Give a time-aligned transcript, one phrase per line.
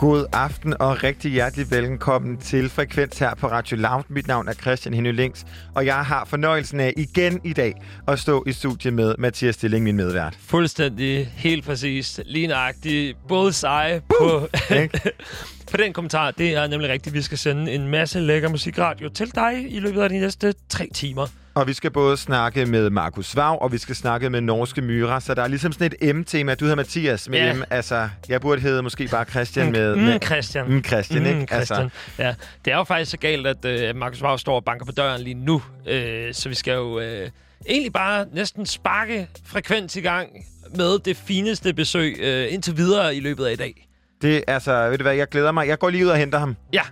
[0.00, 4.02] God aften og rigtig hjertelig velkommen til Frekvens her på Radio Loud.
[4.08, 7.74] Mit navn er Christian Henny Links, og jeg har fornøjelsen af igen i dag
[8.08, 10.36] at stå i studiet med Mathias Stilling, min medvært.
[10.40, 14.48] Fuldstændig, helt præcis, lige nøjagtigt, både seje på,
[15.70, 16.30] på den kommentar.
[16.30, 20.02] Det er nemlig rigtigt, vi skal sende en masse lækker musikradio til dig i løbet
[20.02, 21.26] af de næste tre timer.
[21.60, 25.20] Og vi skal både snakke med Markus Svav, og vi skal snakke med Norske Myra.
[25.20, 26.54] Så der er ligesom sådan et M-tema.
[26.54, 27.52] Du hedder Mathias med Ja.
[27.54, 27.62] M.
[27.70, 29.96] Altså, jeg burde hedde måske bare Christian med...
[29.96, 30.68] Mm, med Christian.
[30.70, 31.46] Mm, Christian, ikke?
[31.54, 31.80] Christian.
[31.82, 34.86] Altså, Ja, det er jo faktisk så galt, at øh, Markus Vav står og banker
[34.86, 35.62] på døren lige nu.
[35.88, 37.30] Øh, så vi skal jo øh,
[37.68, 40.28] egentlig bare næsten sparke frekvens i gang
[40.76, 43.88] med det fineste besøg øh, indtil videre i løbet af i dag.
[44.22, 45.68] det, altså, ved du hvad, jeg glæder mig.
[45.68, 46.56] Jeg går lige ud og henter ham.
[46.72, 46.82] Ja,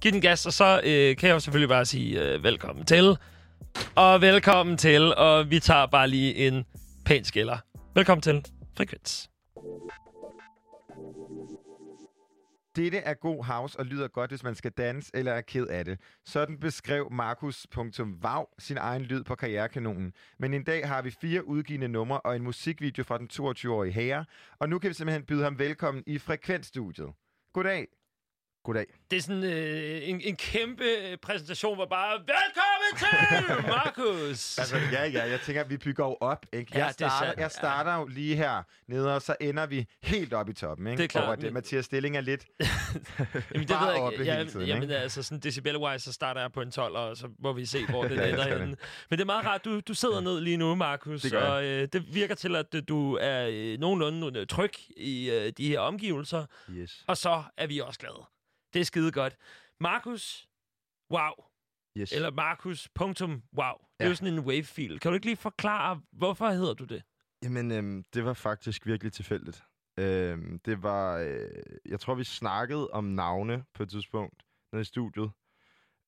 [0.00, 3.16] giv den gas, og så øh, kan jeg jo selvfølgelig bare sige øh, velkommen til.
[3.96, 6.64] Og velkommen til, og vi tager bare lige en
[7.04, 7.58] pæn skiller.
[7.94, 8.46] Velkommen til
[8.76, 9.30] Frekvens.
[12.76, 15.84] Dette er god house og lyder godt, hvis man skal danse eller er ked af
[15.84, 15.98] det.
[16.24, 20.12] Sådan beskrev Markus.vav sin egen lyd på Karrierekanonen.
[20.38, 24.24] Men en dag har vi fire udgivende numre og en musikvideo fra den 22-årige herre.
[24.58, 27.08] Og nu kan vi simpelthen byde ham velkommen i Frekvensstudiet.
[27.52, 27.86] Goddag.
[28.64, 28.86] Goddag.
[29.10, 34.58] Det er sådan øh, en, en kæmpe øh, præsentation, hvor bare, velkommen til, Markus!
[34.58, 36.46] Altså, ja, ja, jeg tænker, at vi bygger jo op.
[36.52, 36.72] Ikke?
[36.74, 39.86] Ja, Jeg, er starter, sandt, jeg starter jo lige her nede, og så ender vi
[40.02, 40.86] helt op i toppen.
[40.86, 40.96] Ikke?
[40.98, 42.44] Det er klart, Hvor det, men- Mathias Stilling er lidt...
[42.60, 44.24] Jamen, det bare ved jeg oppe ikke.
[44.24, 44.96] hele Ja, tiden, jamen, ikke?
[44.96, 48.02] altså sådan decibel-wise, så starter jeg på en 12, og så må vi se, hvor
[48.08, 48.66] det Ja, ender henne.
[48.66, 48.76] Men
[49.10, 52.34] det er meget rart, du, du sidder ned lige nu, Markus, og øh, det virker
[52.34, 57.04] til, at øh, du er øh, nogenlunde tryg i øh, de her omgivelser, Yes.
[57.06, 58.24] og så er vi også glade.
[58.72, 59.36] Det er skide godt.
[59.80, 60.48] Markus,
[61.12, 61.30] wow,
[61.98, 62.12] Yes.
[62.12, 64.08] eller Markus.wow, det er Ja.
[64.08, 65.00] jo sådan en wave-fil.
[65.00, 67.02] Kan du ikke lige forklare, hvorfor hedder du det?
[67.42, 69.62] Jamen, øhm, det var faktisk virkelig tilfældigt.
[69.96, 71.18] Øhm, det var...
[71.18, 71.48] Øh,
[71.86, 74.42] jeg tror, vi snakkede om navne på et tidspunkt
[74.72, 75.30] nede i studiet.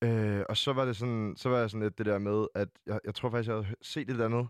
[0.04, 2.68] Øh, og så var det sådan, så var jeg sådan lidt det der med, at
[2.86, 4.48] jeg, jeg tror faktisk, jeg havde set et eller andet.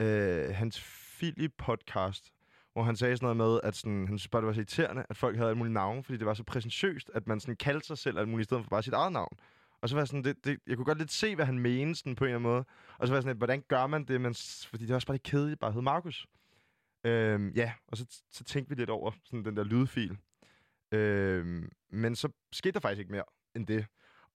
[0.00, 0.78] Øh, hans
[1.22, 2.30] Philip-podcast,
[2.78, 5.04] hvor han sagde sådan noget med, at sådan, han synes bare, det var så irriterende,
[5.10, 7.86] at folk havde alle mulige navne, fordi det var så præsentøst, at man sådan kaldte
[7.86, 9.38] sig selv alt muligt, i stedet for bare sit eget navn.
[9.80, 11.94] Og så var jeg sådan, det, det, jeg kunne godt lidt se, hvad han mente
[11.94, 12.64] sådan på en eller anden måde.
[12.98, 14.20] Og så var jeg sådan lidt, hvordan gør man det?
[14.20, 14.34] Men,
[14.68, 16.26] fordi det var også bare lidt kedeligt, bare hed Markus.
[17.04, 20.18] Øhm, ja, og så, så tænkte vi lidt over sådan den der lydfil.
[20.92, 23.24] Øhm, men så skete der faktisk ikke mere
[23.54, 23.86] end det.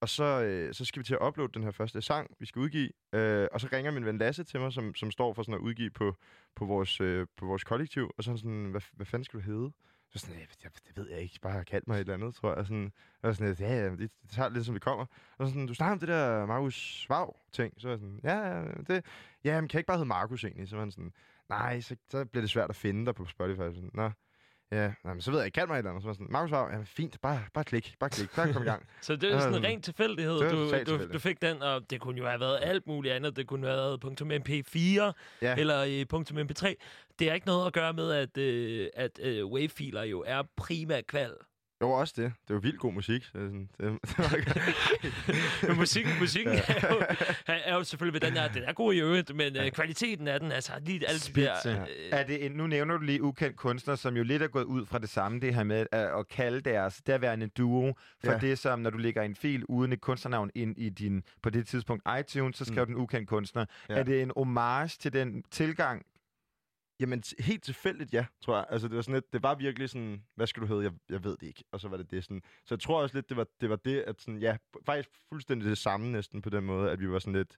[0.03, 2.59] Og så, øh, så skal vi til at uploade den her første sang, vi skal
[2.59, 2.89] udgive.
[3.13, 5.59] Øh, og så ringer min ven Lasse til mig, som, som står for sådan at
[5.59, 6.15] udgive på,
[6.55, 8.11] på, vores, øh, på vores kollektiv.
[8.17, 9.71] Og så er han sådan, hvad, hvad fanden skal du hedde?
[10.09, 12.65] Så sådan, jeg, det ved jeg ikke, bare kald mig et eller andet, tror jeg.
[12.65, 12.91] Sådan,
[13.21, 15.05] og sådan, ja, ja, det, det tager lidt, som vi kommer.
[15.37, 17.73] Og så sådan, du snakker om det der Markus Svav ting.
[17.77, 19.05] Så er jeg sådan, ja, ja, det,
[19.43, 20.69] ja, men kan jeg ikke bare hedde Markus egentlig?
[20.69, 21.13] Så var han sådan,
[21.49, 23.59] nej, så, så bliver det svært at finde dig på Spotify.
[23.59, 24.11] Sådan, Nå,
[24.73, 26.03] ja, nej, men så ved jeg ikke, kald mig et eller andet.
[26.03, 28.61] Så var jeg sådan, Markus Svav, ja, fint, bare, bare klik, bare klik, bare kom
[28.61, 28.85] i gang.
[29.01, 31.89] Så det er sådan en Øhm, ren tilfældighed, var du, du, du fik den, og
[31.89, 33.35] det kunne jo have været alt muligt andet.
[33.35, 35.11] Det kunne have været .mp4
[35.41, 35.55] Ja.
[35.57, 36.05] eller øh,
[36.39, 36.73] .mp3.
[37.19, 41.07] Det har ikke noget at gøre med, at, øh, at øh, wave-filer jo er primært
[41.07, 41.31] kval.
[41.83, 42.33] Jo, også det.
[42.47, 43.23] Det var vildt god musik.
[43.23, 47.01] Så sådan, det, det var Men musikken, musikken er, jo,
[47.47, 50.39] er jo selvfølgelig ved den her, den er god i øvrigt, men øh, kvaliteten af
[50.39, 51.55] den, altså lige alt det der...
[51.61, 51.81] Spidse.
[51.81, 54.63] Øh, Er det en, nu nævner du lige ukendt kunstner, som jo lidt er gået
[54.63, 58.37] ud fra det samme, det her med at, at kalde deres derværende duo for Ja.
[58.37, 61.67] det, som når du lægger en fil uden et kunstnernavn ind i din, på det
[61.67, 62.93] tidspunkt, iTunes, så skriver mm.
[62.93, 63.65] den ukendt kunstner.
[63.89, 63.93] Ja.
[63.93, 63.99] Ja.
[63.99, 66.05] Er det en homage til den tilgang?
[66.99, 68.65] Jamen, helt tilfældigt, ja, tror jeg.
[68.69, 70.83] Altså, det var sådan lidt, det var virkelig sådan, hvad skal du hedde?
[70.83, 71.63] Jeg, jeg ved det ikke.
[71.71, 72.41] Og så var det det sådan.
[72.65, 75.69] Så jeg tror også lidt, det var det, var det at sådan, ja, faktisk fuldstændig
[75.69, 77.57] det samme næsten på den måde, at vi var sådan lidt,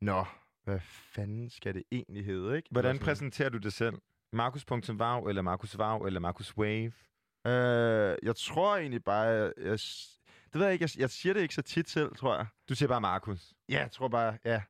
[0.00, 0.24] nå,
[0.64, 0.80] hvad
[1.14, 2.68] fanden skal det egentlig hedde, ikke?
[2.70, 3.94] Hvordan var præsenterer du det selv?
[4.32, 6.92] Markus.vav, eller Markus Vav, eller Markus Wave?
[7.44, 9.78] sådan, øh, jeg tror egentlig bare, jeg, jeg,
[10.52, 12.46] det ved jeg ikke, jeg, jeg siger det ikke så tit selv, tror jeg.
[12.68, 13.54] Du siger bare Markus.
[13.68, 14.62] Ja, jeg tror bare, ja.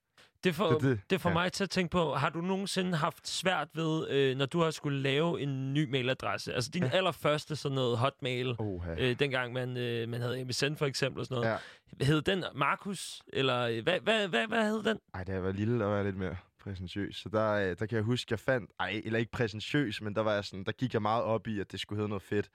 [0.44, 1.34] Det får, det- det, det- det får ja.
[1.34, 4.70] mig til at tænke på, har du nogensinde haft svært ved, øh, når du har
[4.70, 6.54] skulle lave en ny mailadresse?
[6.54, 6.90] Altså din ja.
[6.92, 8.94] allerførste sådan noget hotmail, Oha.
[8.98, 11.58] øh, dengang man, øh, man havde MSN for eksempel og sådan noget.
[12.00, 12.04] Ja.
[12.04, 13.22] Hed den Markus?
[13.32, 14.98] Eller øh, hvad, hvad, hvad, hvad hed den?
[15.14, 17.16] Ej, da jeg var lille, der var jeg lidt mere præsentøs.
[17.16, 18.70] Så der, øh, der kan jeg huske, jeg fandt...
[18.80, 21.60] Ej, eller ikke præsentøs, men der, var jeg sådan, der gik jeg meget op i,
[21.60, 22.48] at det skulle hedde noget fedt.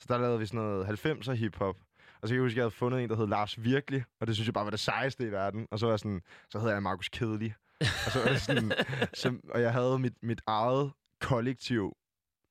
[0.00, 1.76] Så der lavede vi sådan noget 90'er hiphop.
[2.22, 4.04] Og så kan jeg huske, at jeg havde fundet en, der hed Lars Virkelig.
[4.20, 5.66] Og det synes jeg bare var det sejeste i verden.
[5.70, 7.54] Og så var jeg sådan, så hedder jeg Markus Kedelig.
[7.80, 8.72] Og, så var sådan,
[9.22, 11.96] så, og jeg havde mit, mit eget kollektiv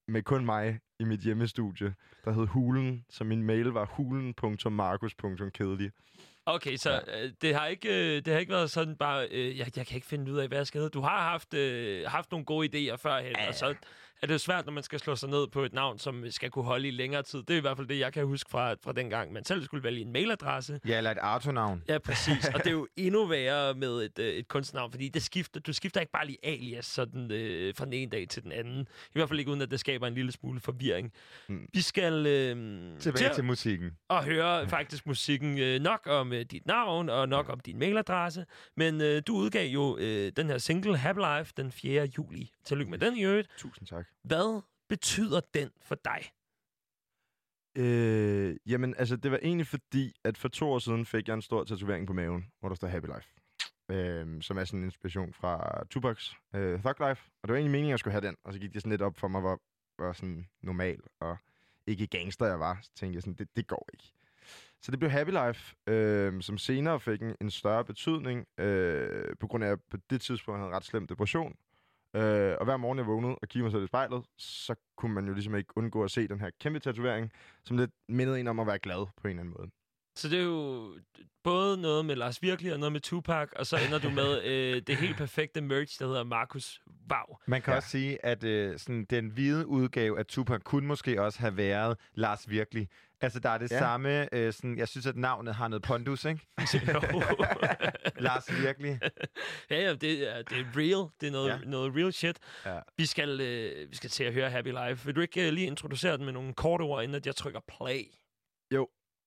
[0.07, 3.05] med kun mig i mit hjemmestudie, der hed Hulen.
[3.09, 5.91] Så min mail var hulen.markus.kedelig.
[6.45, 7.23] Okay, så ja.
[7.23, 9.95] øh, det, har ikke, øh, det har ikke været sådan bare, øh, jeg, jeg kan
[9.95, 10.91] ikke finde ud af, hvad jeg skal hedde.
[10.91, 13.47] Du har haft, øh, haft nogle gode idéer førhen, ja.
[13.47, 13.75] og så
[14.21, 16.49] er det jo svært, når man skal slå sig ned på et navn, som skal
[16.51, 17.39] kunne holde i længere tid.
[17.39, 19.63] Det er i hvert fald det, jeg kan huske fra, fra den gang, man selv
[19.63, 20.79] skulle vælge en mailadresse.
[20.87, 21.83] Ja, eller et Arto-navn.
[21.89, 22.47] Ja, præcis.
[22.47, 25.73] Og det er jo endnu værre med et, øh, et kunstnavn, fordi det skifter, du
[25.73, 28.81] skifter ikke bare lige alias sådan, øh, fra den ene dag til den anden.
[28.81, 31.13] I hvert fald ikke uden, at det skaber en lille smule forvirring.
[31.49, 31.67] Mm.
[31.73, 32.55] Vi skal øh,
[32.99, 33.91] Tilbage til musikken.
[34.09, 38.45] at høre faktisk musikken øh, nok om øh, dit navn og nok om din mailadresse.
[38.77, 42.09] Men øh, du udgav jo øh, den her single Happy Life den 4.
[42.17, 42.51] juli.
[42.65, 43.49] Tillykke med den i øvrigt.
[43.57, 44.06] Tusind tak.
[44.23, 46.31] Hvad betyder den for dig?
[47.77, 51.41] Øh, jamen, altså, det var egentlig fordi, at for to år siden fik jeg en
[51.41, 53.29] stor tatovering på maven, hvor der står Happy Life.
[53.91, 57.29] Øh, som er sådan en inspiration fra Tupacs øh, Thug Life.
[57.41, 58.35] Og det var egentlig meningen, at jeg skulle have den.
[58.43, 59.61] Og så gik det sådan lidt op for mig, hvor,
[59.97, 61.37] hvor sådan normal og
[61.87, 62.79] ikke gangster jeg var.
[62.81, 64.13] Så tænkte jeg sådan, det, det går ikke.
[64.81, 69.47] Så det blev Happy Life, øh, som senere fik en, en større betydning, øh, på
[69.47, 71.55] grund af, at jeg på det tidspunkt havde en ret slem depression.
[72.15, 75.27] Øh, og hver morgen, jeg vågnede og kiggede mig selv i spejlet, så kunne man
[75.27, 77.31] jo ligesom ikke undgå at se den her kæmpe tatovering,
[77.63, 79.69] som lidt mindede en om at være glad på en eller anden måde.
[80.17, 80.93] Så det er jo
[81.43, 84.81] både noget med Lars Virkelig og noget med Tupac, og så ender du med øh,
[84.87, 86.81] det helt perfekte merch, der hedder Markus
[87.11, 87.37] Wow.
[87.47, 87.77] Man kan Ja.
[87.77, 91.97] også sige, at øh, sådan, den hvide udgave af Tupac kunne måske også have været
[92.13, 92.87] Lars Virkelig.
[93.21, 93.79] Altså, der er det Ja.
[93.79, 94.35] samme...
[94.35, 96.41] Øh, sådan, jeg synes, at navnet har noget pondus, ikke?
[96.93, 97.21] Jo.
[98.27, 98.99] Lars Virkelig.
[99.69, 101.09] ja, ja, det er, det er real.
[101.21, 101.57] Det er noget, ja.
[101.65, 102.37] Noget real shit.
[102.65, 102.79] Ja.
[102.97, 105.05] Vi, skal, øh, vi skal til at høre Happy Life.
[105.05, 107.59] Vil du ikke øh, lige introducere den med nogle korte ord, inden at jeg trykker
[107.77, 108.03] play?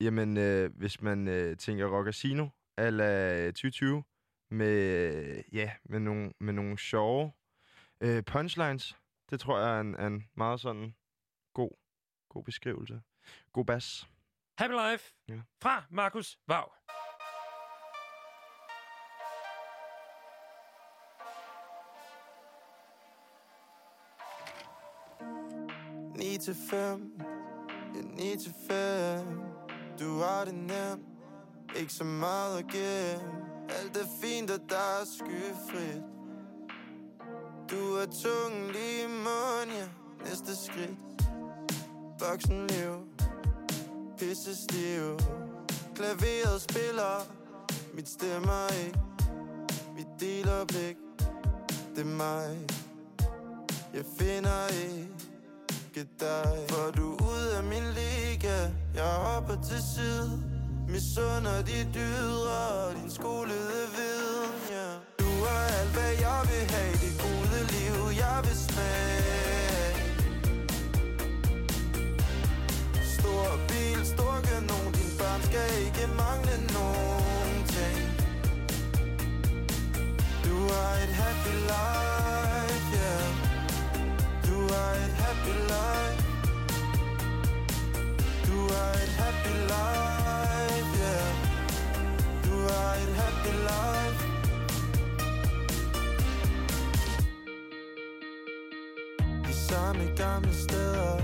[0.00, 4.04] Jamen, øh, hvis man øh, tænker Rockasino ala 2020,
[4.50, 4.76] med,
[5.36, 7.32] øh, ja, med, nogle, med nogle sjove
[8.00, 8.96] øh, punchlines,
[9.30, 10.94] det tror jeg er en, en meget sådan
[11.54, 11.70] god,
[12.28, 13.00] god beskrivelse.
[13.52, 14.08] God bas.
[14.58, 15.40] Happy Life Ja.
[15.62, 16.64] fra Markus Wow.
[26.16, 27.20] Ni til fem,
[27.94, 29.59] ja, ni til fem
[29.98, 31.06] du har det nemt,
[31.76, 33.20] ikke så meget at give.
[33.68, 36.02] Alt er fint, og der er skyfrit.
[37.70, 39.88] Du er tungen lige i munden, ja,
[40.24, 40.98] næste skridt.
[42.20, 42.92] Voksenliv,
[44.18, 45.18] pisse stiv.
[45.94, 47.26] Klaveret spiller,
[47.94, 48.98] mit stemmer ikke.
[49.96, 50.96] Vi deler blik,
[51.96, 52.66] det er mig.
[53.94, 56.66] Jeg finder ikke dig.
[56.68, 60.42] For du er ude af min liv liga Jeg hopper til side.
[60.88, 64.94] Misunder de dyder og din skolede viden yeah.
[65.20, 66.92] Du er alt hvad jeg vil have.
[66.92, 69.94] Det gode liv jeg vil smage.
[73.18, 74.92] Stor bil, stor kanon.
[74.92, 77.98] Din børn skal ikke mangle nogen ting.
[80.44, 83.26] Du har et happy life, yeah
[84.46, 85.99] Du har et happy life.
[89.22, 91.28] Happy life, yeah.
[92.44, 94.20] Du har et happy life.
[99.46, 101.16] De samme gamle steder.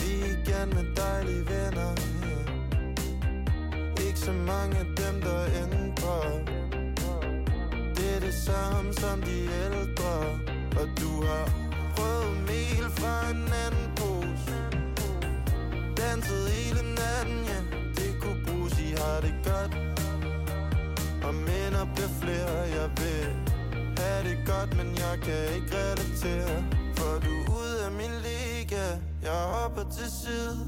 [0.00, 1.92] Vi igen med dejlige venner,
[2.26, 4.06] yeah.
[4.06, 6.58] Ikke så mange af dem, der ændrer.
[7.96, 10.14] Det er det samme som de ældre
[10.80, 11.50] Og du har
[11.96, 14.67] prøvet mel fra en anden pose.
[16.08, 17.60] Danset hele natten, ja.
[17.96, 19.72] Det kunne bruges, I har det godt?
[21.26, 23.26] Og minder bliver flere, jeg vil
[23.98, 26.64] have det godt Men jeg kan ikke relatere.
[26.96, 28.84] For du er ude af min liga.
[29.22, 30.58] Jeg hopper til side.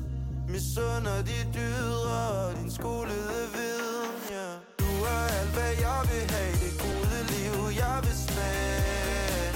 [0.49, 4.49] Misunder de dydre og din skolede viden, ja.
[4.81, 6.55] Du er alt hvad jeg vil have.
[6.65, 9.53] Det gode liv jeg vil smage.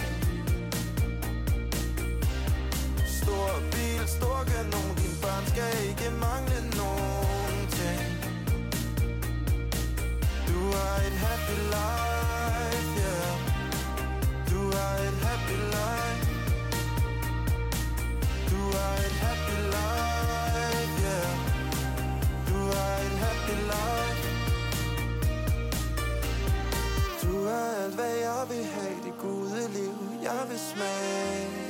[3.20, 3.93] Stor bil,
[4.24, 4.94] lukke nogen.
[5.00, 8.08] Dine børn skal ikke mangle nogen ting.
[10.48, 13.32] Du har et happy life, yeah.
[14.50, 16.26] Du har et happy life.
[18.50, 21.30] Du har et happy life, yeah.
[22.48, 24.22] Du har et happy life.
[27.22, 28.96] Du har alt hvad jeg vil have.
[29.04, 31.63] Det gode liv jeg vil smage.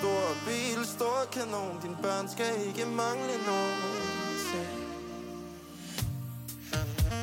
[0.00, 1.80] Stor bil, stor kanon.
[1.82, 3.74] Din børn skal ikke mangle nogen
[4.50, 4.68] ting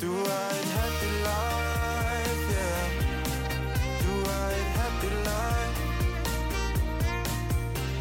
[0.01, 2.86] Du er et happy life, yeah.
[4.03, 5.77] Du er et happy life.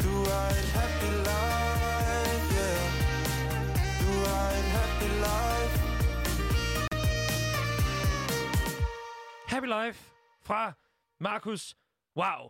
[0.03, 2.83] Du er et happy life, yeah.
[4.01, 5.75] Du er et happy life.
[9.47, 9.99] Happy Life
[10.43, 10.73] fra
[11.19, 11.75] Markus.
[12.15, 12.41] Wow.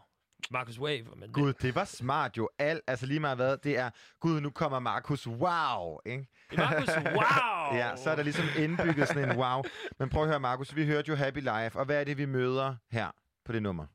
[0.52, 1.06] Markus Wave.
[1.18, 2.50] Men Gud, det var smart jo.
[2.60, 3.90] Alt, altså lige meget hvad, det er,
[4.20, 6.28] gud, nu kommer Markus, wow, ikke?
[6.58, 7.78] Markus, wow!
[7.80, 9.64] Ja, så er der ligesom indbygget sådan en wow.
[10.00, 12.26] Men prøv at høre, Markus, vi hørte jo Happy Life, og hvad er det, vi
[12.26, 13.12] møder her
[13.46, 13.86] på det nummer?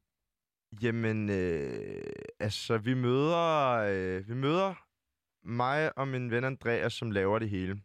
[0.83, 2.03] Jamen, øh,
[2.41, 4.75] altså, vi møder, øh, vi møder
[5.45, 7.83] mig og min ven Andreas, som laver det hele.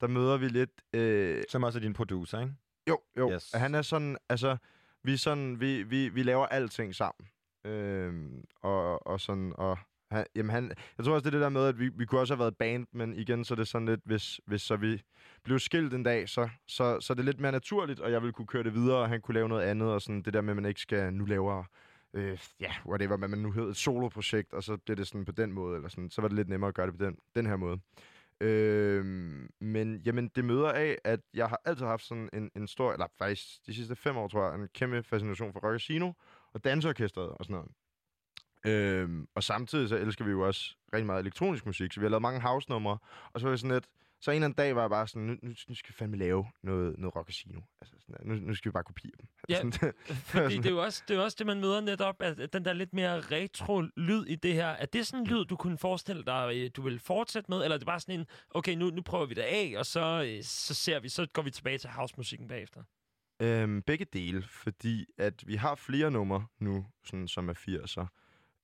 [0.00, 0.70] Der møder vi lidt...
[0.92, 2.54] Øh, Som også er din producer, ikke?
[2.88, 3.32] jo, jo.
[3.32, 3.52] Yes.
[3.54, 4.56] Han er sådan, altså,
[5.02, 7.28] vi, er sådan, vi, vi, vi laver alting sammen.
[7.64, 8.14] Øh,
[8.62, 9.78] og, og sådan, og
[10.10, 12.20] han, jamen han, jeg tror også, det er det der med, at vi, vi kunne
[12.20, 15.02] også have været band, men igen, så er det sådan lidt, hvis, hvis så vi
[15.44, 18.32] blev skilt en dag, så, så, så er det lidt mere naturligt, og jeg ville
[18.32, 20.50] kunne køre det videre, og han kunne lave noget andet, og sådan det der med,
[20.50, 21.64] at man ikke skal nu lave
[22.14, 25.32] øh, ja, whatever, hvad man nu hedder, et soloprojekt, og så bliver det sådan på
[25.32, 27.46] den måde, eller sådan, så var det lidt nemmere at gøre det på den, den
[27.46, 27.80] her måde.
[28.40, 29.04] Øh,
[29.60, 33.06] men jamen, det møder af, at jeg har altid haft sådan en, en stor, eller
[33.18, 36.12] faktisk de sidste fem år, tror jeg, en kæmpe fascination for Rock Casino
[36.54, 37.70] og danseorkestret og sådan noget.
[38.66, 42.10] Øhm, og samtidig så elsker vi jo også rigtig meget elektronisk musik, så vi har
[42.10, 42.98] lavet mange house-numre,
[43.32, 43.86] og så var det sådan lidt,
[44.22, 46.16] så en eller anden dag var jeg bare sådan, nu, nu, nu skal vi fandme
[46.16, 47.60] lave noget, noget rock casino.
[47.80, 49.28] Altså sådan, nu, nu skal vi bare kopiere dem.
[49.48, 49.72] Ja, sådan,
[50.24, 52.52] Fordi det er, jo også, det er jo også det, man møder netop, at at
[52.52, 54.66] den der lidt mere retro-lyd i det her.
[54.66, 57.62] Er det sådan en lyd, du kunne forestille dig, øh, du vil fortsætte med?
[57.62, 60.22] Eller er det bare sådan en, okay, nu, nu prøver vi det af, og så,
[60.26, 62.82] øh, så ser vi, så går vi tilbage til housemusikken bagefter?
[63.40, 68.06] Øhm, begge dele, fordi at vi har flere numre nu, sådan, som er 80'er.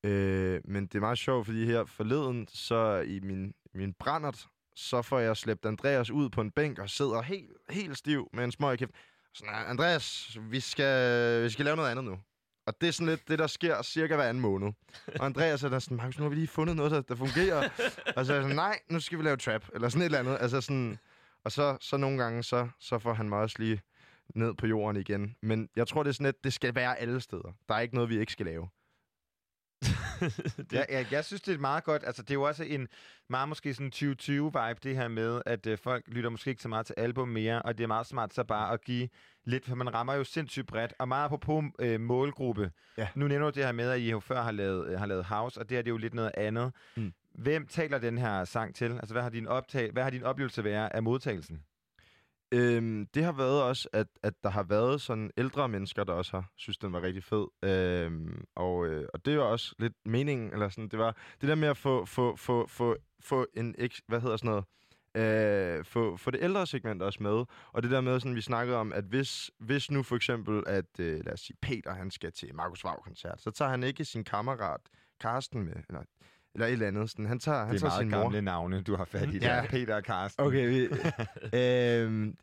[0.05, 5.03] Øh, men det er meget sjovt, fordi her forleden, så i min, min brændert, så
[5.03, 8.53] får jeg slæbt Andreas ud på en bænk og sidder helt, helt stiv med en
[8.53, 8.91] smøg kæft.
[9.35, 12.19] Sådan, Andreas, vi skal, vi skal lave noget andet nu.
[12.67, 14.73] Og det er sådan lidt det, der sker cirka hver anden måned.
[15.21, 17.69] Og Andreas er der sådan, Markus, nu har vi lige fundet noget, der, der fungerer.
[18.17, 20.19] og så er jeg sådan, nej, nu skal vi lave trap, eller sådan et eller
[20.19, 20.39] andet.
[20.41, 20.99] Altså sådan,
[21.45, 23.81] og så, så nogle gange, så, så får han mig også lige
[24.35, 25.37] ned på jorden igen.
[25.43, 27.57] Men jeg tror, det er sådan lidt, det skal være alle steder.
[27.69, 28.69] Der er ikke noget, vi ikke skal lave.
[30.57, 32.03] det, Ja, ja, jeg synes, det er meget godt.
[32.07, 32.89] Altså, det er jo også en
[33.29, 36.87] meget måske sådan 2020-vibe, det her med, at øh, folk lytter måske ikke så meget
[36.87, 39.09] til album mere, og det er meget smart så bare at give
[39.45, 42.71] lidt, for man rammer jo sindssygt bredt, og meget apropos øh, målgruppe.
[42.99, 43.09] Ja.
[43.15, 45.25] Nu nævner du det her med, at I jo før har lavet, øh, har lavet
[45.25, 46.73] house, og det her det er jo lidt noget andet.
[46.97, 47.13] Mm.
[47.35, 48.93] Hvem taler den her sang til?
[48.93, 51.63] Altså, hvad har din, optag, hvad har din oplevelse været af modtagelsen?
[52.53, 56.37] Øhm, det har været også, at, at der har været sådan ældre mennesker, der også
[56.37, 57.47] har synes, den var rigtig fed.
[57.63, 61.55] Øhm, og, øh, og det var også lidt meningen, eller sådan, det var det der
[61.55, 63.75] med at få, få, få, få, få en,
[64.07, 64.65] hvad hedder sådan noget,
[65.17, 67.45] øh, få, få det ældre segment også med.
[67.73, 71.01] Og det der med, sådan, vi snakkede om, at hvis, hvis nu for eksempel, at
[71.01, 74.25] øh, lad os sige, Peter han skal til Markus Vav-koncert, så tager han ikke sin
[74.25, 74.81] kammerat
[75.21, 76.03] Karsten med, eller,
[76.57, 77.11] eller et eller andet.
[77.11, 78.31] Sådan, han tager, han det er tager sin meget mor.
[78.31, 79.47] gamle navne, du har fat i Ja.
[79.49, 79.63] der.
[79.67, 80.45] Peter og Karsten.
[80.47, 80.89] Okay, vi,
[81.59, 82.35] øhm,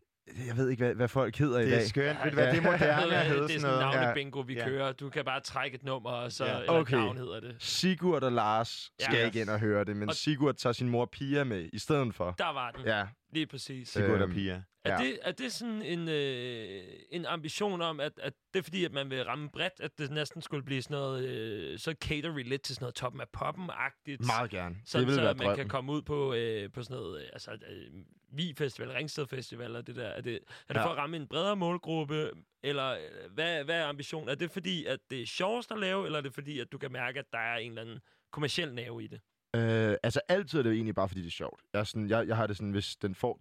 [0.47, 1.81] jeg ved ikke, hvad, hvad folk hedder i Det dag.
[1.83, 2.17] er skønt.
[2.23, 3.95] Ved du hvad, det er moderne Ved at du hvad, hedde det er sådan noget.
[3.95, 4.67] navne bingo, vi Ja.
[4.67, 4.91] kører.
[4.91, 6.79] Du kan bare trække et nummer, og så Ja.
[6.79, 6.95] Okay.
[6.97, 7.55] navn hedder det.
[7.59, 9.25] Sigurd og Lars skal Ja.
[9.25, 12.15] ikke ind og høre det, men Og- Sigurd tager sin mor Pia med i stedet
[12.15, 12.35] for.
[12.37, 12.85] Der var den.
[12.85, 13.89] Ja, Lige præcis.
[13.89, 14.63] Sigurd og Øhm, Pia.
[14.85, 14.97] Er, Ja.
[15.07, 18.91] det, er det sådan en, øh, en ambition om, at, at det er fordi, at
[18.91, 22.43] man vil ramme bredt, at det næsten skulle blive sådan noget, øh, så cater vi
[22.43, 24.25] lidt til sådan noget toppen af poppen-agtigt?
[24.25, 24.75] meget gerne.
[24.85, 25.69] Sådan, det vil så være at man kan drømmen.
[25.69, 27.87] komme ud på, øh, på sådan noget, øh, altså øh,
[28.33, 30.07] Vi Festival, Ringsted Festival og det der.
[30.07, 30.33] Er det,
[30.69, 30.85] er det Ja.
[30.85, 32.29] for at ramme en bredere målgruppe,
[32.63, 34.29] eller øh, hvad, hvad er ambitionen?
[34.29, 36.77] Er det fordi, at det er sjovest at lave, eller er det fordi, at du
[36.77, 37.99] kan mærke, at der er en eller anden
[38.31, 39.19] kommersiel nerve i det?
[39.55, 41.61] Øh, altså altid er det jo egentlig bare, fordi det er sjovt.
[41.73, 43.39] Jeg, er sådan, jeg, jeg har det sådan, hvis den får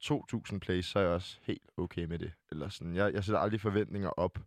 [0.52, 2.32] 2.000 plays, så er jeg også helt okay med det.
[2.50, 4.38] Eller sådan, jeg, jeg sætter aldrig forventninger op.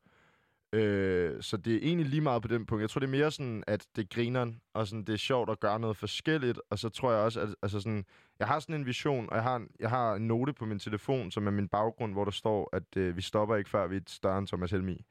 [0.75, 2.81] Øh, så det er egentlig lige meget på den punkt.
[2.81, 5.59] Jeg tror, det er mere sådan, at det griner, og sådan, det er sjovt at
[5.59, 6.61] gøre noget forskelligt.
[6.69, 8.05] Og så tror jeg også, at altså sådan,
[8.39, 10.79] jeg har sådan en vision, og jeg har, en, jeg har en note på min
[10.79, 13.95] telefon, som er min baggrund, hvor der står, at øh, vi stopper ikke, før vi
[13.95, 15.05] er større end Thomas Helmi.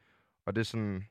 [0.46, 1.04] Og det er sådan...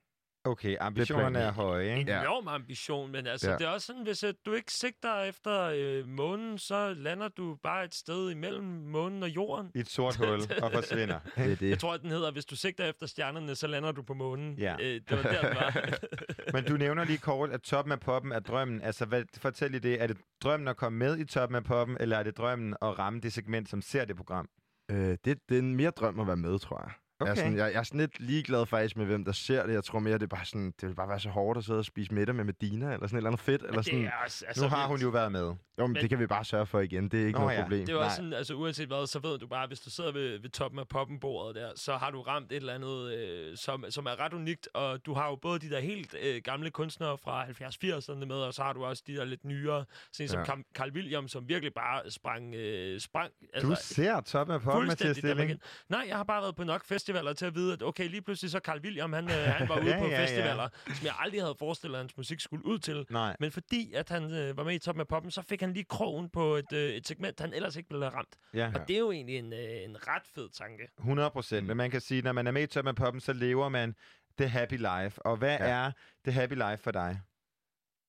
[0.46, 2.12] Okay, ambitionerne er høje, ikke?
[2.12, 3.58] En enorm ambition, men altså, Ja.
[3.58, 7.56] det er også sådan, hvis øh, du ikke sigter efter øh, månen, så lander du
[7.64, 9.72] bare et sted imellem månen og jorden.
[9.76, 11.20] I et sort hul og forsvinder.
[11.36, 11.70] Det er det.
[11.70, 14.58] Jeg tror, at den hedder, hvis du sigter efter stjernerne, så lander du på månen.
[14.58, 14.76] Ja.
[14.80, 16.00] Øh, det var der, det var.
[16.54, 18.82] Men du nævner lige kort, at toppen af poppen er drømmen.
[18.82, 20.02] Altså, hvad, fortæl lige det.
[20.02, 23.00] Er det drømmen at komme med i toppen af poppen, eller er det drømmen at
[23.00, 24.50] ramme det segment, som ser det program?
[24.92, 26.92] Øh, det, det er en mere drøm at være med, tror jeg.
[27.20, 27.26] Okay.
[27.30, 29.74] Jeg, er sådan, jeg, jeg er sådan lidt ligeglad faktisk med, hvem der ser det.
[29.74, 31.80] Jeg tror mere, det er bare sådan, det vil bare være så hårdt at sidde
[31.80, 33.62] og spise middag med Medina, eller sådan et eller andet fedt.
[33.64, 34.00] Eller sådan.
[34.00, 35.42] det er også, altså, Nu har hun jo været med.
[35.42, 37.10] Jo, men men- det kan vi bare sørge for igen.
[37.10, 37.86] Det er ikke Nå noget ja, problem.
[37.86, 40.40] Det er også sådan, altså uanset hvad, så ved du bare, hvis du sidder ved,
[40.40, 44.06] ved toppen af poppenbordet der, så har du ramt et eller andet, øh, som, som
[44.06, 47.46] er ret unikt, og du har jo både de der helt øh, gamle kunstnere fra
[47.46, 50.64] 70-80'erne med, og så har du også de der lidt nyere, sådan en som Ja.
[50.74, 55.60] Carl, Williams, som virkelig bare sprang, øh, sprang Du ser toppen af poppen, Mathias Stilling.
[55.90, 58.22] Nej, jeg har bare været på nok festival festivaler til at vide, at okay, lige
[58.22, 60.24] pludselig så Carl William, han, øh, han var ude Ja, på ja, ja.
[60.24, 63.06] festivaler, som jeg aldrig havde forestillet, at hans musik skulle ud til.
[63.10, 63.36] Nej.
[63.40, 65.86] Men fordi at han øh, var med i Top med Poppen, så fik han lige
[65.86, 68.36] krogen på et, øh, et segment, han ellers ikke ville have ramt.
[68.54, 68.72] Ja.
[68.76, 70.88] Og det er jo egentlig en, øh, en ret fed tanke.
[71.00, 71.68] 100 procent.
[71.68, 73.96] Men man kan sige, når man er med i Top of Poppen, så lever man
[74.38, 75.22] the happy life.
[75.26, 75.66] Og hvad Ja.
[75.66, 75.92] er
[76.26, 77.20] the happy life for dig?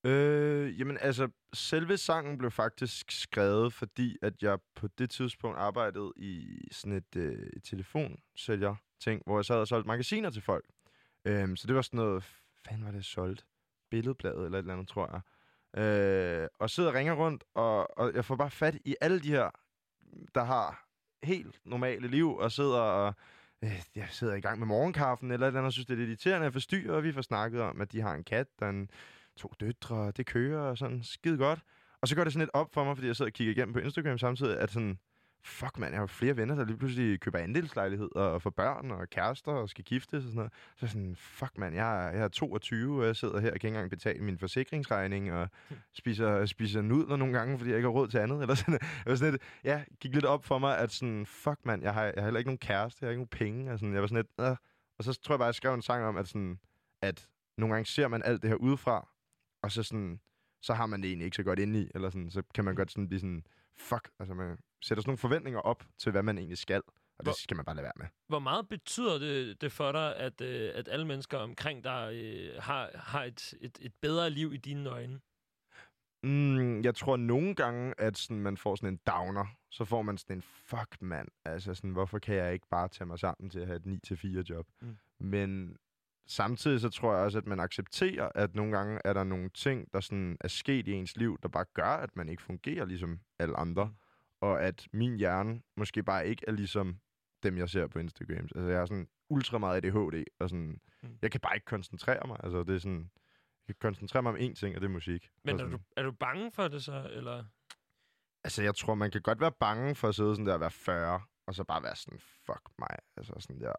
[0.05, 6.11] Øh, jamen altså, selve sangen blev faktisk skrevet, fordi at jeg på det tidspunkt arbejdede
[6.17, 10.65] i sådan et, øh, et telefonsælger ting, hvor jeg sad og solgte magasiner til folk.
[11.25, 12.23] Øhm, så det var sådan noget,
[12.65, 13.43] fanden var det, jeg solgte?
[13.89, 15.21] Billedbladet eller et eller andet, tror jeg.
[15.83, 19.29] Øh, og sidder og ringer rundt, og, og jeg får bare fat i alle de
[19.29, 19.49] her,
[20.35, 20.87] der har
[21.23, 23.13] helt normale liv, og sidder og
[23.63, 25.97] øh, jeg sidder i gang med morgenkaffen, eller et eller andet, og synes, det er
[25.97, 28.47] lidt irriterende, at forstyrre, forstyrrer, og vi får snakket om, at de har en kat,
[28.59, 28.89] der en
[29.37, 31.59] to døtre, og det kører, og sådan skide godt.
[32.01, 33.73] Og så går det sådan lidt op for mig, fordi jeg sidder og kigger igennem
[33.73, 34.99] på Instagram samtidig, at sådan,
[35.45, 39.09] fuck mand, jeg har flere venner, der lige pludselig køber andelslejlighed og får børn og
[39.09, 40.53] kærester og skal giftes og sådan noget.
[40.75, 43.59] Så er sådan, fuck mand, jeg er, jeg er 22, og jeg sidder her og
[43.59, 45.49] kan ikke engang betale min forsikringsregning og
[45.93, 48.41] spiser, spiser nudler nogle gange, fordi jeg ikke har råd til andet.
[48.41, 51.59] Eller sådan, jeg var sådan lidt, ja, gik lidt op for mig, at sådan, fuck
[51.65, 53.71] mand, jeg har, jeg har heller ikke nogen kæreste, jeg har ikke nogen penge.
[53.71, 54.55] Og sådan, jeg var sådan lidt, øh.
[54.97, 56.59] Og så tror jeg bare, jeg skrev en sang om, at, sådan,
[57.01, 59.07] at nogle gange ser man alt det her udefra,
[59.63, 60.19] og så sådan,
[60.61, 62.75] så har man det egentlig ikke så godt inde i, eller sådan, så kan man
[62.75, 63.43] godt sådan blive sådan,
[63.77, 67.25] fuck, altså man sætter sådan nogle forventninger op til, hvad man egentlig skal, og det
[67.25, 68.05] Hvor- skal man bare lade være med.
[68.27, 72.61] Hvor meget betyder det, det for dig, at, øh, at alle mennesker omkring dig øh,
[72.61, 75.19] har, har et, et, et bedre liv i dine øjne?
[76.23, 80.17] Mm, jeg tror nogle gange, at sådan, man får sådan en downer, så får man
[80.17, 83.59] sådan en, fuck mand, altså sådan, hvorfor kan jeg ikke bare tage mig sammen til
[83.59, 84.67] at have et 9-4 job?
[84.81, 84.97] Mm.
[85.19, 85.77] Men
[86.27, 89.93] samtidig så tror jeg også, at man accepterer, at nogle gange er der nogle ting,
[89.93, 93.19] der sådan er sket i ens liv, der bare gør, at man ikke fungerer ligesom
[93.39, 93.93] alle andre.
[94.45, 96.99] Og at min hjerne måske bare ikke er ligesom
[97.43, 98.37] dem, jeg ser på Instagram.
[98.55, 101.17] Altså jeg har sådan ultra meget ADHD, og sådan, Mm.
[101.21, 102.37] jeg kan bare ikke koncentrere mig.
[102.43, 103.11] Altså det er sådan,
[103.67, 105.29] jeg kan koncentrere mig om én ting, og det er musik.
[105.43, 107.43] Men er sådan, du, er du bange for det så, eller?
[108.43, 110.71] Altså, jeg tror, man kan godt være bange for at sidde sådan der og være
[110.71, 112.97] 40, og så bare være sådan, fuck mig.
[113.17, 113.73] Altså sådan der,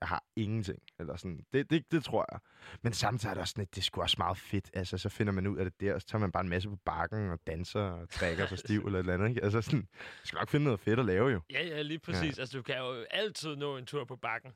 [0.00, 0.78] jeg har ingenting.
[0.98, 2.40] Eller sådan, det, det, det tror jeg.
[2.82, 4.70] Men samtidig er det også sådan, at det er sgu også meget fedt.
[4.74, 6.68] Altså, så finder man ud af det der, og så tager man bare en masse
[6.68, 9.28] på bakken og danser og drikker sig stiv eller et eller andet.
[9.28, 9.44] Ikke?
[9.44, 12.36] Altså sådan, jeg skal nok finde noget fedt at lave jo, Ja, ja, lige præcis.
[12.38, 12.42] Ja.
[12.42, 14.52] Altså, du kan jo altid nå en tur på bakken,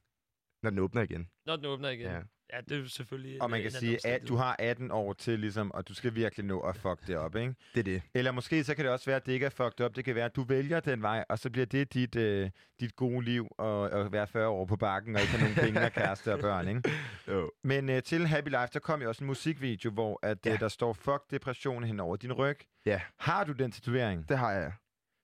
[0.62, 1.28] når den åbner igen.
[1.46, 2.06] når den åbner igen.
[2.06, 2.20] Ja.
[2.54, 3.42] Ja, det er selvfølgelig...
[3.42, 6.46] Og man kan sige, at du har 18 år til, ligesom, og du skal virkelig
[6.46, 7.54] nå at fuck det op, ikke?
[7.74, 8.02] Det er det.
[8.14, 9.96] Eller måske så kan det også være, at det ikke er fucked up.
[9.96, 12.96] Det kan være, at du vælger den vej, og så bliver det dit, øh, dit
[12.96, 15.92] gode liv at, at være 40 år på bakken og ikke have nogen penge og
[15.92, 16.82] kæreste og børn, ikke?
[17.28, 17.50] Jo.
[17.64, 20.52] Men øh, til Happy Life, der kom jo også en musikvideo, hvor at, Ja.
[20.52, 22.58] øh, der står fuck depression hen over din ryg.
[22.86, 23.00] Ja.
[23.18, 24.28] Har du den tatovering?
[24.28, 24.72] Det har jeg.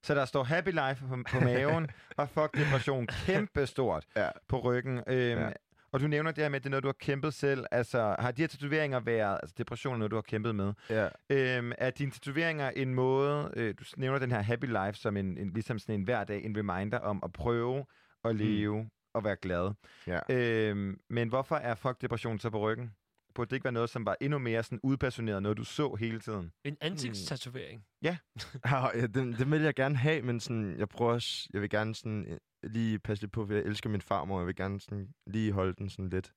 [0.02, 1.88] Så der står Happy Life på, på maven,
[2.18, 4.28] og fuck depression kæmpe stort Ja.
[4.48, 5.02] på ryggen.
[5.06, 5.50] Øhm, Ja.
[5.92, 7.64] Og du nævner det her med, at det er noget, du har kæmpet selv.
[7.70, 9.38] Altså, har de her tatoveringer været...
[9.42, 10.72] Altså, depression er noget, du har kæmpet med.
[10.90, 11.08] Ja.
[11.30, 13.50] Øhm, er dine tatoveringer en måde...
[13.56, 16.56] Øh, du nævner den her Happy Life som en, en, ligesom sådan en hverdag, en
[16.58, 17.84] reminder om at prøve
[18.24, 18.90] at leve mm.
[19.14, 19.72] og være glad.
[20.06, 20.20] Ja.
[20.30, 22.90] Øhm, men hvorfor er fuck depression så på ryggen?
[23.34, 26.20] Burde det ikke være noget, som var endnu mere sådan udpassioneret, noget du så hele
[26.20, 26.52] tiden?
[26.64, 27.84] En ansigtstatovering.
[28.02, 28.16] Ja,
[28.94, 31.94] ja den, den vil jeg gerne have, men sådan, jeg prøver også, jeg vil gerne
[31.94, 32.38] sådan, øh,
[32.70, 35.74] lige passe lidt på, for jeg elsker min farmor, jeg vil gerne sådan, lige holde
[35.78, 36.32] den sådan lidt,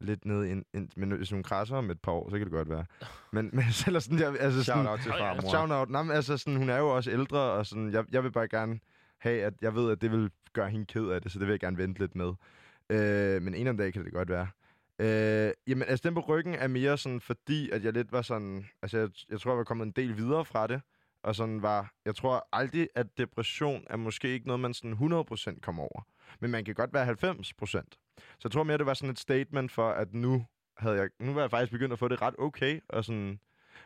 [0.00, 2.52] lidt nede, ind, ind, men hvis hun krasser om et par år, så kan det
[2.52, 2.84] godt være.
[3.32, 5.50] Men, men selv sådan, jeg, altså Shout sådan, out til farmor.
[5.50, 8.24] shout out, nej, men altså sådan, hun er jo også ældre, og sådan, jeg, jeg
[8.24, 8.80] vil bare gerne
[9.18, 11.52] have, at jeg ved, at det vil gøre hende ked af det, så det vil
[11.52, 12.32] jeg gerne vente lidt med.
[12.90, 14.48] Øh, men en af dag kan det godt være.
[15.00, 18.66] Øh, jamen, altså den på ryggen er mere sådan, fordi at jeg lidt var sådan,
[18.82, 20.80] altså jeg, jeg tror, jeg var kommet en del videre fra det,
[21.22, 25.60] og sådan var, jeg tror aldrig, at depression er måske ikke noget, man sådan 100%
[25.60, 26.06] kommer over.
[26.40, 27.66] Men man kan godt være 90%.
[28.16, 31.32] Så jeg tror mere, det var sådan et statement for, at nu, havde jeg, nu
[31.32, 33.40] var jeg faktisk begyndt at få det ret okay, og sådan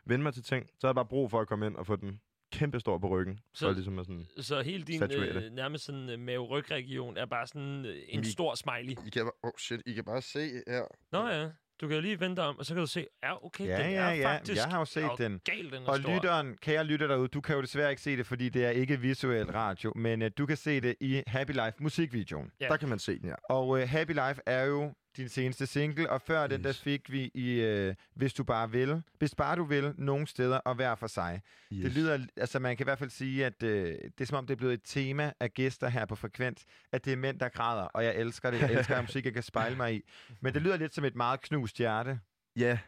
[0.05, 0.67] vende mig til ting.
[0.67, 2.21] Så havde jeg bare brug for at komme ind og få den
[2.59, 3.39] kæmpe stor på ryggen.
[3.55, 7.47] Så, for ligesom at sådan, Så hele din øh, nærmest sådan øh, mave-ryg-region er bare
[7.47, 8.97] sådan øh, en Vi- stor smiley.
[9.07, 10.83] I kan, oh shit, I kan bare se her.
[11.13, 11.49] Nå ja,
[11.81, 13.91] du kan jo lige vente om, og så kan du se, ja, okay, Ja, den
[13.93, 14.35] ja, er ja.
[14.35, 14.57] faktisk...
[14.63, 15.41] Jeg har jo set den.
[15.45, 16.15] Gal, den er Og stor.
[16.15, 19.01] lytteren, kære lytter derude, du kan jo desværre ikke se det, fordi det er ikke
[19.01, 22.51] visuel radio, men uh, du kan se det i Happy Life musikvideoen.
[22.61, 22.69] Ja.
[22.69, 23.35] Der kan man se den, ja.
[23.49, 26.51] Og uh, Happy Life er jo din seneste single, og før yes.
[26.51, 30.27] den der fik vi i uh, Hvis du bare vil, Hvis bare du vil, nogle
[30.27, 31.43] steder og hver for sig.
[31.73, 31.83] Yes.
[31.83, 34.47] Det lyder, altså man kan i hvert fald sige, at uh, det er som om,
[34.47, 37.49] det er blevet et tema af gæster her på Frekvens, at det er mænd, der
[37.49, 38.61] græder, og jeg elsker det.
[38.61, 40.03] Jeg elsker musik, jeg kan spejle mig i.
[40.41, 42.21] Men det lyder lidt som et meget knust hjerte.
[42.57, 42.79] Ja.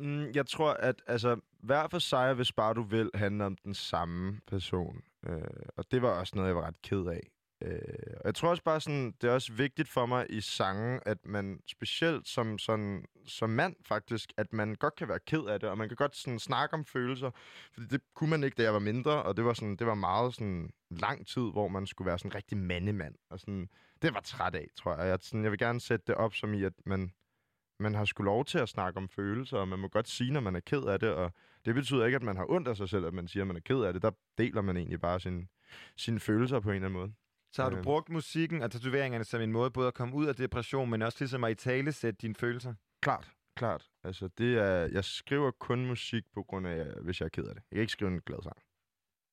[0.00, 3.74] Mm, jeg tror, at altså, hver for sig, hvis bare du vil, handler om den
[3.74, 5.02] samme person.
[5.26, 5.42] Øh,
[5.76, 7.30] og det var også noget, jeg var ret ked af.
[7.62, 11.00] Øh, og jeg tror også bare sådan, det er også vigtigt for mig i sange,
[11.06, 15.60] at man specielt som, sådan, som mand faktisk, at man godt kan være ked af
[15.60, 17.30] det, og man kan godt sådan snakke om følelser,
[17.72, 19.94] fordi det kunne man ikke, da jeg var mindre, og det var, sådan, det var
[19.94, 23.68] meget sådan lang tid, hvor man skulle være sådan en rigtig mandemand, og sådan,
[24.02, 25.08] det var træt af, tror jeg.
[25.08, 27.12] Jeg, sådan, jeg vil gerne sætte det op som i, at man,
[27.78, 30.40] man har sgu lov til at snakke om følelser, og man må godt sige, når
[30.40, 31.32] man er ked af det, og
[31.64, 33.56] det betyder ikke, at man har ondt af sig selv, at man siger, at man
[33.56, 34.02] er ked af det.
[34.02, 35.48] Der deler man egentlig bare sin,
[35.96, 37.12] sine følelser på en eller anden måde.
[37.52, 37.84] Så har du Øhm.
[37.84, 41.16] brugt musikken og tatoveringerne som en måde både at komme ud af depression, men også
[41.20, 42.74] ligesom at i tale sætte dine følelser?
[43.02, 43.90] Klart, klart.
[44.04, 47.54] Altså, det er, jeg skriver kun musik på grund af, hvis jeg er ked af
[47.54, 47.62] det.
[47.70, 48.56] Jeg kan ikke skrive en glad sang.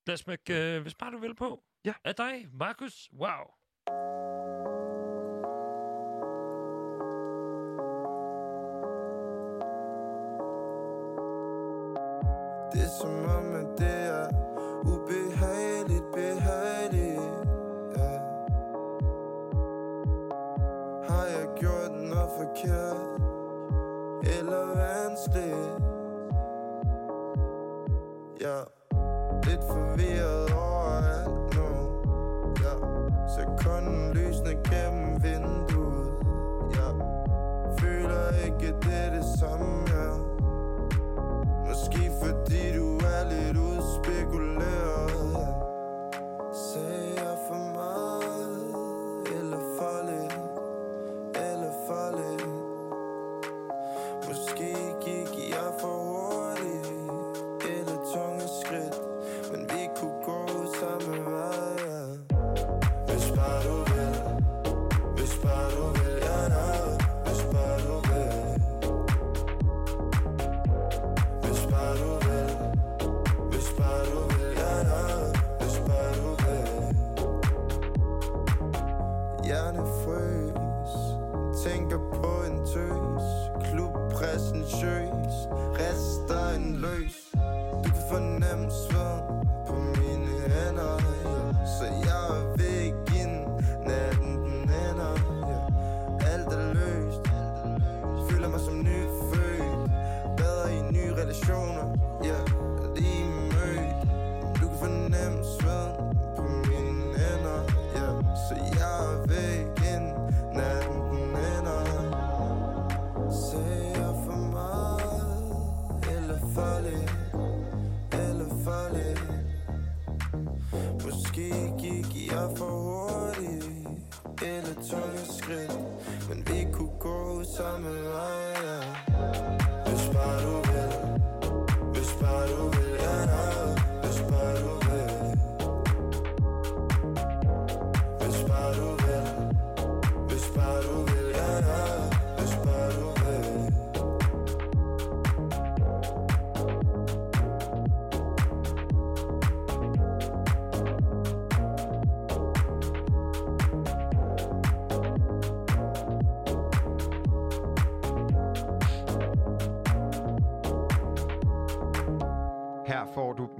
[0.07, 1.63] Lad os smække, øh, hvis bare du vil på.
[1.85, 1.93] Ja.
[2.03, 3.09] Af dig, Markus.
[3.13, 3.43] Wow.
[12.71, 14.27] Det er som om, at det er
[14.93, 15.56] ubehageligt,
[22.61, 22.97] forkert
[24.39, 25.81] Eller vanskeligt
[28.41, 28.57] Ja
[29.43, 30.16] Lidt forvirret.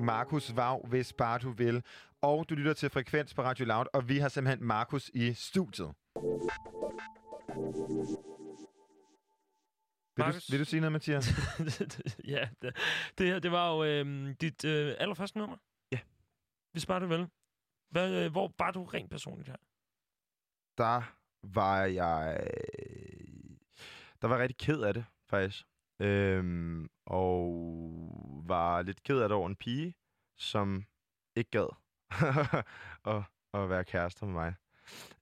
[0.08, 1.84] Markus Vav, hvis bare du vil.
[2.22, 5.94] Og du lytter til Frekvens på Radio Loud, og vi har simpelthen Markus i studiet.
[10.16, 11.28] Vil du, vil du sige noget, Mathias?
[12.34, 12.78] ja, det,
[13.18, 15.58] det her, det var jo øh, dit øh, allerførste nummer.
[15.92, 16.00] Ja.
[16.72, 17.28] Hvis bare du vil.
[17.90, 19.58] Hvad, øh, hvor var du rent personligt her?
[20.78, 21.02] Der
[21.44, 22.48] var jeg...
[24.22, 25.68] Der var jeg rigtig ked af det, faktisk.
[26.00, 29.96] Øhm, og var lidt ked af det over en pige,
[30.38, 30.86] som
[31.36, 31.76] ikke gad
[33.16, 34.54] at, at være kærester med mig.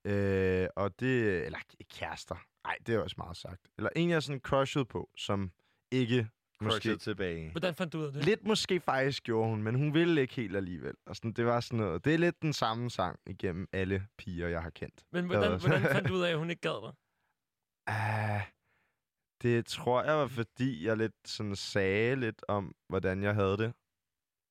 [0.05, 1.45] Øh, og det...
[1.45, 2.35] Eller ikke kærester.
[2.63, 3.67] Nej, det er også meget sagt.
[3.77, 5.51] Eller en, jeg er sådan crushet på, som
[5.91, 6.29] ikke
[6.61, 6.97] måske...
[6.97, 7.51] Tilbage.
[7.51, 8.25] Hvordan fandt du ud af det?
[8.25, 10.93] Lidt måske faktisk gjorde hun, men hun ville ikke helt alligevel.
[11.05, 12.05] Og sådan, det var sådan noget...
[12.05, 15.05] Det er lidt den samme sang igennem alle piger, jeg har kendt.
[15.11, 16.93] Men hvordan, hvordan fandt du ud af, at hun ikke gad dig?
[17.87, 18.41] Ah,
[19.41, 23.73] det tror jeg var, fordi jeg lidt sådan sagde lidt om, hvordan jeg havde det.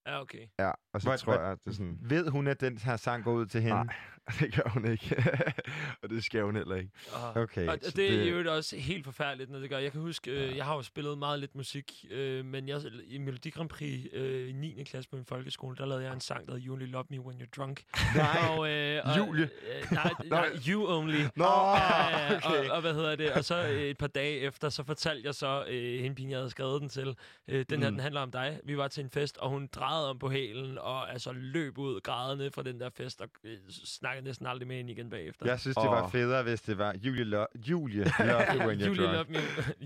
[0.07, 0.47] Ja, okay.
[0.59, 1.99] Ja, og så Hvad- tror hvad- jeg, det er sådan...
[2.03, 3.85] Ved hun, at den her sang går ud til hende?
[3.85, 3.95] Nej,
[4.41, 5.17] det gør hun ikke.
[6.03, 6.91] og det skal hun heller ikke.
[7.35, 7.69] Okay.
[7.69, 9.79] og så det er det- jo også helt forfærdeligt, når det gør.
[9.79, 13.19] Jeg kan huske, øh, jeg har jo spillet meget lidt musik, øh, men jeg, i
[13.19, 14.85] Melodi Grand Prix øh, i 9.
[14.85, 17.21] klasse på min folkeskole, der lavede jeg en sang, der hedder You Only Love Me
[17.21, 17.83] When You're Drunk.
[18.17, 18.27] Nej.
[18.51, 19.45] Og, øh, og, Julie.
[19.45, 21.21] Øh, nej, nej, You Only.
[21.37, 22.37] Nå, Ja, ja, ja.
[22.37, 22.69] okay.
[22.69, 23.33] og, og hvad hedder det?
[23.33, 26.39] Og så øh, et par dage efter, så fortalte jeg så øh, hende, pigen, jeg
[26.39, 27.17] havde skrevet den til.
[27.49, 27.95] Øh, den her, Mm.
[27.97, 28.61] den handler om dig.
[28.65, 32.01] Vi var til en fest, og hun drejede om på hælen, og altså løb ud
[32.01, 35.47] grædende fra den der fest, og øh, snakkede snakkede næsten aldrig med hende igen bagefter.
[35.47, 38.85] Jeg synes, det var federe, hvis det var Julie, lo- Julie Love You When You're
[38.85, 39.15] Julie Drunk.
[39.17, 39.39] love me.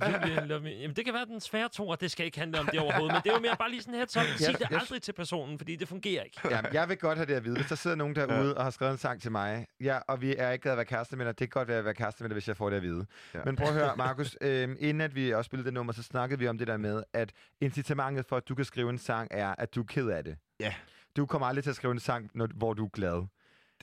[0.08, 0.70] Julie love me.
[0.70, 3.12] Jamen, det kan være den svære to, og det skal ikke handle om det overhovedet.
[3.14, 5.58] Men det er jo mere bare lige sådan her, så sig det aldrig til personen,
[5.58, 6.40] fordi det fungerer ikke.
[6.50, 7.56] Jamen, jeg vil godt have det at vide.
[7.56, 10.34] Hvis der sidder nogen derude og har skrevet en sang til mig, ja, og vi
[10.38, 12.28] er ikke at være kærester med dig, det kan godt være at være kærester med
[12.28, 13.06] dig, hvis jeg får det at vide.
[13.34, 13.40] Ja.
[13.44, 16.38] Men prøv at høre, Markus, øhm, inden at vi også spillede det nummer, så snakkede
[16.38, 19.54] vi om det der med, at incitamentet for, at du kan skrive en sang, er,
[19.58, 20.36] at du er ked af det.
[20.60, 20.74] Ja.
[21.16, 23.26] Du kommer aldrig til at skrive en sang, når, hvor du er glad.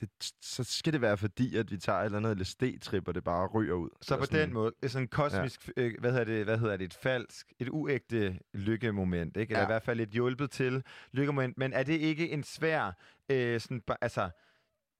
[0.00, 0.08] Det,
[0.42, 3.46] så skal det være fordi, at vi tager et eller andet LSD-trip, og det bare
[3.46, 3.88] ryger ud.
[4.02, 5.82] Så på den måde, sådan en kosmisk, ja.
[5.82, 9.50] øh, hvad, hedder det, hvad hedder det, et falsk, et uægte lykkemoment, ikke?
[9.50, 9.66] Eller Ja.
[9.66, 10.82] i hvert fald et hjulpet til
[11.12, 11.58] lykkemoment.
[11.58, 12.92] Men er det ikke en svær,
[13.30, 14.30] øh, sådan, altså,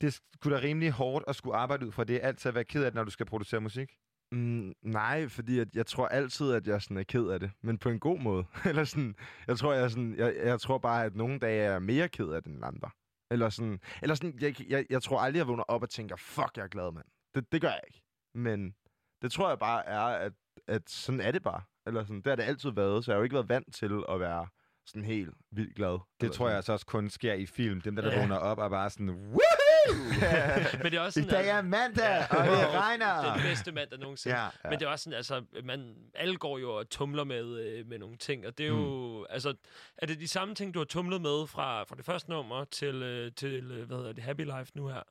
[0.00, 2.85] det skulle da rimelig hårdt at skulle arbejde ud fra det, altid at være ked
[2.85, 3.88] af det, når du skal producere musik?
[4.32, 7.78] Mm, nej, fordi at jeg tror altid, at jeg sådan er ked af det, men
[7.78, 8.44] på en god måde.
[8.68, 9.14] Eller sådan,
[9.46, 12.28] jeg tror, jeg, sådan, jeg, jeg tror bare, at nogle dage er jeg mere ked
[12.28, 12.90] af det end andre.
[13.30, 16.56] Eller sådan, eller sådan jeg, jeg, jeg tror aldrig, jeg vågner op og tænker, fuck,
[16.56, 17.06] jeg er glad, mand.
[17.34, 18.02] Det, det gør jeg ikke.
[18.34, 18.74] Men
[19.22, 20.32] det tror jeg bare er, at,
[20.68, 21.62] at sådan er det bare.
[21.86, 24.02] Eller sådan, det har det altid været, så jeg har jo ikke været vant til
[24.08, 24.46] at være
[24.86, 25.98] sådan helt vildt glad.
[26.20, 26.56] Det tror jeg sådan.
[26.56, 27.80] altså også kun sker i film.
[27.80, 28.20] Dem, der, der Ja.
[28.20, 29.65] vågner op, er bare sådan, Woohoo!
[30.83, 33.07] Men det er også I sådan, dag er mandag, og det Det regner!
[33.07, 34.37] er den bedste mand, der nogensinde.
[34.37, 34.49] Ja.
[34.64, 37.99] Men det er også sådan, altså, man, alle går jo og tumler med, øh, med
[37.99, 39.25] nogle ting, og det er jo, Mm.
[39.31, 39.55] altså,
[39.99, 42.94] er det de samme ting, du har tumlet med fra, fra det første nummer til,
[43.03, 45.03] øh, til øh, hvad hedder det, Happy Life nu her?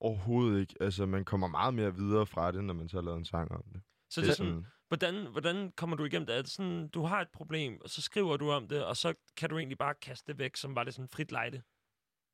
[0.00, 0.74] Overhovedet ikke.
[0.80, 3.52] Altså, man kommer meget mere videre fra det, når man så har lavet en sang
[3.52, 3.80] om det.
[4.10, 6.36] Så det er sådan, hvordan, hvordan kommer du igennem det?
[6.36, 9.14] Er det sådan, du har et problem, og så skriver du om det, og så
[9.36, 11.62] kan du egentlig bare kaste det væk, som var det sådan frit lejde?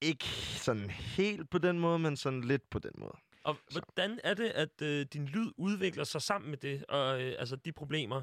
[0.00, 0.24] Ikke
[0.64, 3.12] sådan helt på den måde, men sådan lidt på den måde.
[3.44, 3.80] Og Så.
[3.80, 7.56] hvordan er det, at øh, din lyd udvikler sig sammen med det, og øh, altså
[7.56, 8.22] de problemer?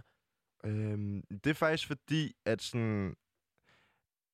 [0.66, 3.16] Øhm, det er faktisk fordi, at sådan...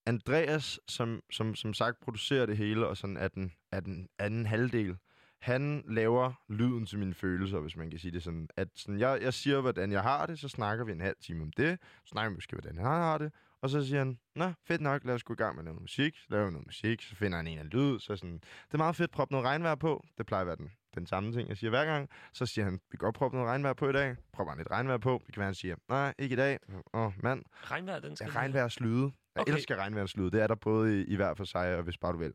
[0.05, 4.45] Andreas, som, som, som sagt producerer det hele, og sådan er den, er den anden
[4.45, 4.97] halvdel,
[5.39, 8.47] han laver lyden til mine følelser, hvis man kan sige det sådan.
[8.57, 11.43] At sådan, jeg, jeg siger, hvordan jeg har det, så snakker vi en halv time
[11.43, 14.51] om det, så snakker vi måske, hvordan han har det, og så siger han, nå,
[14.67, 16.15] fedt nok, lad os gå i gang med noget musik.
[16.29, 18.33] Vi noget musik, så finder han en af lyd, så sådan,
[18.67, 20.03] det er meget fedt, prop noget regnvejr på.
[20.17, 22.09] Det plejer at være den, den samme ting, jeg siger hver gang.
[22.33, 24.15] Så siger han, vi kan godt proppe noget regnvejr på i dag.
[24.33, 25.21] Propper han lidt regnvejr på.
[25.25, 26.59] Det kan være, han siger, nej, ikke i dag.
[26.93, 29.11] Åh, oh, mand, Regnvejr, den skal Ja, lige- regnværslyde.
[29.35, 29.53] Jeg Okay.
[29.53, 30.31] elsker regnværslyde.
[30.31, 32.33] Det er der både i, i hver for sig, og hvis bare du vil.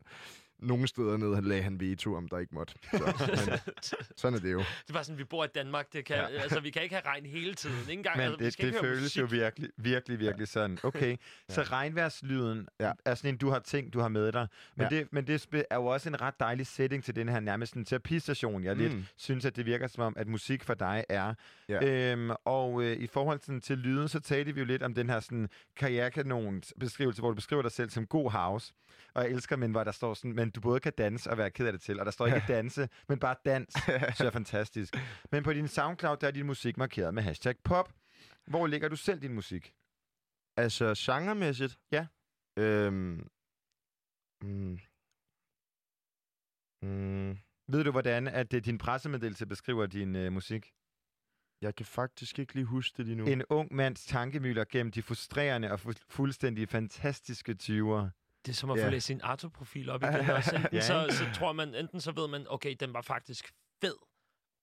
[0.59, 2.73] Nogle steder han lagde han veto, om der ikke måtte.
[2.91, 2.97] Så,
[3.49, 3.59] men,
[4.15, 4.59] sådan er det jo.
[4.59, 6.25] det var sådan, vi bor i Danmark, det kan, ja.
[6.27, 7.75] altså, vi kan ikke have regn hele tiden.
[7.79, 9.21] Ikke engang, Men altså, vi det, skal det ikke føles musik.
[9.21, 10.77] jo virkelig, virkelig, virkelig sådan.
[10.83, 11.17] Okay,
[11.49, 12.91] så regnværslyden Ja.
[13.05, 14.47] er sådan en, du har ting, du har med dig.
[14.75, 14.97] Men, Ja.
[14.97, 17.85] det, men det er jo også en ret dejlig setting til den her nærmest en
[17.85, 18.63] terapistation.
[18.63, 19.05] Jeg lidt Mm.
[19.17, 21.33] synes, at det virker som om, at musik for dig er.
[21.69, 22.11] Ja.
[22.11, 25.09] Øhm, og øh, i forhold sådan, til lyden, så talte vi jo lidt om den
[25.09, 28.73] her sådan, karrierekanons beskrivelse, hvor du beskriver dig selv som god house.
[29.13, 31.51] Og jeg elsker, men hvor der står sådan, men du både kan danse og være
[31.51, 31.99] ked af det til.
[31.99, 33.73] Og der står ikke danse, men bare dans.
[34.17, 34.95] Så er fantastisk.
[35.31, 37.93] Men på din SoundCloud, der er din musik markeret med hashtag pop.
[38.47, 39.73] Hvor ligger du selv din musik?
[40.57, 41.79] Altså, genremæssigt?
[41.91, 42.07] Ja.
[42.57, 43.27] Øhm,
[44.41, 44.79] mm,
[46.81, 50.71] mm, Ved du, hvordan at øh, din pressemeddelelse beskriver din øh, musik?
[51.61, 53.25] jeg kan faktisk ikke lige huske det lige nu.
[53.25, 58.18] En ung mands tankemøller gennem de frustrerende og fu- fuldstændig fantastiske 20'ere.
[58.49, 58.85] Det er som at Ja.
[58.85, 60.29] få læst sin Arto-profil op igen.
[60.29, 60.55] Også.
[60.55, 63.93] Enten Ja, så, så tror man, enten så ved man, okay, den var faktisk fed.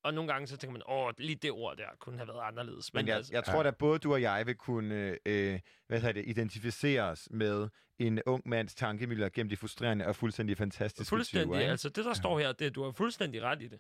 [0.05, 2.95] Og nogle gange så tænker man, åh, lige det ord der kunne have været anderledes.
[2.95, 6.13] Men jeg, altså, jeg tror, at både du og jeg vil kunne øh, hvad hedder
[6.13, 7.69] det, identificere os med
[7.99, 11.17] en ung mands tankemøller gennem de frustrerende og fuldstændig fantastiske 20'ere.
[11.17, 11.71] fuldstændig, ikke?
[11.71, 13.79] altså det der står her, det, du har fuldstændig ret i det.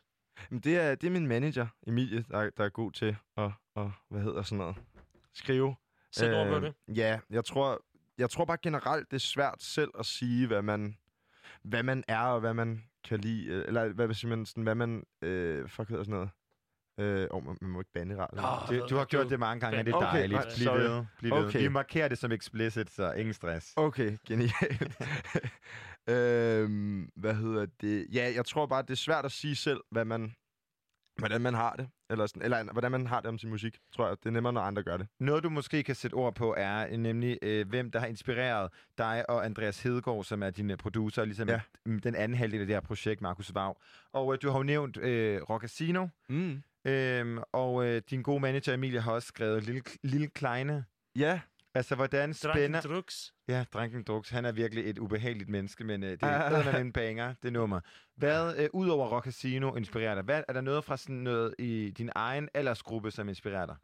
[0.51, 3.87] Men det er, det er min manager, Emilie, der, der er god til at, at,
[4.11, 4.77] hvad hedder sådan noget,
[5.35, 5.77] skrive.
[6.13, 6.75] Sæt ord på det.
[6.97, 7.83] Ja, jeg tror,
[8.19, 10.97] jeg tror bare generelt, det er svært selv at sige, hvad man,
[11.63, 13.47] hvad man er, og hvad man kan lide.
[13.47, 15.03] øh, Eller hvad, hvad, man, sådan, hvad man...
[15.23, 16.31] Øh, fuck hedder sådan noget.
[17.01, 18.45] Øh, oh, man, man må ikke bande i radioen.
[18.75, 20.33] Åh, Du, du har gjort det mange gange, og det er Okay, dejligt.
[20.33, 21.05] nej, Bliv ved.
[21.19, 21.45] Bliv ved.
[21.47, 21.61] Okay.
[21.61, 23.73] Vi markerer det som explicit, så ingen stress.
[23.77, 24.99] Okay, genialt.
[26.09, 28.07] øhm, hvad hedder det?
[28.13, 30.35] Ja, jeg tror bare, det er svært at sige selv, hvad man,
[31.19, 31.89] hvordan man har det.
[32.11, 34.17] Eller, sådan, eller hvordan man har det om sin musik, tror jeg.
[34.19, 35.07] Det er nemmere, når andre gør det.
[35.21, 39.31] Noget, du måske kan sætte ord på, er nemlig, øh, hvem der har inspireret dig
[39.31, 41.61] og Andreas Hedegaard, som er din øh, producer, ligesom ja.
[41.87, 43.77] Den anden halvdel af det her projekt, Markus Vav.
[44.13, 46.63] Og øh, du har jo nævnt øh, Rockasino, Mm.
[46.85, 50.85] øh, og øh, din gode manager Emilie har også skrevet Lille, Lille Kleine.
[51.17, 51.41] Ja,
[51.77, 52.81] Altså, hvordan spænder...
[52.81, 53.35] Dranken drugs.
[53.49, 54.31] Ja, Dranken Drugs.
[54.31, 56.81] Han er virkelig et ubehageligt menneske, men øh, det er Ah.
[56.81, 57.81] en banger, det nummer.
[58.17, 60.25] Hvad, øh, udover Rock Casino, inspirerer dig?
[60.25, 63.77] Hvad, er der noget fra sådan noget i din egen aldersgruppe, som inspirerer dig?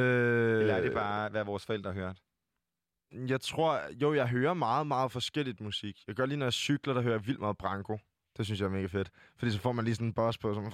[0.00, 2.20] øh, Eller er det bare, hvad vores forældre har hørt?
[3.28, 5.98] Jeg tror, jo, jeg hører meget, meget forskelligt musik.
[6.06, 7.98] Jeg gør lige, når jeg cykler, der hører jeg vildt meget Branko.
[8.36, 9.10] Det synes jeg er mega fedt.
[9.36, 10.72] Fordi så får man lige sådan en boss på, så, man,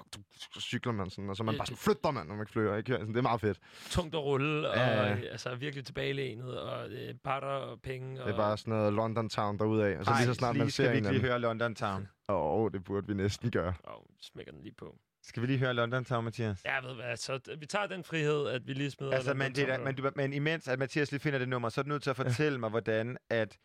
[0.53, 2.77] så cykler man sådan, og så man Øh, bare sådan, flytter man, når man flyver.
[2.77, 2.92] Ikke?
[2.92, 3.59] Sådan, det er meget fedt.
[3.90, 8.21] Tungt at rulle, og Ja, øh, altså virkelig tilbagelænet, og øh, patter og penge.
[8.23, 9.97] Og, Det er bare sådan noget London Town derudad.
[9.99, 11.75] Og så Ej, lige så snart man lige ser skal vi ikke lige høre London
[11.75, 12.09] Town.
[12.29, 13.75] Åh, oh, det burde vi næsten gøre.
[13.85, 14.99] Og smækker den lige på.
[15.23, 16.62] Skal vi lige høre London Town, Mathias?
[16.64, 19.55] Ja, ved hvad, så d- vi tager den frihed, at vi lige smider Altså, men,
[19.55, 21.88] det er, men, du, men imens at Mathias lige finder det nummer, så er du
[21.88, 23.59] nødt til at fortælle mig, hvordan at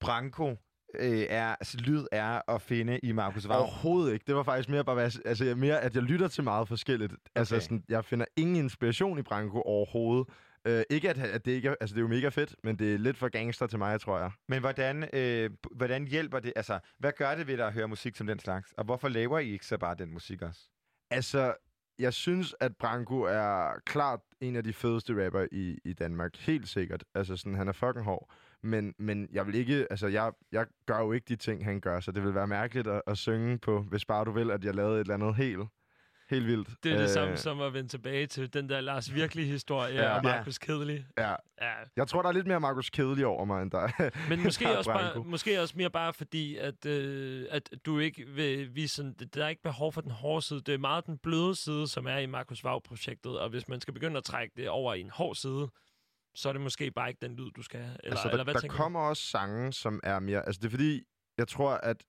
[0.00, 0.56] Branko
[0.98, 3.58] øh, er, altså, lyd er at finde i Markus Vav.
[3.60, 4.24] Overhovedet ikke.
[4.26, 7.12] Det var faktisk mere bare, altså, mere, at jeg lytter til meget forskelligt.
[7.34, 7.62] Altså, Okay.
[7.62, 10.28] sådan, jeg finder ingen inspiration i Branko overhovedet.
[10.68, 12.94] Uh, ikke at, at det ikke er, altså det er jo mega fedt, men det
[12.94, 14.30] er lidt for gangster til mig, tror jeg.
[14.48, 18.16] Men hvordan, øh, hvordan hjælper det, altså, hvad gør det ved dig at høre musik
[18.16, 18.72] som den slags?
[18.78, 20.60] Og hvorfor laver I ikke så bare den musik også?
[21.10, 21.54] Altså,
[21.98, 26.36] jeg synes, at Branko er klart en af de fedeste rapper i, i Danmark.
[26.36, 27.04] Helt sikkert.
[27.14, 28.30] Altså, sådan, han er fucking hård.
[28.62, 32.00] Men, men jeg vil ikke, altså, jeg, jeg gør jo ikke de ting, han gør,
[32.00, 34.74] så det vil være mærkeligt at, at synge på, hvis bare du vil, at jeg
[34.74, 35.60] lavede et eller andet helt,
[36.30, 36.68] helt vildt.
[36.84, 39.94] Det er det Øh, samme som at vende tilbage til den der Lars virkelig historie
[39.94, 40.02] Ja.
[40.02, 40.16] ja.
[40.16, 41.06] og Markus Kedelig.
[41.18, 41.72] Ja, Ja.
[41.96, 44.10] jeg tror, der er lidt mere Markus Kedelig over mig, end der er.
[44.30, 47.98] Men måske der er også, bare, måske også mere bare fordi, at, øh, at du
[47.98, 50.60] ikke vil vise sådan, der er ikke behov for den hårde side.
[50.60, 53.38] Det er meget den bløde side, som er i Markus Vav-projektet.
[53.38, 55.68] Og hvis man skal begynde at trække det over i en hård side,
[56.34, 57.96] så er det måske bare ikke den lyd, du skal have.
[58.04, 60.46] Eller, altså, der, eller hvad der kommer også sange, som er mere...
[60.46, 61.02] Altså, det er fordi,
[61.38, 62.04] jeg tror, at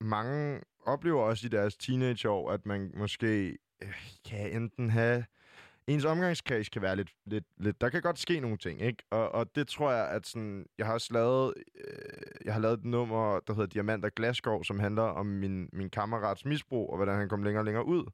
[0.00, 5.24] mange oplever også i deres teenageår, at man måske øh, kan enten have...
[5.86, 7.80] Ens omgangskreds kan være lidt, lidt, lidt...
[7.80, 9.02] Der kan godt ske nogle ting, ikke?
[9.10, 10.66] Og, og det tror jeg, at sådan...
[10.78, 11.54] Jeg har også lavet...
[11.84, 15.68] Øh, jeg har lavet et nummer, der hedder Diamant og Glasgow, som handler om min,
[15.72, 18.04] min kammerats misbrug, og hvordan han kom længere og længere ud.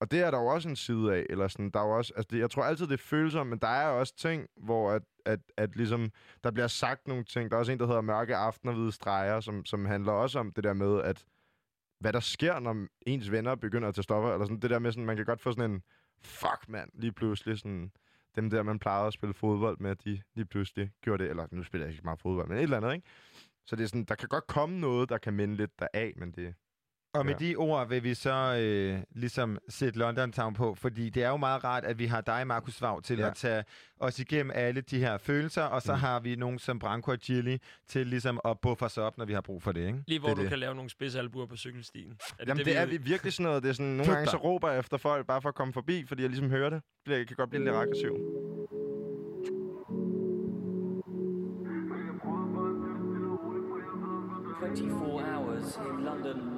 [0.00, 2.12] Og det er der jo også en side af, eller sådan, der er jo også,
[2.16, 5.02] altså det, jeg tror altid, det er følsomt, men der er også ting, hvor at,
[5.24, 6.12] at, at ligesom,
[6.44, 7.50] der bliver sagt nogle ting.
[7.50, 10.52] Der er også en, der hedder Mørke Aftener Hvide Streger, som, som handler også om
[10.52, 11.24] det der med, at
[12.00, 14.92] hvad der sker, når ens venner begynder at tage stoffer, eller sådan det der med,
[14.92, 15.82] sådan, man kan godt få sådan en,
[16.22, 17.92] fuck mand, lige pludselig sådan,
[18.36, 21.62] dem der, man plejede at spille fodbold med, de lige pludselig gjorde det, eller nu
[21.62, 23.06] spiller jeg ikke meget fodbold, men et eller andet, ikke?
[23.66, 26.32] Så det er sådan, der kan godt komme noget, der kan minde lidt deraf, men
[26.32, 26.54] det,
[27.14, 27.46] og med Ja.
[27.46, 31.36] de ord vil vi så øh, ligesom sætte London Town på, fordi det er jo
[31.36, 33.26] meget rart, at vi har dig, Markus Vav, til ja.
[33.26, 33.64] At tage
[34.00, 35.98] os igennem alle de her følelser, og så mm.
[36.00, 39.32] Har vi nogen som Branko og Chili til ligesom at buffe os op, når vi
[39.32, 39.98] har brug for det, ikke?
[40.06, 40.48] Lige hvor Det du det.
[40.48, 42.12] kan lave nogle spidsalbuer på cykelstien.
[42.38, 43.62] Er Jamen, det, det er vi virkelig sådan noget.
[43.62, 46.04] Det er sådan, nogle gange så råber jeg efter folk, bare for at komme forbi,
[46.06, 46.82] fordi jeg ligesom hører det.
[47.06, 48.12] Jeg kan godt blive lidt aggressiv.
[54.60, 56.49] 24 hours in London.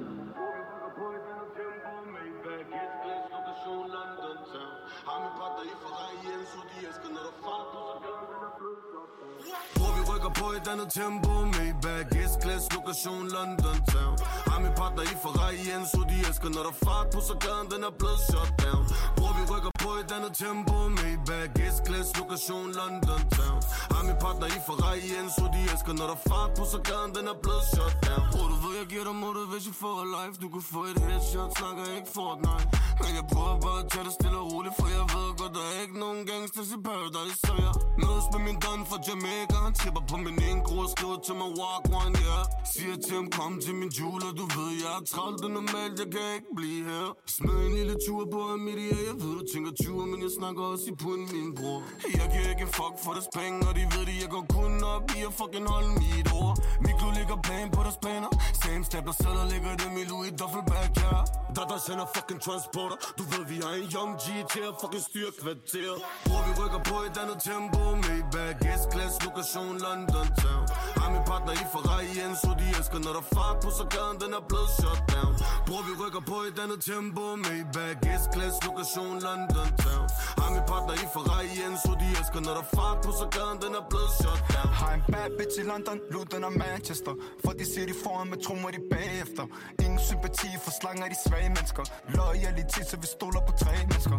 [9.77, 11.31] Hvor vi rykker på et andet tempo.
[11.55, 14.15] Maybach, S-klasse, lokation London Town.
[14.49, 17.67] Har min partner i Ferrari igen, så de elsker Når der fart på, så gaden
[17.73, 18.83] den er blevet shut down.
[19.19, 20.75] Hvor vi rykker på et andet tempo.
[20.99, 23.59] Maybach, S-klasse, lokation London Town.
[23.93, 27.11] Har min partner i Ferrari igen, så de elsker Når der fart på, så gaden
[27.17, 28.25] den er blevet shut down.
[28.33, 30.35] Bro, du ved, jeg giver dig motivation for a life.
[30.43, 32.67] Du kan få et headshot, snakker ikke Fortnite.
[33.01, 35.63] Men jeg prøver bare at tage det stille og roligt For jeg ved godt, der
[35.71, 39.55] er ikke nogen gangsters i paradise Så jeg mødes med min don fra Jamaica.
[39.65, 42.43] Han tripper på min ene gro og skriver til mig walk one, yeah.
[42.73, 45.95] Siger til ham, kom til min jule, Du ved, jeg er travlt, det er normalt,
[46.01, 47.07] jeg kan ikke blive her.
[47.35, 50.85] Smed en lille tur på Amidia Jeg ved, du tænker 20, men jeg snakker også
[50.91, 51.79] i punden, min bror.
[52.19, 54.73] Jeg giver ikke en fuck for deres penge Og de ved det, jeg går kun
[54.93, 56.55] op i at fucking holde mit ord.
[56.85, 58.31] Mikro ligger plan på deres planer
[58.63, 61.13] Same step, der sætter ligger dem i Louis Duffelbag, ja
[61.55, 62.97] Der der sender fucking transporter.
[63.17, 65.91] Du ved, vi har en young G til at fucking styre kvarter.
[66.25, 67.81] Bror, vi rykker på et andet tempo.
[68.05, 70.63] Maybach, S-class, lokation London Town.
[70.99, 74.17] Har min partner i Ferrari igen, så de elsker Når der fart på, så gaden
[74.23, 75.33] den er blevet shut down.
[75.67, 80.05] Bror, vi rykker på et andet tempo Maybach, S-Class, lokation London Town.
[80.39, 83.57] Har min partner i Ferrari igen, så de elsker Når der fart på, så gaden
[83.63, 84.69] den er blevet shut down.
[84.81, 87.13] Har en bad bitch i London, Luton og Manchester.
[87.43, 89.45] For de siger de foran, med trummer de bagefter.
[89.85, 91.83] Ingen sympati for slanger de svage mennesker.
[92.17, 94.17] Loyalitet, så vi stoler på tre mennesker.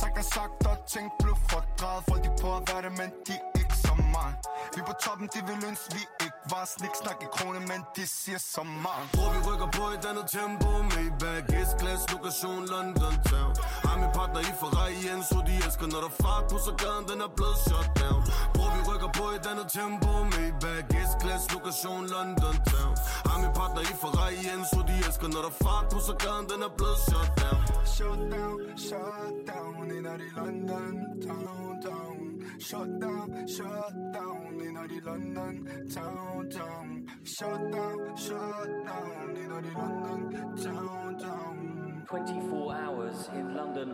[0.00, 3.34] Sagt er sagt og tænkt blev fordrejet Folk de prøver at være det, men de
[3.60, 4.32] ikke som mig.
[4.74, 8.04] Vi på toppen, de vil ønske vi ikke var Slik snak i krone, men de
[8.06, 13.52] siger så meget Hvor vi rykker på et andet tempo Maybach, S-klasse, lokation London Town.
[13.86, 16.72] Har min partner i Ferrari igen, så de elsker Når der er fart på, så
[16.82, 18.20] gaden den er blevet shut down.
[18.56, 22.94] Hvor vi rykker på et andet tempo Maybach, S-klasse, lokation London Town.
[23.28, 26.14] Har min partner i Ferrari igen, så de elsker Når der er fart på, så
[26.24, 27.60] gaden den er blevet shut down.
[27.96, 30.94] Shut down, shut down in the London
[31.26, 32.16] town, town.
[32.68, 33.26] Shut down,
[33.56, 35.54] shut down in the London
[35.94, 37.06] town, town.
[37.24, 42.04] Shut down, shut down in the London town, town.
[42.08, 43.88] 24 hours in London.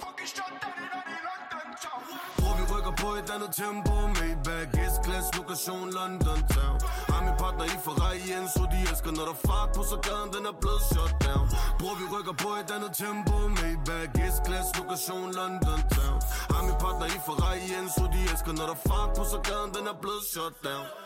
[0.00, 2.02] Fucking shut down in the London town.
[2.42, 6.76] Hvor vi rykker på et andet tempo Maybach, S-Class, lokation London Town
[7.12, 9.96] Har min partner i Ferrari igen, så de elsker Når der er fart på, så
[10.06, 11.46] gaden den er blevet shut down
[11.80, 16.18] Hvor vi rykker på et andet tempo Maybach, S-Class, lokation London Town
[16.52, 19.38] Har min partner i Ferrari igen, så de elsker Når der er fart på, så
[19.48, 21.05] gaden den er blevet shut down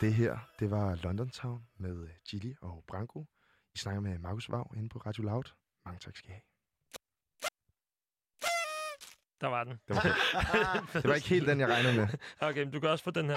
[0.00, 3.26] Det her, det var London Town med øh, Gilly og Branko.
[3.74, 5.44] I snakker med Markus Vav inde på Radio Loud.
[5.84, 6.42] Mange tak skal I have.
[9.40, 9.80] Der var den.
[9.88, 10.02] Det var,
[11.02, 12.08] det var ikke helt den, jeg regnede med.
[12.40, 13.36] Okay, men du kan også få den her.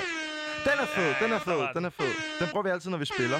[0.66, 2.14] Den er fed, den er fed, den er fed.
[2.40, 3.40] Den bruger vi altid, når vi spiller.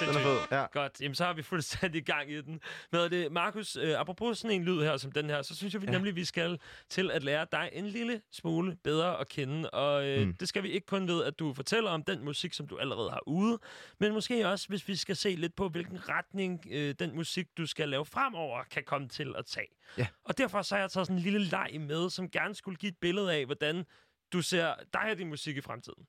[0.00, 0.50] Den er Sindssygt.
[0.50, 0.66] fed, ja.
[0.72, 2.60] Godt, jamen så har vi fuldstændig gang i den.
[2.92, 5.82] Er det, Markus, øh, apropos sådan en lyd her som den her, så synes jeg
[5.82, 5.92] vi ja.
[5.92, 9.70] Nemlig, vi skal til at lære dig en lille smule bedre at kende.
[9.70, 10.26] Og øh.
[10.26, 10.34] Mm.
[10.34, 13.10] det skal vi ikke kun ved, at du fortæller om den musik, som du allerede
[13.10, 13.58] har ude,
[14.00, 17.66] men måske også, hvis vi skal se lidt på, hvilken retning øh, den musik, du
[17.66, 19.68] skal lave fremover, kan komme til at tage.
[19.98, 20.06] Ja.
[20.24, 22.90] Og derfor så har jeg taget sådan en lille leg med, som gerne skulle give
[22.90, 23.84] et billede af, hvordan
[24.32, 26.06] du ser dig og din musik i fremtiden.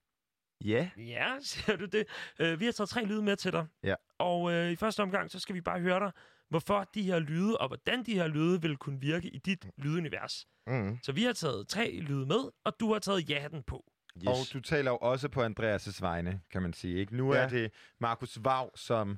[0.65, 0.89] Ja.
[0.97, 2.05] Ja, siger du det.
[2.43, 3.65] Uh, vi har taget tre lyde med til dig.
[3.83, 3.95] Ja.
[4.19, 6.11] Og uh, i første omgang, så skal vi bare høre dig,
[6.49, 10.47] hvorfor de her lyde, og hvordan de her lyde vil kunne virke i dit lydunivers.
[10.67, 10.99] Mm.
[11.03, 13.85] Så vi har taget tre lyde med, og du har taget ja-hatten på.
[14.17, 14.27] Yes.
[14.27, 16.99] Og du taler jo også på Andreas' vegne, kan man sige.
[16.99, 17.17] Ikke?
[17.17, 17.33] Nu.
[17.33, 17.39] Ja.
[17.39, 19.17] er det Markus Vav som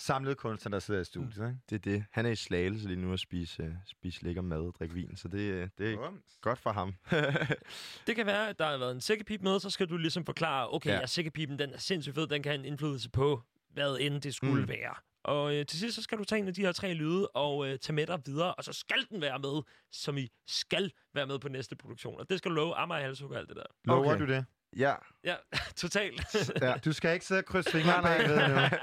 [0.00, 1.36] samlet kunstner, der sidder i studiet.
[1.48, 1.58] Ikke?
[1.70, 2.04] Det er det.
[2.10, 5.16] Han er i Slagelse lige nu at spise, uh, spise lækker mad og drikke vin,
[5.16, 6.38] så det, øh, det er Bums.
[6.40, 6.94] godt for ham.
[8.06, 10.70] Det kan være, at der har været en sækkepip med, så skal du ligesom forklare,
[10.74, 10.98] okay, ja.
[10.98, 11.06] Ja.
[11.06, 14.54] sækkepipen, den er sindssygt fed, den kan have en indflydelse på, hvad end det skulle
[14.54, 14.60] mm.
[14.60, 14.68] Mm.
[14.68, 14.94] være.
[15.24, 17.68] Og øh, til sidst, så skal du tage en af de her tre lyde og
[17.68, 21.26] øh, tage med dig videre, og så skal den være med, som I skal være
[21.26, 22.20] med på næste produktion.
[22.20, 23.62] Og det skal du love Amager Halshug og alt det der.
[23.84, 24.20] Lover Okay.
[24.26, 24.44] du det?
[24.76, 24.94] Ja.
[25.24, 25.34] Ja,
[25.76, 26.36] totalt.
[26.62, 26.74] ja.
[26.84, 28.28] Du skal ikke sidde og krydse fingre Nej, nej.
[28.28, 28.76] bagved nu.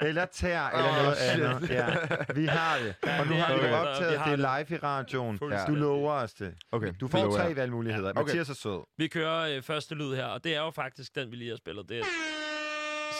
[0.08, 1.44] Eller tær, eller noget shit.
[1.44, 1.70] andet.
[1.70, 1.86] Ja.
[2.34, 2.94] Vi har det.
[3.20, 4.12] Og nu har vi optaget.
[4.12, 5.38] vi har Det er live i radioen.
[5.38, 5.74] Fuldstændig.
[5.74, 6.54] Du lover os det.
[6.72, 7.56] Okay, Du får tre jeg.
[7.56, 8.10] valgmuligheder.
[8.10, 8.22] Okay.
[8.22, 8.84] Mathias er sød.
[8.98, 11.56] Vi kører øh, første lyd her, og det er jo faktisk den, vi lige har
[11.56, 11.88] spillet.
[11.88, 12.04] Det er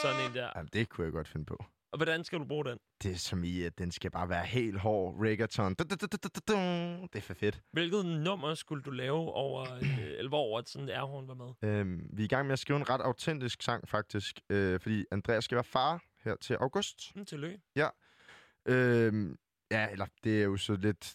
[0.03, 0.49] sådan en der.
[0.57, 1.65] Jamen, det kunne jeg godt finde på.
[1.95, 2.79] Og hvordan skal du bruge den?
[3.03, 5.75] Det er som i, at den skal bare være helt hård reggaeton.
[5.75, 5.93] Det
[7.15, 7.61] er for fedt.
[7.73, 11.71] Hvilket nummer skulle du lave over, øh, eller hvor at sådan Airhorn var med?
[11.71, 14.41] Øhm, vi er i gang med at skrive en ret autentisk sang, faktisk.
[14.51, 17.17] Øh, fordi Andreas skal være far her til august.
[17.17, 17.61] Mm, tillykke.
[18.67, 19.37] Øhm,
[19.71, 21.15] ja, eller det er jo så lidt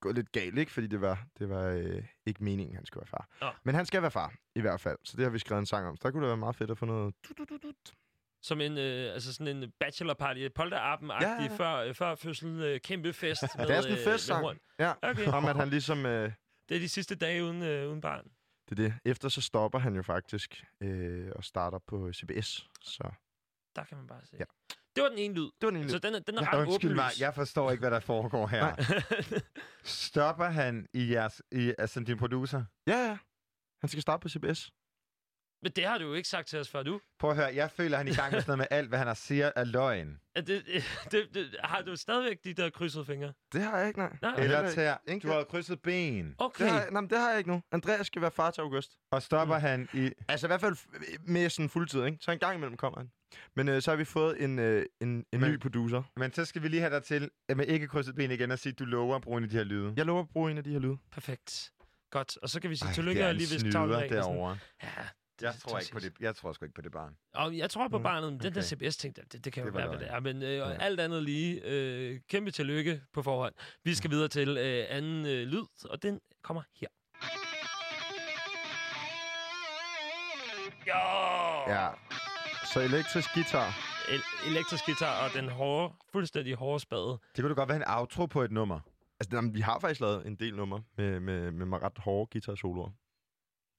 [0.00, 0.72] gået lidt galt, ikke?
[0.72, 3.28] Fordi det var, det var øh, ikke meningen, han skulle være far.
[3.40, 3.50] Nå.
[3.64, 4.98] Men han skal være far, i hvert fald.
[5.04, 5.96] Så det har vi skrevet en sang om.
[5.96, 7.14] Så der kunne det være meget fedt at få noget...
[7.28, 7.72] du, du, du.
[8.42, 11.56] Som en, øh, altså sådan en bachelor party, polterappen-agtig, Ja, ja.
[11.56, 13.42] før, øh, før fødsel, øh, kæmpe fest.
[13.58, 14.40] Med, Det er sådan en øh, med festsang.
[14.44, 14.58] horn.
[14.78, 15.26] Ja, Okay.
[15.26, 16.06] om at han ligesom...
[16.06, 16.32] Øh,
[16.68, 18.24] Det er de sidste dage uden, øh, uden barn.
[18.68, 18.94] det er det.
[19.04, 22.68] Efter så stopper han jo faktisk øh, og starter på CBS.
[22.82, 23.10] Så
[23.76, 24.36] Der kan man bare se.
[24.40, 24.44] Ja.
[24.96, 25.42] Det var den ene lyd.
[25.42, 26.00] det var den ene Så lyd.
[26.00, 28.74] den er, den er Ja, ret Undskyld mig, jeg forstår ikke, hvad der foregår her.
[29.84, 32.64] Stopper han i jeres, i, altså din producer?
[32.86, 33.18] Ja, ja.
[33.80, 34.70] Han skal starte på CBS.
[35.62, 37.00] Men det har du jo ikke sagt til os før, du.
[37.18, 38.98] Prøv at høre, jeg føler, han er i gang med sådan noget med alt, hvad
[38.98, 40.20] han har siger, er løgn.
[40.36, 40.46] Det,
[41.12, 43.32] det, det, har du stadigvæk de der krydsede fingre?
[43.52, 44.16] Det har jeg ikke, nej.
[44.22, 44.96] Nej, Eller tær.
[45.22, 46.34] Du har krydset ben.
[46.38, 46.64] Okay.
[46.64, 47.62] Det har, jeg, nej, men det har jeg ikke nu.
[47.72, 48.96] Andreas skal være far til august.
[49.10, 50.10] Og stopper han i...
[50.28, 50.76] Altså i hvert fald
[51.26, 52.18] med sådan fuldtid, ikke?
[52.20, 53.10] Så en gang imellem kommer han.
[53.56, 56.02] Men øh, så har vi fået en, øh, en, en Men- ny producer.
[56.16, 58.58] Men så skal vi lige have dig til, at med ikke krydset ben igen, og
[58.58, 59.94] sige, at du lover at bruge en af de her lyde.
[59.96, 60.96] Jeg lover at bruge en af de her lyde.
[61.12, 61.70] Perfekt.
[62.10, 62.36] Godt.
[62.42, 64.58] Og så kan vi sige Ej, tillykke lige hvis snyder tavlen er derovre.
[64.82, 64.88] Ja,
[65.40, 66.12] Jeg det- tror ikke på det.
[66.20, 67.16] Jeg tror sgu ikke på det barn.
[67.34, 68.66] Og jeg tror på Mm, barnet, men den der okay.
[68.88, 70.20] CBS-ting, det, det, kan Det jo være, hvad det er.
[70.20, 70.70] Men øh, Ja.
[70.72, 73.54] alt andet lige, øh, kæmpe tillykke på forhånd.
[73.84, 76.88] Vi skal videre til øh, anden øh, lyd, og den kommer her.
[80.86, 81.72] Jo!
[81.74, 81.88] Ja.
[82.72, 83.68] Så elektrisk guitar.
[84.08, 87.18] El- elektrisk guitar og den hårde, fuldstændig hårde spade.
[87.36, 88.80] Det kunne da godt være en outro på et nummer.
[89.20, 92.30] Altså, jamen, vi har faktisk lavet en del numre med, med, med, med ret hårde
[92.32, 92.90] guitar-soloer.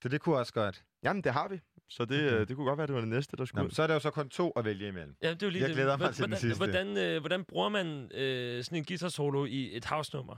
[0.04, 0.84] Så det kunne også godt.
[1.04, 1.60] Jamen, det har vi.
[1.90, 2.34] Så det, Okay.
[2.36, 2.46] okay.
[2.46, 3.68] det kunne godt være, det var det næste, der skulle Nå, ud.
[3.70, 5.16] men så er der jo så kun to at vælge imellem.
[5.22, 5.76] Ja, det er jo lige Jeg det.
[5.76, 6.58] glæder mig Hvor- til den hvordan, sidste.
[6.66, 10.36] Hvordan, øh, hvordan bruger man øh, sådan en guitar solo i et house-nummer?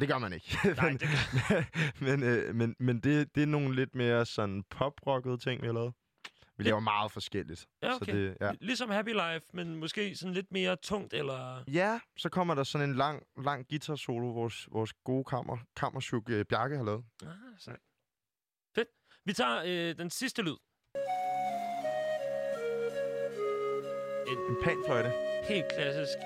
[0.00, 0.56] Det gør man ikke.
[0.76, 1.08] Nej, men, det
[2.06, 5.74] men, øh, men, men det, det er nogle lidt mere sådan pop-rockede ting, vi har
[5.74, 5.92] lavet.
[6.56, 7.66] Vi laver meget forskelligt.
[7.82, 8.06] Ja, okay.
[8.12, 8.52] Så det, ja.
[8.60, 11.64] Ligesom Happy Life, men måske sådan lidt mere tungt, eller...
[11.68, 16.44] ja, så kommer der sådan en lang, lang guitar-solo, vores, vores gode kammer, kammerchuk øh,
[16.44, 17.04] Bjarke har lavet.
[17.22, 17.28] Ah,
[17.58, 17.78] sejt.
[19.28, 20.56] Vi tager øh, den sidste lyd.
[24.32, 25.12] En En panfløjte.
[25.48, 26.18] helt klassisk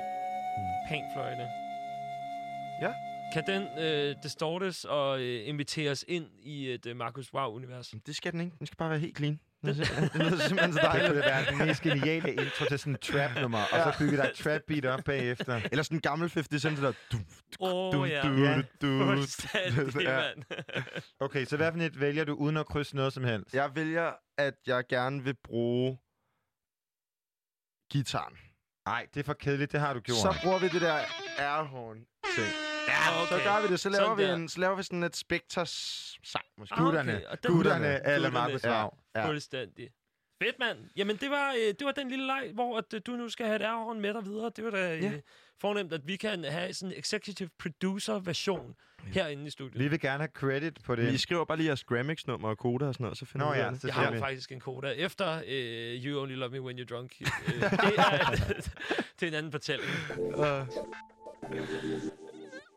[0.88, 1.46] panfløjte.
[2.82, 2.92] Ja.
[3.32, 7.94] Kan den øh, distortes og øh, inviteres ind i et øh, Markus Wow-univers?
[8.06, 8.56] Det skal den ikke.
[8.58, 9.40] Den skal bare være helt clean.
[9.62, 11.14] Det, det lyder simpelthen så Det kunne dejligt.
[11.14, 14.34] det være den mest geniale intro til sådan en trap-nummer, og så bygge der et
[14.36, 15.60] trap-beat op bagefter.
[15.70, 16.92] Eller sådan en gammel 50 Cent, der...
[17.12, 17.18] Du,
[17.60, 18.22] Åh, du, oh, ja.
[18.22, 18.62] du, Ja.
[18.82, 20.22] du, Ja.
[21.20, 23.54] Okay, så hvad for et vælger du uden at krydse noget som helst?
[23.54, 25.98] Jeg vælger, at jeg gerne vil bruge
[27.92, 28.34] gitaren.
[28.86, 30.16] Nej, det er for kedeligt, det har du gjort.
[30.18, 30.98] Så bruger vi det der
[31.38, 31.98] airhorn
[32.88, 33.80] Ja, Så gør vi det.
[33.80, 34.34] Så laver, Sådan vi, der.
[34.34, 35.70] en, så laver vi sådan et Spectres
[36.24, 36.74] sang, måske.
[36.74, 38.30] Ah, Gutterne, okay, den- gutterne, eller Gutterne.
[38.30, 38.70] Markus Ja.
[38.70, 38.96] Vav.
[39.16, 39.26] Ja.
[39.28, 39.90] Fuldstændig.
[40.42, 40.78] Fedt, mand.
[40.96, 43.46] Jamen, det var, øh, det var den lille leg, hvor at, øh, du nu skal
[43.46, 44.50] have et airhorn med dig videre.
[44.56, 45.12] Det var da øh, Ja.
[45.60, 48.74] fornemt, at vi kan have sådan en executive producer-version
[49.06, 49.78] herinde i studiet.
[49.78, 51.12] Vi vil gerne have credit på det.
[51.12, 53.58] Vi skriver bare lige jeres Grammix-nummer og koder og sådan noget, så finder Nå vi
[53.58, 53.84] ja, det.
[53.84, 57.12] Jeg har faktisk en koda efter uh, You Only Love Me When You're Drunk.
[57.20, 57.26] Uh,
[57.60, 57.62] det,
[57.98, 58.30] er,
[59.20, 59.90] det er en anden fortælling.
[60.18, 60.66] Uh,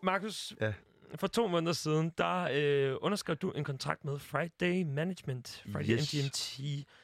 [0.06, 0.74] Markus, Ja.
[1.16, 6.14] for to måneder siden, der uh, underskrev du en kontrakt med Friday Management, Friday Yes.
[6.14, 6.60] MGMT,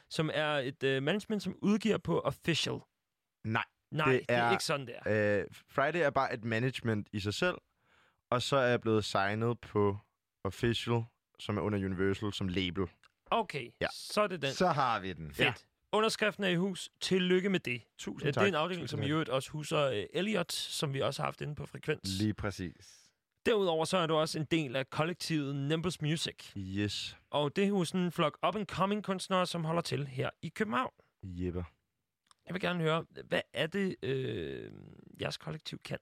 [0.08, 2.78] som er et uh, management, som udgiver på Official.
[3.44, 3.64] nej.
[3.90, 5.40] Nej, Det er, det er er- ikke sådan der.
[5.42, 7.58] Uh, Friday er bare et management i sig selv,
[8.30, 9.98] og så er jeg blevet signet på
[10.44, 11.02] Official,
[11.38, 12.86] som er under Universal, som label.
[13.30, 13.86] Okay, ja.
[13.92, 14.52] så er det den.
[14.52, 15.34] Så har vi den.
[15.34, 15.66] Fedt.
[15.92, 16.90] Underskriften er i hus.
[17.00, 17.82] Tillykke med det.
[17.98, 18.42] Tusind Det tak.
[18.44, 21.26] er en afdeling, Tusind som i øvrigt også huser uh, Elliot, som vi også har
[21.26, 22.18] haft inde på Frekvens.
[22.18, 22.98] Lige præcis.
[23.46, 26.52] Derudover så er du også en del af kollektivet Nimbus Music.
[26.56, 27.16] Yes.
[27.30, 30.92] Og det er jo sådan en flok up-and-coming kunstnere, som holder til her i København.
[31.22, 31.62] Jepper.
[32.46, 34.70] Jeg vil gerne høre, hvad er det, øh,
[35.20, 35.98] jeres kollektiv kan?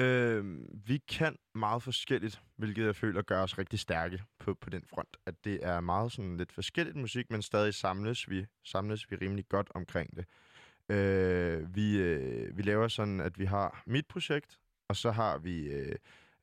[0.00, 0.44] Øh,
[0.86, 5.16] vi kan meget forskelligt, hvilket jeg føler gør os rigtig stærke på, på den front.
[5.26, 9.48] At det er meget sådan lidt forskelligt musik, men stadig samles vi, samles vi rimelig
[9.48, 10.24] godt omkring det.
[10.88, 15.68] Øh, vi, øh, vi laver sådan, at vi har mit projekt, og så har vi
[15.68, 15.96] øh,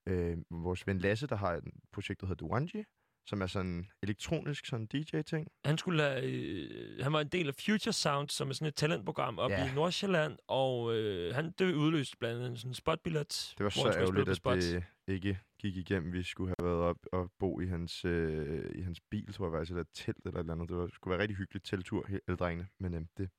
[0.06, 2.84] øh, vores ven Lasse, der har et projekt, der hedder Duanji,
[3.28, 5.48] som er sådan elektronisk sådan DJ-ting.
[5.66, 8.76] Han, skulle have, øh, han var en del af Future Sound, som er sådan et
[8.76, 9.72] talentprogram op Ja.
[9.72, 13.54] i Nordsjælland, og øh, han, det udløste blandt andet sådan en spotbillet.
[13.58, 16.14] Det var så ærgerligt, at det ikke gik igennem.
[16.14, 19.54] Vi skulle have været op og bo i hans, øh, i hans bil, tror jeg
[19.54, 20.70] faktisk, eller et telt eller et eller andet.
[20.70, 22.68] Det var, skulle være rigtig hyggelig teltur, alle drengene.
[22.80, 23.30] Men øh, det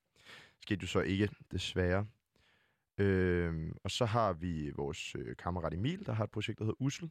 [0.63, 2.07] skete jo så ikke, desværre.
[2.99, 6.83] Øh, og så har vi vores øh, kammerat Emil, der har et projekt, der hedder
[6.83, 7.11] Usel.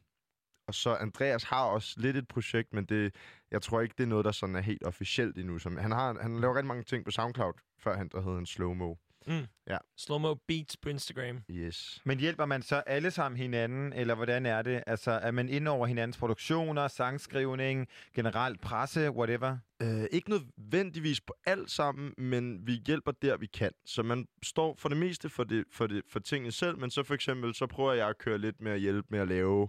[0.68, 3.14] Og så Andreas har også lidt et projekt, men det,
[3.50, 5.58] jeg tror ikke, det er noget, der sådan er helt officielt endnu.
[5.58, 8.46] Som, han, har, han laver rigtig mange ting på SoundCloud, før han der hedder en
[8.46, 8.94] Slow Mo.
[9.96, 11.40] Slow-mo beats på Instagram.
[11.50, 12.02] Yes.
[12.04, 14.82] Men hjælper man så alle sammen hinanden, eller hvordan er det?
[14.86, 19.58] Altså, er man inde over hinandens produktioner, sangskrivning, generelt presse, whatever?
[19.82, 23.70] Øh, ikke nødvendigvis på alt sammen, men vi hjælper der, vi kan.
[23.84, 27.02] Så man står for det meste for, det, for, det, for tingene selv, men så
[27.02, 29.68] for eksempel, så prøver jeg at køre lidt med at hjælpe med at lave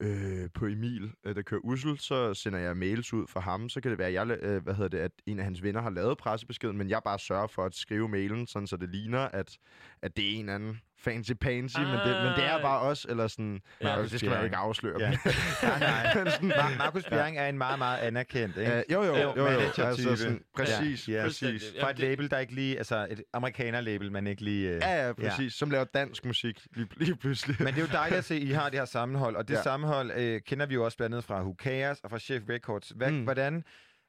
[0.00, 3.68] øh, på Emil, øh, der kører Ussel, så sender jeg mails ud for ham.
[3.68, 5.90] Så kan det være, jeg, øh, hvad hedder det, at en af hans venner har
[5.90, 9.58] lavet pressebeskeden, men jeg bare sørger for at skrive mailen, sådan så det ligner, at,
[10.02, 11.82] at det er en anden fancy pansy, ah.
[11.86, 14.44] men, det, men det er bare os, eller sådan, Ja, ja, det skal man jo
[14.44, 15.00] ikke afsløre.
[15.00, 15.10] Ja.
[15.62, 16.12] nej, nej.
[16.30, 18.76] sådan, Mar- Markus Bjerring er en meget, meget anerkendt, ikke?
[18.76, 21.22] Øh, jo, jo, Jo, jo, jo, altså sådan, præcis, Ja, ja.
[21.24, 21.74] præcis.
[21.80, 22.76] Fra et label, der ikke lige...
[22.76, 24.68] Altså, et amerikaner-label, man ikke lige...
[24.68, 24.80] Øh...
[24.82, 25.52] Ja, ja, præcis.
[25.52, 27.56] Som laver dansk musik lige, lige pludselig.
[27.58, 29.36] Men det er jo dejligt at se, at I har det her sammenhold.
[29.36, 29.58] Og det ja.
[29.58, 29.62] Ja.
[29.62, 32.88] sammenhold øh, kender vi jo også blandt andet fra Hukajas og fra Chef Records.
[32.96, 33.10] Hvad.
[33.10, 33.24] Mm.
[33.24, 33.64] hvordan,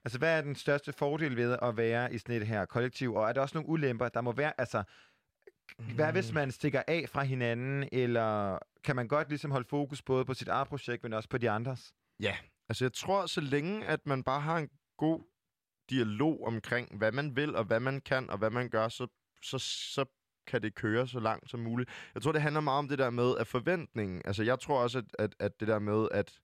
[0.05, 3.13] altså, hvad er den største fordel ved at være i sådan et her kollektiv?
[3.13, 4.51] Og er der også nogle ulemper, der må være...
[4.57, 4.83] Altså,
[5.95, 10.25] hvad hvis man stikker af fra hinanden, eller kan man godt ligesom holde fokus både
[10.25, 11.93] på sit eget projekt, men også på de andres?
[12.69, 15.21] Altså, jeg tror, så længe, at man bare har en god
[15.89, 19.07] dialog omkring, hvad man vil, og hvad man kan, og hvad man gør, så,
[19.43, 19.57] så,
[19.93, 20.05] så
[20.47, 21.89] kan det køre så langt som muligt.
[22.13, 24.21] Jeg tror, det handler meget om det der med, at forventningen...
[24.25, 26.39] Altså, jeg tror også, at, at, at det der med, at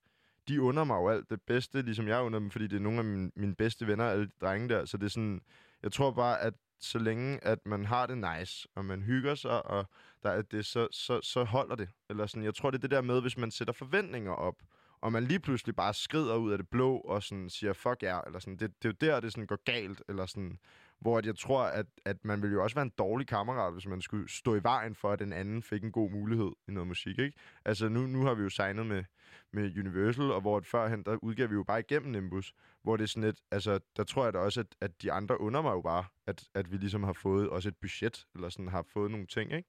[0.48, 2.98] de under mig jo alt det bedste, ligesom jeg under dem, fordi det er nogle
[2.98, 4.84] af mine, mine bedste venner, alle de drenge der.
[4.84, 5.40] Så det er sådan...
[5.82, 9.66] Jeg tror bare, at så længe, at man har det nice, og man hygger sig,
[9.66, 9.86] og
[10.22, 11.88] der er det, så, så, så holder det.
[12.10, 14.62] Eller sådan, jeg tror, det er det der med, hvis man sætter forventninger op,
[15.00, 18.20] og man lige pludselig bare skrider ud af det blå, og sådan siger, fuck jer,
[18.20, 20.58] eller sådan, det, det er jo der, det sådan går galt, eller sådan,
[20.98, 23.86] hvor at jeg tror, at, at man ville jo også være en dårlig kammerat, hvis
[23.86, 26.86] man skulle stå i vejen for, at den anden fik en god mulighed i noget
[26.86, 27.38] musik, ikke?
[27.64, 29.04] Altså, nu, nu har vi jo signet med,
[29.52, 32.54] med Universal, og hvor at førhen, der udgav vi jo bare igennem Nimbus,
[32.86, 35.40] hvor det er sådan lidt, altså, der tror jeg da også, at, at de andre
[35.40, 38.68] under mig jo bare, at, at vi ligesom har fået også et budget, eller sådan
[38.68, 39.68] har fået nogle ting, ikke?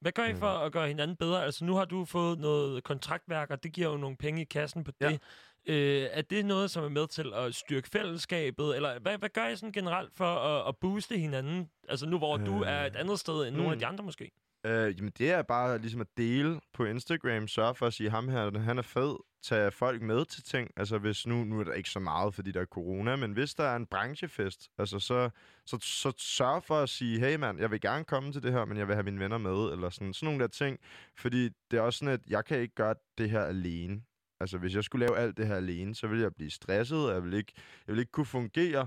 [0.00, 0.38] Hvad gør I Mm.
[0.38, 1.44] for at gøre hinanden bedre?
[1.44, 4.84] Altså, nu har du fået noget kontaktværk, og det giver jo nogle penge i kassen
[4.84, 5.08] på Ja.
[5.08, 5.20] det.
[5.66, 8.76] Øh, er det noget, som er med til at styrke fællesskabet?
[8.76, 11.70] Eller hvad, hvad gør I sådan generelt for at, at booste hinanden?
[11.88, 13.56] Altså nu, hvor øh, du er et andet sted end mm.
[13.56, 13.80] nogle af mm.
[13.80, 14.30] de andre måske.
[14.66, 17.48] Øh, jamen, det er bare ligesom at dele på Instagram.
[17.48, 20.70] Sørge for at sige, ham her, han er fed tage folk med til ting.
[20.76, 23.54] Altså, hvis nu, nu er der ikke så meget, fordi der er corona, men hvis
[23.54, 25.30] der er en branchefest, altså, så,
[25.66, 28.64] så, så sørg for at sige, hey mand, jeg vil gerne komme til det her,
[28.64, 30.78] men jeg vil have mine venner med, eller sådan, sådan nogle der ting.
[31.16, 34.02] Fordi det er også sådan, at jeg kan ikke gøre det her alene.
[34.40, 37.14] Altså, hvis jeg skulle lave alt det her alene, så ville jeg blive stresset, og
[37.14, 38.86] jeg ville ikke, jeg ville ikke kunne fungere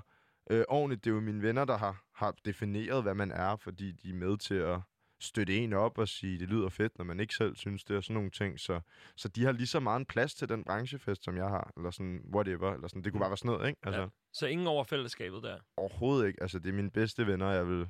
[0.52, 1.04] øh, ordentligt.
[1.04, 4.14] Det er jo mine venner, der har, har defineret, hvad man er, fordi de er
[4.14, 4.80] med til at
[5.24, 8.03] støtte en op og sige, det lyder fedt, når man ikke selv synes det, og
[8.03, 8.59] sådan nogle ting.
[8.59, 8.82] Så,
[9.15, 11.91] så de har lige så meget en plads til den branchefest, som jeg har, eller
[11.91, 13.03] sådan whatever, eller sådan.
[13.03, 13.80] Det kunne bare være sådan noget, ikke?
[13.84, 14.07] Altså, Ja.
[14.34, 15.59] Så ingen over fællesskabet der.
[15.78, 16.41] overhovedet ikke.
[16.41, 17.89] Altså, det er mine bedste venner, jeg vil,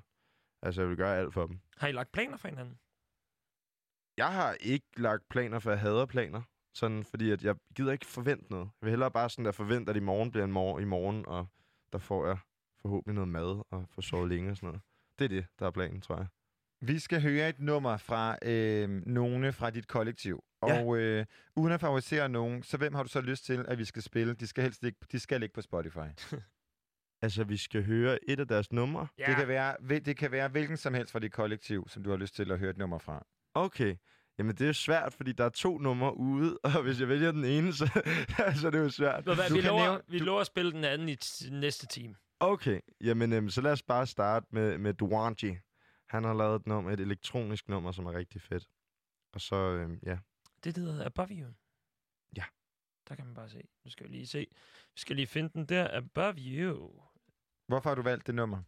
[0.62, 1.60] altså, jeg vil gøre alt for dem.
[1.78, 2.80] Har I lagt planer for hinanden?
[4.18, 6.42] Jeg har ikke lagt planer, for jeg hader planer.
[6.74, 8.66] Sådan, fordi at jeg gider ikke forvente noget.
[8.66, 11.26] Jeg vil hellere bare sådan der forvente, at i morgen bliver en morgen i morgen,
[11.26, 11.48] og
[11.94, 12.38] der får jeg
[12.82, 14.82] forhåbentlig noget mad og får sovet længe og sådan noget.
[15.20, 16.28] Det er det, der er planen, tror jeg.
[16.82, 20.44] Vi skal høre et nummer fra øh, nogle fra dit kollektiv.
[20.68, 20.84] Ja.
[20.84, 21.26] Og øh,
[21.56, 24.34] uden at favorisere nogen, så hvem har du så lyst til, at vi skal spille?
[24.34, 25.98] De skal helst ikke, de skal ikke på Spotify.
[27.24, 29.08] Altså, vi skal høre et af deres numre.
[29.20, 29.26] Ja.
[29.28, 32.18] Det, kan være, det kan være hvilken som helst fra dit kollektiv, som du har
[32.18, 33.26] lyst til at høre et nummer fra.
[33.54, 33.96] Okay.
[34.40, 37.46] Jamen, det er svært, fordi der er to numre ude, og hvis jeg vælger den
[37.46, 37.86] ene, så,
[38.62, 39.24] så er det jo svært.
[39.24, 41.50] Hvad, Du vi, kan lover, nævne- vi du- lover at spille den anden i t-
[41.54, 42.16] næste time.
[42.40, 45.58] Okay, jamen øhm, så lad os bare starte med, med Duanji.
[46.12, 48.70] Han har lavet et nummer, et elektronisk nummer, som er rigtig fedt.
[49.34, 50.18] Og så, øhm, ja.
[50.64, 51.48] Det der hedder Above You.
[52.38, 52.44] Ja.
[53.10, 53.62] Der kan man bare se.
[53.86, 54.48] Nu skal vi lige se.
[54.96, 55.98] Vi skal lige finde den der.
[55.98, 57.04] Above You.
[57.68, 58.64] Hvorfor har du valgt det nummer?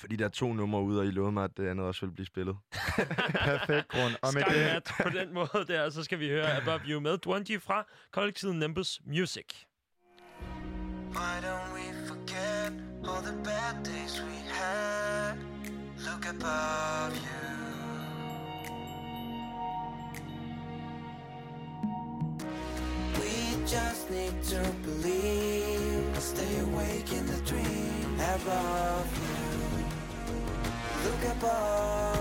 [0.00, 2.12] Fordi der er to numre ude, og I lovede mig, at det andet også vil
[2.12, 2.56] blive spillet.
[3.44, 4.14] Perfekt grund.
[4.22, 7.18] Og med Sky det, på den måde der, så skal vi høre Above You med
[7.18, 9.46] Dwanji fra kollektivet Nimbus Music.
[11.10, 11.99] Why don't we
[12.30, 12.72] forget
[13.08, 15.34] all the bad days we had?
[16.04, 17.48] Look above you.
[23.18, 26.18] We just need to believe.
[26.18, 29.84] Stay awake in the dream above you.
[31.04, 32.19] Look above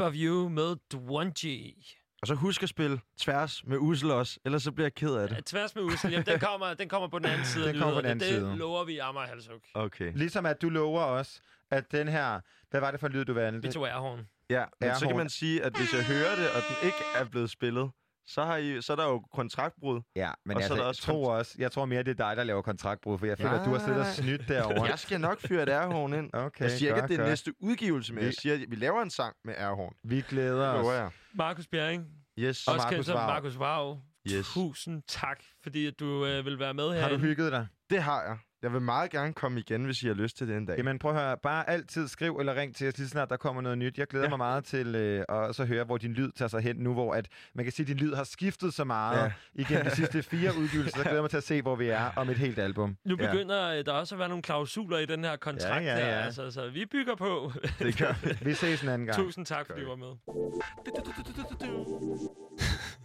[0.00, 1.86] Of You med Dwunji.
[2.22, 5.30] Og så husk at spille tværs med Ussel også, ellers så bliver jeg ked af
[5.30, 5.44] Ja, det.
[5.44, 7.96] tværs med Ussel, jamen, den kommer, den kommer på den anden side af Den kommer
[7.96, 8.56] på den anden Det side.
[8.56, 9.60] lover vi Amager Halsuk.
[9.74, 10.12] Okay.
[10.14, 11.40] Ligesom at du lover os,
[11.70, 12.40] at den her...
[12.70, 13.62] Hvad var det for en lyd, du valgte?
[13.68, 14.26] Vi tog Airhorn.
[14.50, 17.24] Ja, men så kan man sige, at hvis jeg hører det, og den ikke er
[17.24, 17.90] blevet spillet,
[18.34, 20.00] så, har I, så er der jo kontraktbrud.
[20.16, 22.20] Ja, men Og så altså, er der jeg også tror også, jeg tror mere, det
[22.20, 23.58] er dig, der laver kontraktbrud, for jeg føler, Ja.
[23.60, 24.84] at du har siddet og snydt derovre.
[24.84, 26.30] Jeg skal nok fyre et airhorn ind.
[26.34, 28.76] Okay, jeg siger ikke, at det er næste udgivelse, men Vi- jeg siger, at vi
[28.76, 29.94] laver en sang med airhorn.
[30.04, 30.86] Vi glæder os.
[30.94, 31.10] jeg.
[31.34, 32.06] Markus Bjerring.
[32.38, 32.66] Yes.
[32.66, 33.16] Og Også Markus kendt som.
[33.16, 34.00] Markus Vav.
[34.32, 34.46] Yes.
[34.54, 37.00] Tusind tak, fordi at du øh, vil være med her.
[37.00, 37.66] Har du hygget dig?
[37.90, 38.38] Det har jeg.
[38.62, 40.76] Jeg vil meget gerne komme igen, hvis I har lyst til det en dag.
[40.76, 43.62] Jamen prøv at høre, bare altid skriv eller ring til os, lige snart der kommer
[43.62, 43.98] noget nyt.
[43.98, 44.26] Jeg glæder ja.
[44.26, 44.30] Ja.
[44.36, 47.14] mig meget til øh, at så høre, hvor din lyd tager sig hen nu, hvor
[47.14, 49.24] at, man kan sige, at din lyd har skiftet så meget ja.
[49.24, 49.30] Ja.
[49.54, 50.96] igennem de sidste fire udgivelser.
[50.96, 52.96] Så glæder jeg mig til at se, hvor vi er om et helt album.
[53.04, 53.30] Nu Ja.
[53.32, 56.04] begynder øh, der også at være nogle klausuler i den her kontrakt Ja, ja, ja.
[56.04, 56.20] her.
[56.20, 57.52] Altså, så vi bygger på.
[57.78, 58.38] Det gør vi.
[58.42, 59.18] Vi ses en anden gang.
[59.18, 60.12] Tusind tak, fordi du var med.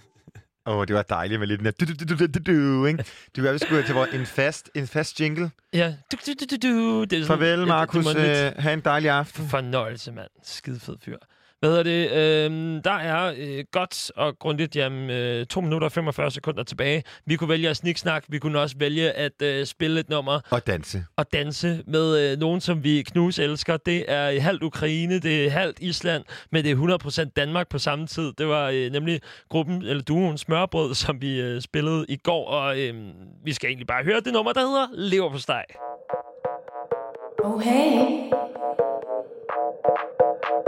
[0.68, 2.86] Åh, oh, det var dejligt med lidt den her du, du, du, du, du, du,
[2.86, 3.06] ikke?
[3.38, 5.52] Du er, vi skulle til vores, en fast, en fast jingle.
[5.74, 5.96] Ja.
[6.12, 7.04] Du, du, du, du, du.
[7.04, 8.06] Det er sådan, Farvel, det- Markus.
[8.06, 9.50] Det, det, må Øh, ha' en dejlig aften.
[9.50, 10.30] Fornøjelse, mand.
[10.44, 11.18] Skide fed fyr.
[11.60, 12.12] Hvad hedder det?
[12.12, 17.04] Øhm, der er øh, godt og grundigt, jamen, øh, 2 minutter og 45 sekunder tilbage.
[17.26, 18.24] Vi kunne vælge at sniksnak.
[18.28, 21.06] Vi kunne også vælge at øh, spille et nummer Og danse.
[21.18, 23.78] og danse med øh, nogen, som vi knus elsker.
[23.78, 28.08] Det er halvt Ukraine, det er halvt Island, men det er 100% Danmark på samme
[28.08, 28.34] tid.
[28.38, 32.80] Det var øh, nemlig gruppen, eller duoen Smørbrød, som vi øh, spillede i går, og
[32.80, 32.94] øh,
[33.46, 35.64] vi skal egentlig bare høre det nummer, der hedder Lever på steg.
[37.44, 38.32] Oh hey.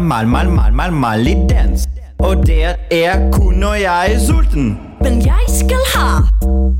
[0.00, 1.88] Mal, mal, mal, mal, mal i dans.
[2.18, 4.78] Og det er kun, når jeg er sulten.
[5.00, 6.22] Men jeg skal have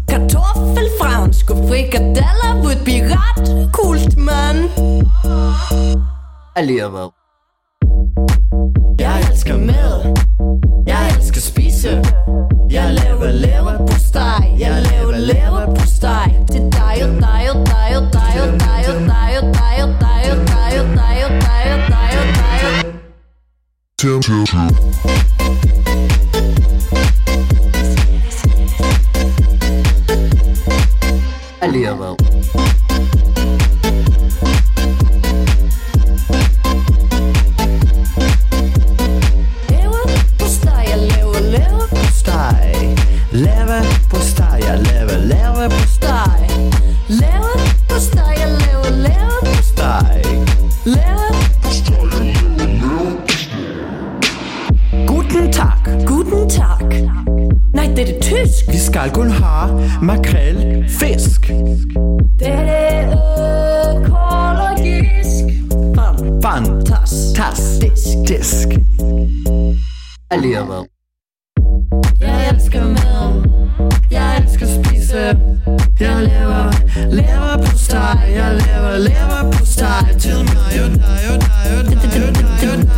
[0.08, 4.56] kartoffelfransk og frikadeller would be ret kult, man.
[6.56, 7.08] Alligevel.
[9.00, 10.16] Jeg elsker mad.
[10.86, 12.04] Jeg elsker spise.
[12.70, 14.56] Jeg laver lever på steg.
[14.58, 16.34] Jeg laver lever på steg.
[16.50, 17.69] Til dig og dig og dig og
[24.00, 24.70] Tim, Tim, Tim.
[58.40, 58.72] Er tysk.
[58.72, 61.48] Vi skal kun have makrel, fisk.
[62.38, 63.08] Det er
[63.96, 65.44] økologisk.
[66.42, 68.28] Fantastisk.
[68.28, 68.68] Disk.
[70.30, 70.86] Alligevel.
[72.20, 73.48] Jeg elsker mad.
[74.10, 75.38] Jeg elsker spise.
[76.00, 76.72] Jeg laver,
[77.10, 78.18] laver på steg.
[78.34, 80.16] Jeg laver, laver på steg.
[80.18, 82.89] Til mig og dig og dig og dig og dig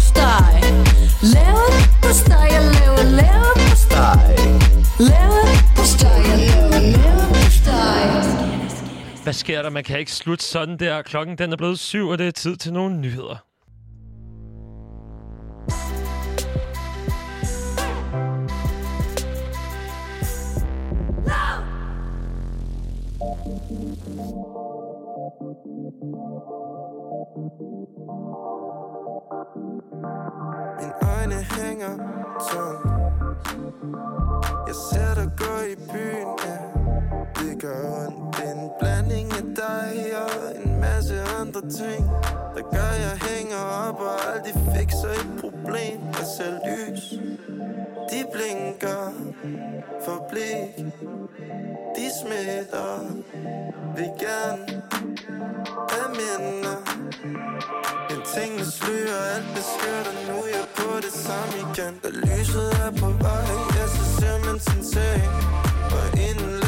[0.00, 0.62] steg.
[9.22, 9.70] Hvad sker der?
[9.70, 11.02] Man kan ikke slutte sådan der.
[11.02, 13.45] Klokken den er blevet syv, og det er tid til nogle nyheder.
[31.76, 31.96] Hænger
[32.50, 32.90] tom.
[34.66, 36.56] Jeg ser dig gå i byen, ja.
[37.34, 38.36] Det gør ondt.
[38.36, 39.92] Det er en blanding af dig
[40.24, 42.10] og en masse andre ting.
[42.54, 46.00] Der gør, jeg hænger op Og aldrig fikser et problem.
[46.18, 47.04] Jeg ser lys
[48.10, 49.12] De blinker
[50.04, 50.86] For blik.
[51.96, 52.98] De smitter
[53.96, 54.82] Vil gerne
[55.90, 56.78] Have minder
[58.08, 60.42] Men tingene slører Alt beskytter Nu.
[60.42, 61.94] Er jeg på det samme igen.
[62.02, 63.46] Da lyset er på vej.
[63.76, 65.32] Ja, så ser man sin seng.
[65.96, 66.65] Og inden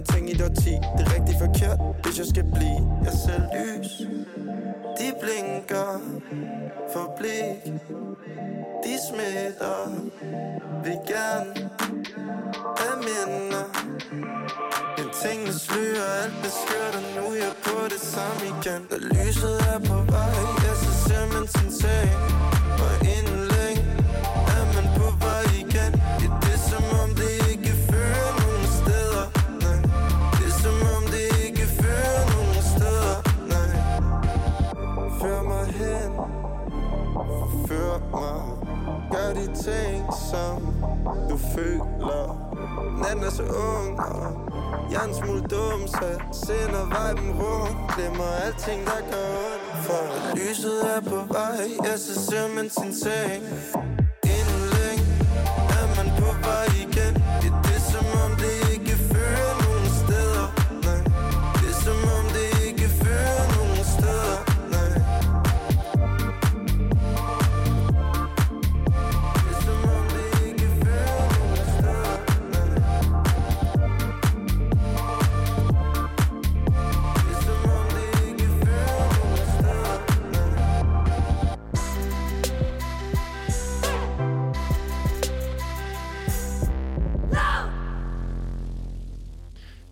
[0.00, 0.74] med ting i et årti.
[0.96, 2.82] Det er rigtig forkert, hvis jeg skal blive.
[3.06, 3.90] Jeg ser lys.
[4.98, 5.90] De blinker
[6.92, 7.62] For blik.
[8.84, 9.78] De smitter.
[10.84, 11.70] Vil gerne
[12.80, 13.66] Have minder.
[14.96, 18.80] Men tingene slører, alt beskytter Nu er jeg på det samme igen.
[18.90, 20.34] Når lyset er på vej,
[20.66, 22.39] Jeg ser simpelthen sin sag
[38.10, 38.42] mig
[39.12, 40.74] Gør de ting som
[41.30, 42.26] du føler.
[43.02, 44.50] Natten er så ung og
[44.90, 47.94] jeg er en smule dum, så jeg sender viben rundt.
[47.96, 49.86] Glemmer alting, der gør ondt.
[49.86, 53.42] For lyset er på vej, jeg så ser man sin seng.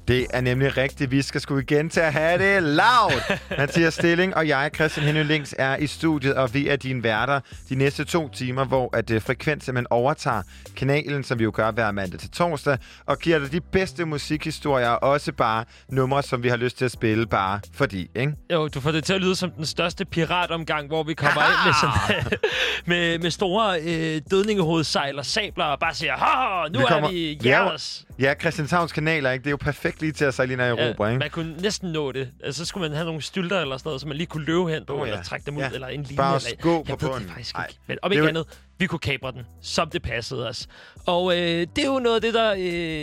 [0.09, 1.11] Det er nemlig rigtigt.
[1.11, 3.37] Vi skal sgu igen til at have det loud.
[3.59, 7.41] Mathias Stilling og jeg, Christian Henry Links, er i studiet, og vi er dine værter
[7.69, 10.43] de næste to timer, hvor at uh, Frekvens simpelthen overtager
[10.77, 14.89] kanalen, som vi jo gør hver mandag til torsdag, og giver dig de bedste musikhistorier,
[14.89, 18.33] og også bare numre, som vi har lyst til at spille, bare fordi, ikke?
[18.53, 21.67] Jo, du får det til at lyde som den største piratomgang, hvor vi kommer ind
[21.67, 22.39] med, sådan,
[22.91, 27.11] med, med store øh, dødningehovedsejl og sabler og bare siger, ha, nu Vi er kommer-
[27.11, 28.05] vi Ja, jeres.
[28.19, 29.43] Ja, Christianshavns kanaler, ikke?
[29.43, 31.19] Det er jo perfekt lige til at sejle ind i Europa, Ja, ikke?
[31.19, 32.31] man kunne næsten nå det.
[32.45, 34.69] Altså, så skulle man have nogle stylter eller sådan noget, så man lige kunne løbe
[34.71, 35.13] hen på, oh, ja.
[35.13, 35.71] eller trække dem ud, Ja.
[35.75, 36.17] eller en linje.
[36.17, 37.29] Bare eller, gå på ved det bunden.
[37.29, 37.81] faktisk ikke.
[37.87, 38.47] Men om ikke jo- andet,
[38.79, 40.69] vi kunne kabre den, som det passede os.
[41.07, 42.59] Og øh, det er jo noget af det, der øh,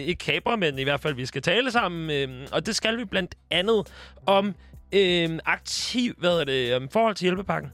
[0.08, 2.10] ikke kabrer, men i hvert fald, vi skal tale sammen.
[2.12, 3.84] Øh, og det skal vi blandt andet
[4.26, 4.56] om
[4.94, 7.72] øh, aktiv, hvad er det, um, forhold til hjælpepakken.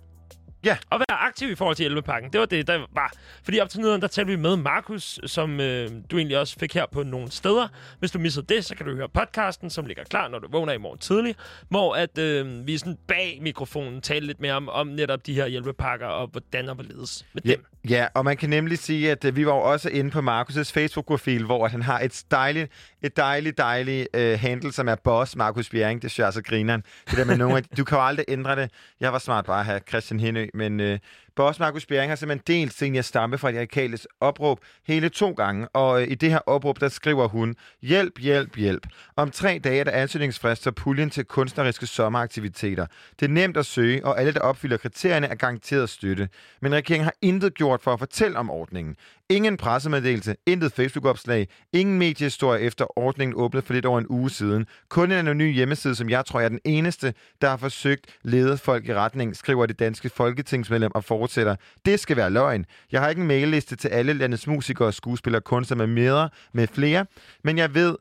[0.65, 0.77] Ja.
[0.91, 3.13] At være aktiv i forhold til hjælpepakken, det var det, der var.
[3.43, 6.73] Fordi op til nu, der talte vi med Markus, som øh, du egentlig også fik
[6.73, 7.67] her på nogle steder.
[7.99, 10.73] Hvis du missede det, så kan du høre podcasten, som ligger klar, når du vågner
[10.73, 11.35] i morgen tidlig.
[11.69, 15.47] Hvor at, øh, vi sådan bag mikrofonen talte lidt mere om, om netop de her
[15.47, 19.25] hjælpepakker, og hvordan og hvorledes med Ja, dem ja, og man kan nemlig sige, at
[19.25, 22.71] øh, vi var jo også inde på Markus' Facebook-profil, hvor at han har et dejligt,
[23.01, 26.01] et dejligt, dejligt øh, handle, som er boss Markus Bjerring.
[26.01, 26.83] Det synes jeg altså så grineren.
[27.09, 28.71] Det der med nogle af, du kan jo aldrig ændre det.
[28.99, 30.99] Jeg var smart bare at have Christian Henø, men øh,
[31.41, 35.67] boss Markus Bjerring har simpelthen delt Senior Stampe fra de radikales opråb hele to gange.
[35.67, 38.87] Og øh, i det her opråb, der skriver hun, hjælp, hjælp, hjælp.
[39.15, 42.85] Om tre dage er der ansøgningsfrist til puljen til kunstneriske sommeraktiviteter.
[43.19, 46.29] Det er nemt at søge, og alle, der opfylder kriterierne, er garanteret støtte.
[46.61, 48.95] Men regeringen har intet gjort for at fortælle om ordningen.
[49.31, 54.65] Ingen pressemeddelelse, intet Facebook-opslag, ingen mediehistorie efter ordningen åbnede for lidt over en uge siden.
[54.89, 58.87] Kun en anonym hjemmeside, som jeg tror er den eneste, der har forsøgt lede folk
[58.87, 61.55] i retning, skriver det danske folketingsmedlem og fortsætter.
[61.85, 62.65] Det skal være løgn.
[62.91, 67.05] Jeg har ikke en mailliste til alle landets musikere, skuespillere, kunstnere med mere, med flere,
[67.43, 67.95] men jeg ved,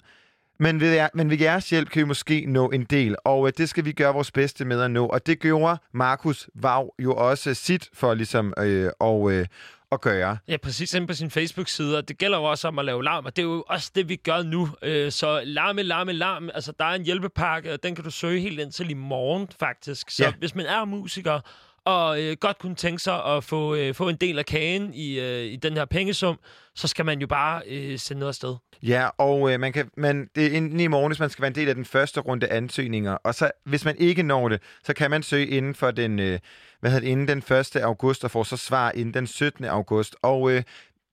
[0.61, 3.53] men ved, jer, men ved jeres hjælp kan vi måske nå en del, og øh,
[3.59, 5.07] det skal vi gøre vores bedste med at nå.
[5.07, 9.47] Og det gjorde Markus Vav jo også sit for ligesom øh, og, øh,
[9.93, 10.39] at gøre.
[10.49, 13.25] Ja, præcis inde på sin Facebook-side, og det gælder jo også om at lave larm,
[13.25, 14.69] og det er jo også det, vi gør nu.
[14.83, 16.55] Øh, så larme, larme, larme.
[16.55, 20.11] Altså, der er en hjælpepakke, og den kan du søge helt indtil i morgen, faktisk.
[20.11, 20.33] Så Ja.
[20.39, 21.41] hvis man er musiker
[21.85, 25.21] og øh, godt kunne tænke sig at få, øh, få en del af kagen i,
[25.21, 26.39] øh, i den her pengesum,
[26.75, 28.57] så skal man jo bare øh, sende noget afsted.
[28.83, 31.49] Ja, og øh, man kan, man, det er inden i morgen, hvis man skal være
[31.49, 33.13] en del af den første runde ansøgninger.
[33.13, 36.39] Og så, hvis man ikke når det, så kan man søge inden for den, øh,
[36.81, 37.77] hvad hedder det, inden den 1.
[37.77, 39.65] august, og får så svar inden den 17.
[39.65, 40.17] august.
[40.23, 40.63] Og øh,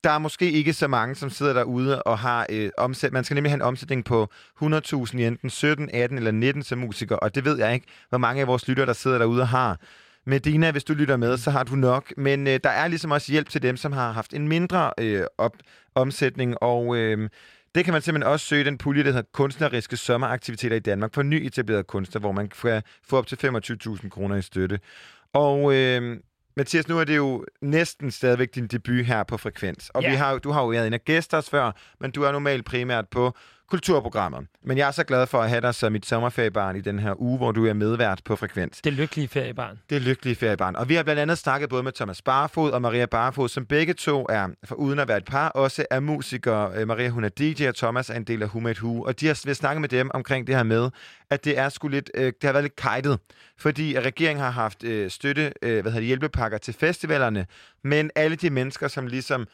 [0.03, 3.13] der er måske ikke så mange, som sidder derude og har øh, omsæt.
[3.13, 4.29] Man skal nemlig have en omsætning på
[4.63, 8.17] 100.000 i enten 17, 18 eller 19 som musiker, og det ved jeg ikke, hvor
[8.17, 9.79] mange af vores lyttere, der sidder derude og har.
[10.27, 12.13] Medina, hvis du lytter med, så har du nok.
[12.17, 15.23] Men øh, der er ligesom også hjælp til dem, som har haft en mindre øh,
[15.37, 15.55] op,
[15.95, 17.29] omsætning, og øh,
[17.75, 21.23] det kan man simpelthen også søge den pulje, der hedder kunstneriske sommeraktiviteter i Danmark for
[21.23, 24.79] nyetablerede kunstner, hvor man kan få op til 25.000 kroner i støtte.
[25.33, 26.17] Og øh,
[26.57, 29.89] Mathias, nu er det jo næsten stadigvæk din debut her på Frekvens.
[29.93, 30.09] Og Ja.
[30.09, 33.05] vi har, du har jo været en af gæster før, men du er normalt primært
[33.11, 33.33] på
[33.69, 34.41] kulturprogrammer.
[34.63, 37.21] Men jeg er så glad for at have dig som mit sommerferiebarn i den her
[37.21, 38.81] uge, hvor du er medvært på Frekvens.
[38.81, 39.79] Det lykkelige feriebarn.
[39.89, 40.75] Det er lykkelige feriebarn.
[40.75, 43.93] Og vi har blandt andet snakket både med Thomas Barfod og Maria Barfod, som begge
[43.93, 46.71] to er, for uden at være et par, også er musikere.
[46.75, 49.01] Øh, Maria, hun er DJ, og Thomas er en del af Made Who.
[49.01, 50.89] Og de har vil snakke med dem omkring det her med,
[51.29, 53.19] at det er sgu lidt, øh, det har været lidt kajtet,
[53.57, 57.45] fordi regeringen har haft øh, støtte, øh, hvad hedder det, hjælpepakker til festivalerne,
[57.83, 59.47] men alle de mennesker, som ligesom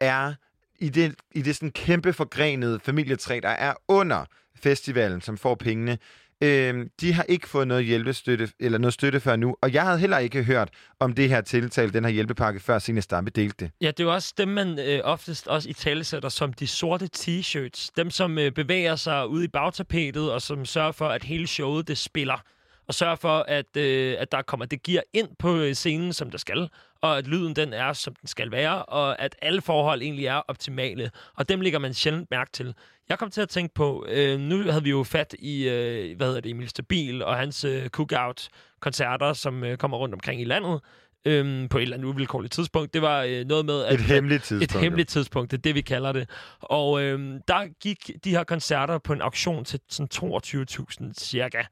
[0.00, 0.34] er
[0.78, 4.24] i det, i det sådan kæmpe forgrenede familietræ, der er under
[4.62, 5.98] festivalen, som får pengene,
[6.40, 9.98] øh, de har ikke fået noget hjælpestøtte, eller noget støtte før nu, og jeg havde
[9.98, 10.68] heller ikke hørt
[11.00, 13.70] om det her tiltag, den her hjælpepakke, før Signe Stampe delte det.
[13.80, 17.08] Ja, det er jo også dem, man øh, oftest også i talesætter som de sorte
[17.16, 17.90] t-shirts.
[17.96, 21.88] Dem, som øh, bevæger sig ude i bagtapetet, og som sørger for, at hele showet
[21.88, 22.42] det spiller.
[22.88, 26.30] Og sørger for, at, øh, at der kommer det gear ind på øh, scenen, som
[26.30, 26.68] der skal.
[27.00, 28.82] Og at lyden den er, som den skal være.
[28.82, 31.10] Og at alle forhold egentlig er optimale.
[31.34, 32.74] Og dem ligger man sjældent mærke til.
[33.08, 36.26] Jeg kom til at tænke på, øh, nu havde vi jo fat i, øh, hvad
[36.26, 40.80] hedder det, Emil Stabil og hans øh, cookout-koncerter, som øh, kommer rundt omkring i landet
[41.26, 42.94] øhm, på et eller andet uvilkårligt tidspunkt.
[42.94, 43.84] Det var øh, noget med...
[43.84, 44.74] At, Et hemmeligt tidspunkt.
[44.74, 46.30] Et hemmeligt tidspunkt, det er det, vi kalder det.
[46.60, 51.62] Og øhm, der gik de her koncerter på en auktion til sådan 22.000 cirka.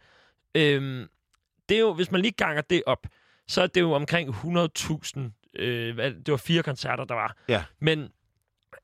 [0.54, 1.06] Øhm,
[1.68, 3.06] det er jo, hvis man lige ganger det op,
[3.48, 5.20] så er det jo omkring 100.000.
[5.58, 7.36] Øh, det var fire koncerter, der var.
[7.48, 7.62] Ja.
[7.80, 8.08] Men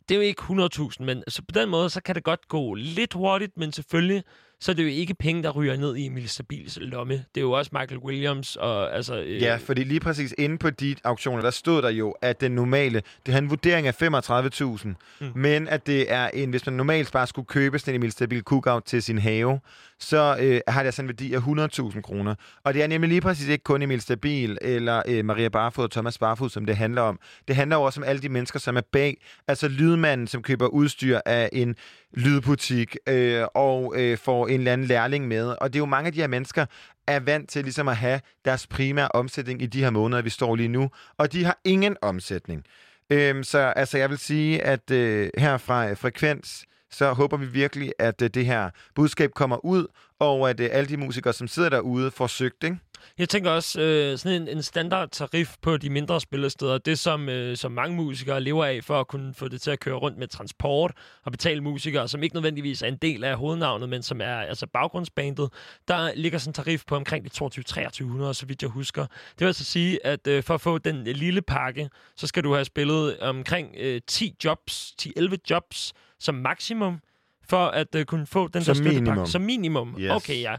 [0.09, 2.75] det er jo ikke 100.000, men så på den måde, så kan det godt gå
[2.75, 4.23] lidt hurtigt, men selvfølgelig,
[4.61, 7.15] så er det jo ikke penge, der ryger ned i Emil Stabils lomme.
[7.15, 9.21] Det er jo også Michael Williams og altså...
[9.21, 12.53] Øh, Ja, fordi lige præcis inde på de auktioner, der stod der jo, at den
[12.53, 14.89] normale, det har en vurdering af 35.000,
[15.21, 15.33] mm.
[15.35, 18.43] men at det er en, hvis man normalt bare skulle købe sådan en Emil Stabil
[18.43, 19.61] cookout til sin have,
[20.01, 22.35] så øh, har det altså en værdi af 100.000 kroner.
[22.65, 25.91] Og det er nemlig lige præcis ikke kun Emil Stabil eller øh, Maria Barfod og
[25.91, 27.21] Thomas Barfod, som det handler om.
[27.49, 29.17] Det handler jo også om alle de mennesker, som er bag.
[29.49, 31.77] Altså lydmanden, som køber udstyr af en
[32.15, 35.47] lydbutik øh, og øh, får en eller anden lærling med.
[35.61, 36.67] Og det er jo mange af de her mennesker,
[37.07, 40.57] er vant til ligesom at have deres primære omsætning i de her måneder, vi står
[40.57, 40.91] lige nu.
[41.19, 42.65] Og de har ingen omsætning.
[43.11, 47.47] Øhm, så altså, jeg vil sige, at øh, her fra øh, Frekvens, så håber vi
[47.47, 49.87] virkelig, at øh, det her budskab kommer ud,
[50.19, 52.79] og at øh, alle de musikere, som sidder derude, får søgt, ikke?
[53.19, 57.29] Jeg tænker også, øh, sådan en, en standard tarif på de mindre spillesteder, det som,
[57.29, 60.19] øh, som mange musikere lever af for at kunne få det til at køre rundt
[60.19, 60.93] med transport
[61.25, 64.67] og betale musikere, som ikke nødvendigvis er en del af hovednavnet, men som er altså
[64.67, 65.51] baggrundsbandet,
[65.89, 69.03] der ligger sådan en tarif på omkring de 22-2300, så vidt jeg husker.
[69.07, 72.53] Det vil altså sige, at øh, for at få den lille pakke, så skal du
[72.53, 77.01] have spillet omkring øh, 10 jobs, 10-11 jobs som maksimum,
[77.49, 79.27] for at øh, kunne få den Som der støttepakke.
[79.27, 79.97] Som minimum.
[79.99, 80.11] Yes.
[80.11, 80.57] Okay, ja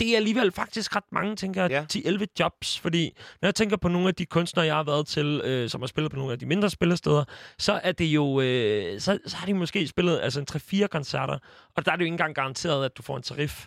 [0.00, 2.00] det er alligevel faktisk ret mange, tænker jeg, Ja.
[2.10, 5.40] 10-11 jobs, fordi når jeg tænker på nogle af de kunstnere, jeg har været til,
[5.44, 7.24] øh, som har spillet på nogle af de mindre spillesteder,
[7.58, 10.46] så er det jo, øh, så, så har de måske spillet altså en
[10.82, 11.38] 3-4 koncerter,
[11.76, 13.66] og der er det jo ikke engang garanteret, at du får en tarif.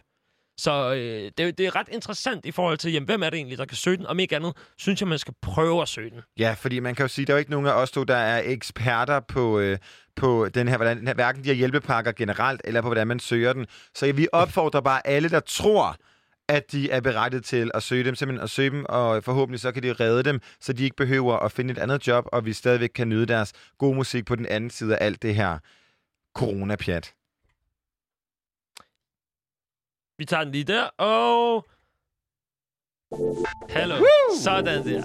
[0.58, 3.58] Så øh, det, det er ret interessant i forhold til, jamen, hvem er det egentlig,
[3.58, 4.06] der kan søge den?
[4.06, 6.22] Om ikke andet, synes jeg, man skal prøve at søge den.
[6.40, 8.04] Ja, fordi man kan jo sige, at der er jo ikke nogen af os to,
[8.04, 9.78] der er eksperter på, øh,
[10.16, 13.20] på den her, hvordan, den her, hverken de her hjælpepakker generelt, eller på, hvordan man
[13.20, 13.66] søger den.
[13.96, 15.98] Så vi opfordrer bare alle, der tror,
[16.50, 19.72] at de er berettet til at søge dem, simpelthen at søge dem, og forhåbentlig så
[19.72, 22.54] kan de redde dem, så de ikke behøver at finde et andet job, og vi
[22.54, 25.58] stadigvæk kan nyde deres gode musik på den anden side af alt det her
[26.36, 27.14] coronapjat.
[30.18, 31.66] Vi tager den lige der, og...
[33.70, 33.96] Hallo.
[34.44, 35.04] Sådan der.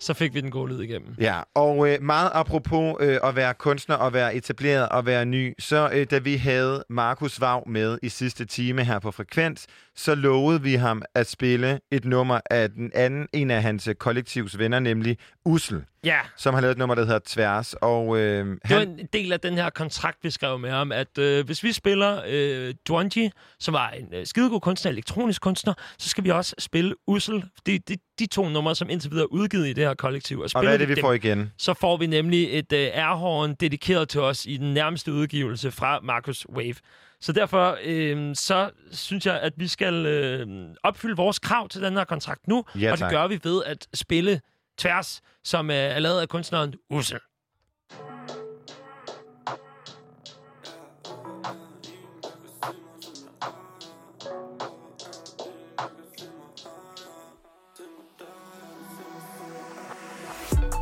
[0.00, 1.14] Så fik vi den gode lyd igennem.
[1.20, 5.54] Ja, og øh, meget apropos øh, at være kunstner og være etableret og være ny,
[5.58, 9.66] så øh, da vi havde Markus Vav med i sidste time her på Frekvens,
[9.96, 13.94] så lovede vi ham at spille et nummer af den anden, en af hans øh,
[13.94, 17.74] kollektivs venner, nemlig Ussel, Ja, som har lavet et nummer, der hedder Tværs.
[17.74, 20.92] Og øh, det var han, en del af den her kontrakt, vi skrev med ham,
[20.92, 25.74] at øh, hvis vi spiller øh, Dwanji, som var en øh, skidegod kunstner, elektronisk kunstner,
[25.98, 27.44] så skal vi også spille Ussel.
[27.66, 30.40] Det er de, to numre, som indtil videre er udgivet i det her kollektiv.
[30.40, 31.52] og spiller hvad er det, vi dem, får igen?
[31.58, 36.00] så får vi nemlig et øh, airhorn dedikeret til os i den nærmeste udgivelse fra
[36.02, 36.74] Marcus Wave.
[37.20, 40.46] Så derfor øh, så synes jeg, at vi skal øh,
[40.82, 43.10] opfylde vores krav til den her kontrakt nu, Ja, og det tak.
[43.10, 44.40] gør vi ved at spille
[44.78, 47.18] Tværs, som øh, er lavet af kunstneren Ussel.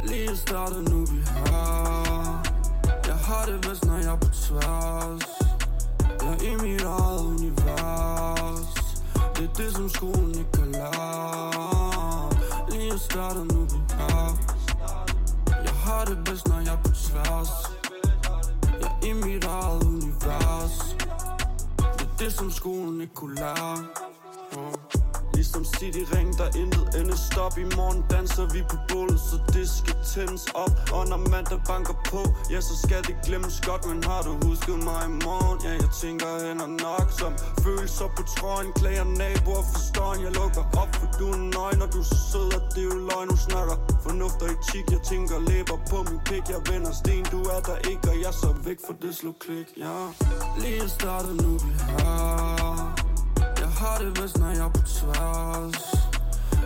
[0.08, 2.42] Lige startet nu vi her
[3.06, 5.43] Jeg har det bedst når jeg er på tværs
[6.44, 8.74] i mit eget univers.
[9.36, 12.30] Det er det som skolen ikke kan lære
[12.70, 14.36] Lige at starte nu vi er.
[15.48, 17.48] Jeg har det bedst når jeg er på tværs.
[18.80, 20.96] Jeg er i mit eget univers.
[21.78, 24.83] Det er det som skolen ikke kunne lære
[25.44, 27.58] som Ligesom City Ring, der intet ende stop.
[27.58, 30.74] I morgen danser vi på bålet, så det skal tændes op.
[30.96, 32.20] Og når mandag banker på,
[32.52, 33.82] ja så skal det glemmes godt.
[33.88, 35.58] Men har du husket mig i morgen?
[35.64, 37.32] Ja jeg tænker hænder nok Som
[37.64, 40.20] følelser på trøjen, klager naboer for støjen.
[40.26, 42.88] Jeg lukker op, for du er nøgen, og du er så sød at det er
[42.92, 43.28] jo løgn.
[43.34, 46.44] Du snakker fornuft og etik, jeg tænker læber på min pik.
[46.54, 49.30] Jeg vender sten, du er der ikke, og jeg er så væk for det slå
[49.44, 49.96] klik Ja,
[50.62, 52.53] lige startet nu vi har
[53.84, 55.94] har det bedst, når jeg er på tværs.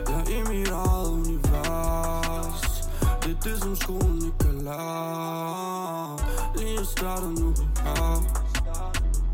[0.08, 2.90] Jeg er i mit eget univers.
[3.22, 6.18] Det er det, som skolen ikke kan lære.
[6.56, 8.22] Lige at starte nu vi her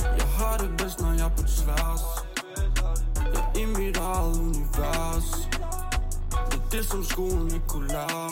[0.03, 2.05] Jeg har det bedst, når jeg er på tværs.
[3.35, 5.49] Jeg er i mit eget univers.
[6.51, 8.31] Det er det, som skolen ikke kunne lære.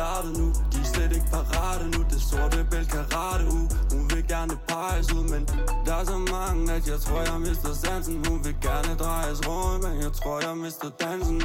[0.00, 2.00] Startet nu, de er slet ikke parate nu.
[2.12, 3.58] Det sorte bælt karate u
[3.92, 5.42] Hun vil gerne peges ud, men
[5.86, 8.16] der er så mange At jeg tror, jeg mister sansen.
[8.28, 11.42] Hun vil gerne drejes rundt, men jeg tror, jeg mister dansen.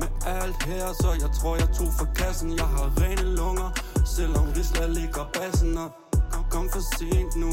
[0.00, 2.50] Med alt her, så jeg tror, jeg tog for kassen.
[2.62, 3.70] Jeg har rene lunger,
[4.16, 5.90] selvom Risla ligger bassen Og
[6.32, 7.52] kom, kom for sent nu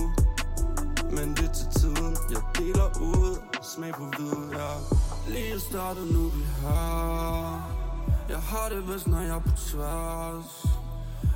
[1.18, 2.18] men det er til tiden.
[2.34, 4.70] Jeg deler ud Smag på viden, ja.
[5.34, 7.79] Lige startet nu vi har
[8.30, 10.66] jeg har det bedst, når jeg er på tværs.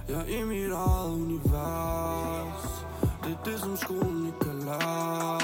[0.09, 2.85] Jeg er i mit eget univers.
[3.23, 5.39] Det er det, som skolen ikke kan lære.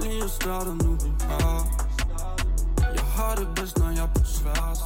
[0.00, 1.66] Lige at starte nu vi her
[2.80, 4.80] Jeg har det bedst, når jeg er på tværs.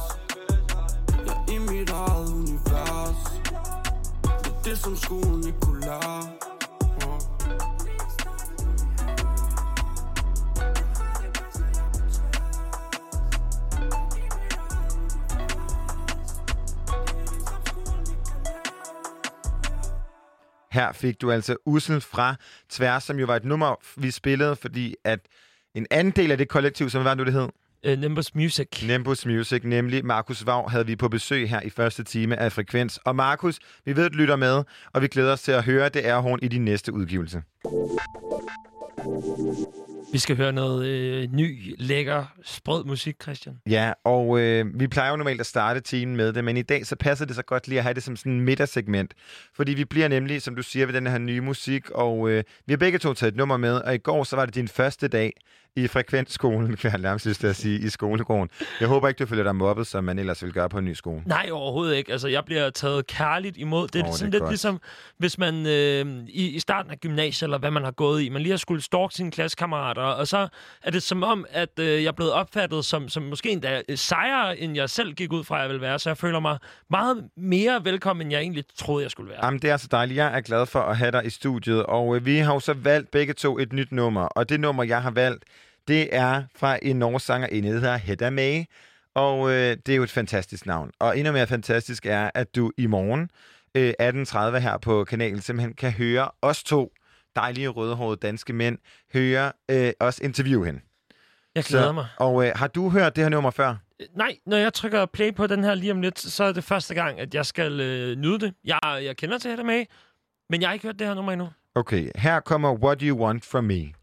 [1.25, 3.41] Jeg er i mit eget univers.
[4.43, 6.23] Det er det, som skolen ikke kunne lære.
[20.71, 22.35] Her fik du altså Ussel fra
[22.69, 25.19] Tværs, som jo var et nummer, vi spillede, fordi at
[25.75, 27.47] en anden del af det kollektiv, som var nu det hed,
[27.87, 28.67] Uh, Nimbus Music.
[28.87, 32.99] Nimbus Music, nemlig Markus Vav, havde vi på besøg her i første time af Frekvens.
[33.05, 34.63] Og Markus, vi ved, at du lytter med,
[34.93, 37.41] og vi glæder os til at høre det er hun i din næste udgivelse.
[40.11, 43.55] Vi skal høre noget øh, ny, lækker, sprød musik, Christian.
[43.69, 46.85] Ja, og øh, vi plejer jo normalt at starte timen med det, men i dag
[46.85, 49.13] så passer det så godt lige at have det som sådan en middagssegment.
[49.53, 52.73] Fordi vi bliver nemlig, som du siger, ved den her nye musik, og øh, vi
[52.73, 55.07] har begge to taget et nummer med, og i går så var det din første
[55.07, 55.33] dag
[55.75, 58.49] i frekvensskolen, kan jeg nærmest lyst til at sige, i skolegården.
[58.79, 60.93] Jeg håber ikke, du føler dig mobbet, som man ellers vil gøre på en ny
[60.93, 61.21] skole.
[61.25, 62.11] Nej, overhovedet ikke.
[62.11, 63.87] Altså, jeg bliver taget kærligt imod.
[63.87, 64.51] Det er oh, det er sådan lidt godt.
[64.51, 64.81] ligesom,
[65.17, 68.41] hvis man øh, i, i starten af gymnasiet, eller hvad man har gået i, man
[68.41, 70.47] lige har skulle stalke sine klassekammerater, og så
[70.83, 73.97] er det som om, at øh, jeg er blevet opfattet som, som måske endda øh,
[73.97, 75.99] sejere, end jeg selv gik ud fra, at jeg ville være.
[75.99, 76.57] Så jeg føler mig
[76.89, 79.45] meget mere velkommen, end jeg egentlig troede, jeg skulle være.
[79.45, 80.17] Jamen, det er så dejligt.
[80.17, 82.73] Jeg er glad for at have dig i studiet, og øh, vi har jo så
[82.73, 85.43] valgt begge to et nyt nummer, og det nummer, jeg har valgt,
[85.87, 88.63] det er fra en norsk sangerinde, der hedder Hedda May,
[89.15, 90.91] og øh, det er jo et fantastisk navn.
[90.99, 93.29] Og endnu mere fantastisk er, at du i morgen
[93.75, 96.91] øh, 18.30 her på kanalen simpelthen kan høre os to
[97.35, 98.77] dejlige rødhårede danske mænd
[99.13, 100.79] høre øh, os interviewe hende.
[101.55, 102.07] Jeg glæder mig.
[102.17, 103.69] Og øh, har du hørt det her nummer før?
[103.99, 106.63] Øh, Nej, når jeg trykker play på den her lige om lidt, så er det
[106.63, 108.53] første gang, at jeg skal øh, nyde det.
[108.63, 109.85] Jeg, jeg kender til det med,
[110.49, 111.49] men jeg har ikke hørt det her nummer endnu.
[111.75, 114.00] Okay, her kommer What Do You Want From Me.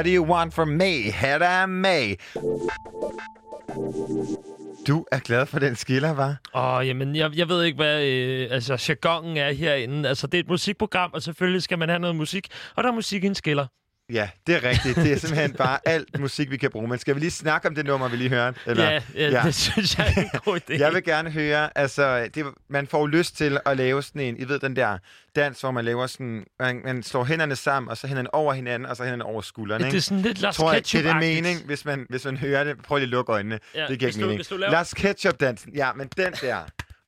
[0.00, 1.10] What do you want from me?
[1.10, 2.14] Hedda May.
[4.86, 6.36] Du er glad for den skiller, var?
[6.54, 10.08] Åh, jamen, jeg, jeg ved ikke, hvad øh, altså, jargonen er herinde.
[10.08, 12.94] Altså, det er et musikprogram, og selvfølgelig skal man have noget musik, og der er
[12.94, 13.66] musik i en skiller.
[14.12, 14.96] Ja, det er rigtigt.
[14.96, 16.88] Det er simpelthen bare alt musik, vi kan bruge.
[16.88, 18.58] Men skal vi lige snakke om det nummer, vi lige hørte?
[18.66, 20.78] Ja, ja, ja, det synes jeg er en god idé.
[20.78, 24.36] Jeg vil gerne høre, altså, det, man får jo lyst til at lave sådan en,
[24.36, 24.98] I ved den der
[25.36, 28.88] dans, hvor man laver sådan, man, man slår hænderne sammen, og så hænderne over hinanden,
[28.88, 29.84] og så hænderne over skuldrene.
[29.84, 32.36] Det er sådan lidt Lars Tror jeg, det er det mening, hvis man, hvis man
[32.36, 32.82] hører det.
[32.82, 33.58] Prøv lige at lukke øjnene.
[33.74, 34.50] Ja, det giver ikke mening.
[34.50, 35.72] du Lars Ketchup-dansen.
[35.74, 36.58] Ja, men den der.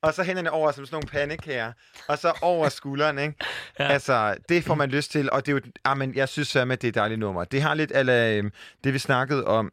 [0.03, 1.73] Og så hænderne over som sådan nogle pandekager.
[2.09, 3.35] Og så over skulderen, ikke?
[3.79, 3.89] Ja.
[3.89, 5.31] Altså, det får man lyst til.
[5.31, 5.61] Og det er jo...
[5.85, 7.45] Ah, men jeg synes at det er et dejligt nummer.
[7.45, 8.53] Det har lidt ala, øhm,
[8.85, 9.73] det, vi snakkede om.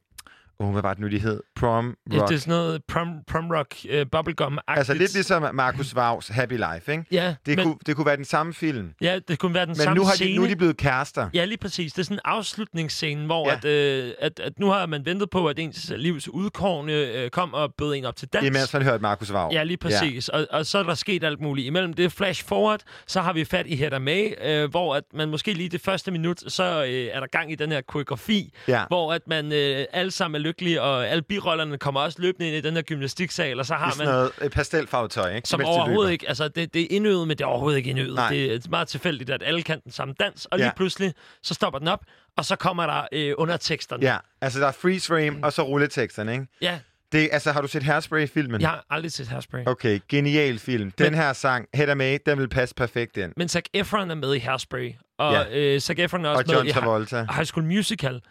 [0.59, 1.43] Oh, hvad var det nu, de hed?
[1.59, 2.29] Prom Rock.
[2.29, 6.53] det er sådan noget prom, prom rock, uh, bubblegum altså lidt ligesom Markus Vaus Happy
[6.53, 7.03] Life, ikke?
[7.11, 8.93] Ja, Det, men- kunne, det kunne være den samme film.
[9.01, 10.35] Ja, det kunne være den Men samme nu, har de, scene.
[10.35, 11.29] nu er de blevet kærester.
[11.33, 11.93] Ja, lige præcis.
[11.93, 13.55] Det er sådan en afslutningsscene, hvor Ja.
[13.55, 17.53] at, øh, at, at nu har man ventet på, at ens livs udkårne øh, kom
[17.53, 18.47] og bød en op til dans.
[18.47, 19.49] Imens man hørte Markus Vav.
[19.53, 20.29] Ja, lige præcis.
[20.33, 20.37] Ja.
[20.39, 21.67] Og, og så er der sket alt muligt.
[21.67, 25.29] Imellem det flash forward, så har vi fat i Hedda May, øh, hvor at man
[25.29, 28.83] måske lige det første minut, så øh, er der gang i den her koreografi, Ja.
[28.87, 32.55] hvor at man øh, alle sammen er lykkelige, og alle birollerne kommer også løbende ind
[32.57, 34.15] i den her gymnastiksal, og så har sådan man...
[34.15, 35.49] noget øh, pastelfarvet tøj, ikke?
[35.49, 38.15] Som overhovedet ikke, altså det, det er indøvet, men det er overhovedet ikke indøvet.
[38.15, 38.29] Nej.
[38.29, 40.73] Det er meget tilfældigt, at alle kan den samme dans, og lige Ja.
[40.75, 41.13] pludselig,
[41.43, 41.99] så stopper den op,
[42.37, 44.05] og så kommer der øh, underteksterne.
[44.05, 46.45] Ja, altså der er freeze frame, og så rulleteksterne, ikke?
[46.61, 46.79] ja.
[47.11, 48.61] Det, altså, har du set Hairspray-filmen?
[48.61, 49.63] Jeg har aldrig set Hairspray.
[49.65, 50.91] Okay, genial film.
[50.91, 53.33] Den her sang, Hedda May, den vil passe perfekt ind.
[53.37, 55.57] Men Zac Efron er med i Hairspray, og Ja.
[55.59, 57.25] øh, Zac Efron er også Og med John i Travolta.
[57.33, 58.21] High School Musical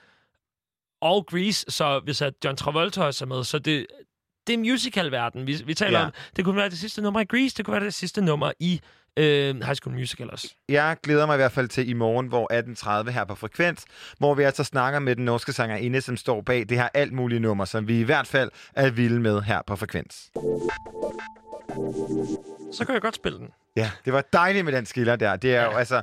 [1.01, 3.87] og Grease, så hvis at John Travolta også er med, så det,
[4.47, 6.05] det er musical-verden, vi, vi taler Ja.
[6.07, 6.13] om.
[6.37, 8.81] Det kunne være det sidste nummer i Grease, det kunne være det sidste nummer i
[9.17, 10.55] øh, High School Musical også.
[10.69, 13.85] Jeg glæder mig i hvert fald til i morgen, hvor 18.30 her på Frekvens,
[14.19, 17.41] hvor vi altså snakker med den norske sangerinde, som står bag det her alt mulige
[17.41, 20.31] nummer, som vi i hvert fald er vilde med her på Frekvens.
[22.73, 23.49] Så kan jeg godt spille den.
[23.77, 25.37] Ja, det var dejligt med den skiller der.
[25.37, 25.71] Det er ja.
[25.71, 26.03] jo altså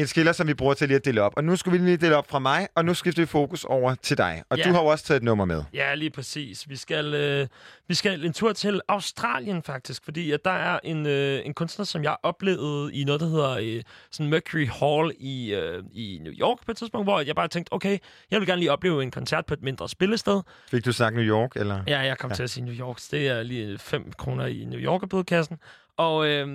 [0.00, 1.32] en skiller, som vi bruger til lige at dele op.
[1.36, 3.94] Og nu skulle vi lige dele op fra mig, og nu skifter vi fokus over
[3.94, 4.42] til dig.
[4.50, 4.62] Og Ja.
[4.64, 5.62] du har jo også taget et nummer med.
[5.74, 6.68] Ja, lige præcis.
[6.68, 7.46] Vi skal, øh,
[7.88, 11.84] vi skal en tur til Australien faktisk, fordi at der er en, øh, en kunstner,
[11.84, 16.32] som jeg oplevede i noget, der hedder øh, sådan Mercury Hall i, øh, i New
[16.32, 17.98] York på et tidspunkt, hvor jeg bare tænkte, okay,
[18.30, 20.40] jeg vil gerne lige opleve en koncert på et mindre spillested.
[20.70, 21.82] Fik du sagt New York, eller?
[21.86, 22.34] Ja, jeg kom ja.
[22.36, 22.98] til at sige New York.
[23.10, 25.56] Det er lige 5 kroner i New Yorker-bødekassen.
[25.96, 26.48] Og øh,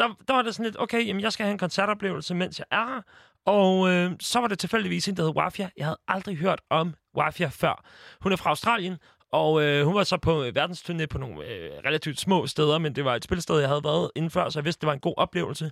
[0.00, 2.66] der, der var det sådan lidt, okay, jamen, jeg skal have en koncertoplevelse, mens jeg
[2.70, 3.00] er her.
[3.46, 5.70] Og øh, så var det tilfældigvis en, der hed Wafia.
[5.76, 7.84] Jeg havde aldrig hørt om Wafia før.
[8.20, 8.96] Hun er fra Australien,
[9.32, 12.94] og øh, hun var så på øh, verdensturné på nogle øh, relativt små steder, men
[12.94, 15.00] det var et spilsted, jeg havde været inden før, så jeg vidste, det var en
[15.00, 15.70] god oplevelse.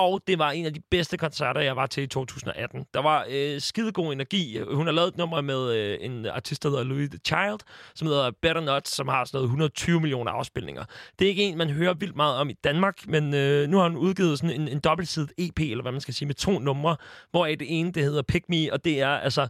[0.00, 2.86] Og det var en af de bedste koncerter, jeg var til i 2018.
[2.94, 4.58] Der var øh, skidegod energi.
[4.72, 7.58] Hun har lavet et nummer med øh, en artist, der hedder Louis the Child,
[7.94, 10.84] som hedder Better Not, som har sådan noget 120 millioner afspilninger.
[11.18, 13.88] Det er ikke en, man hører vildt meget om i Danmark, men øh, nu har
[13.88, 16.96] hun udgivet sådan en, en dobbeltsidet EP, eller hvad man skal sige, med to numre,
[17.30, 19.48] hvor det ene, det hedder Pick Me, og det er altså,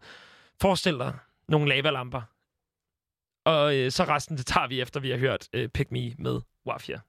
[0.60, 1.12] forestil dig
[1.48, 2.22] nogle lavalamper.
[3.44, 6.40] Og øh, så resten, det tager vi efter, vi har hørt øh, Pick Me med
[6.66, 7.01] Wafia.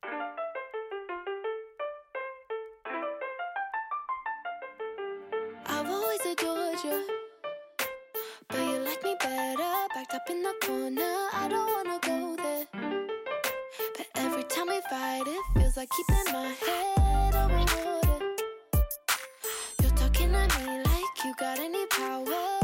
[10.13, 12.65] Up in the corner, I don't wanna go there.
[13.97, 18.25] But every time we fight, it feels like keeping my head over water.
[19.81, 22.60] You're talking to me like you got any power.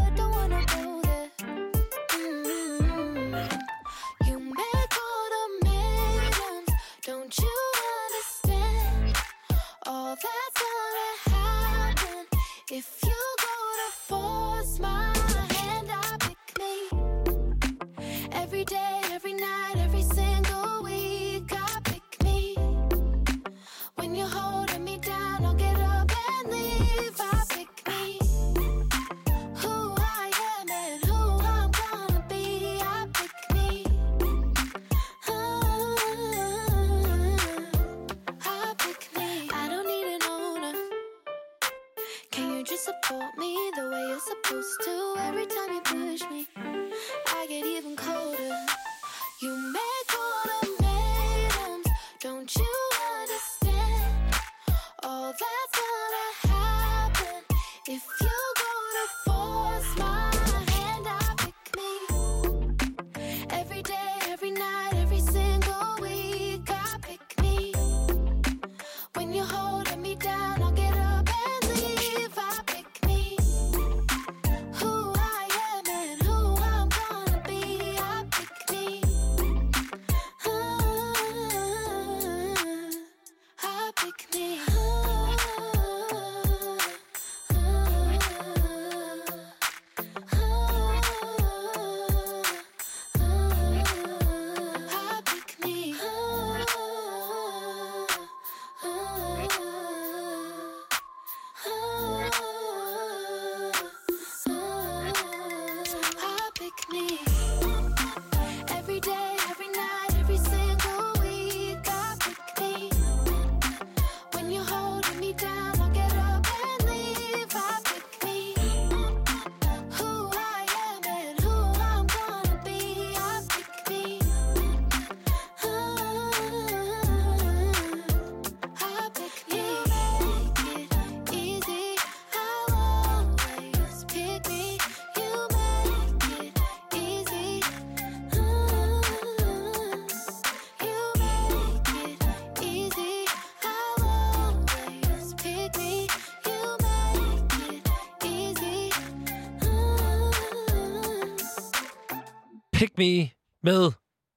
[152.97, 153.29] Me
[153.63, 153.91] med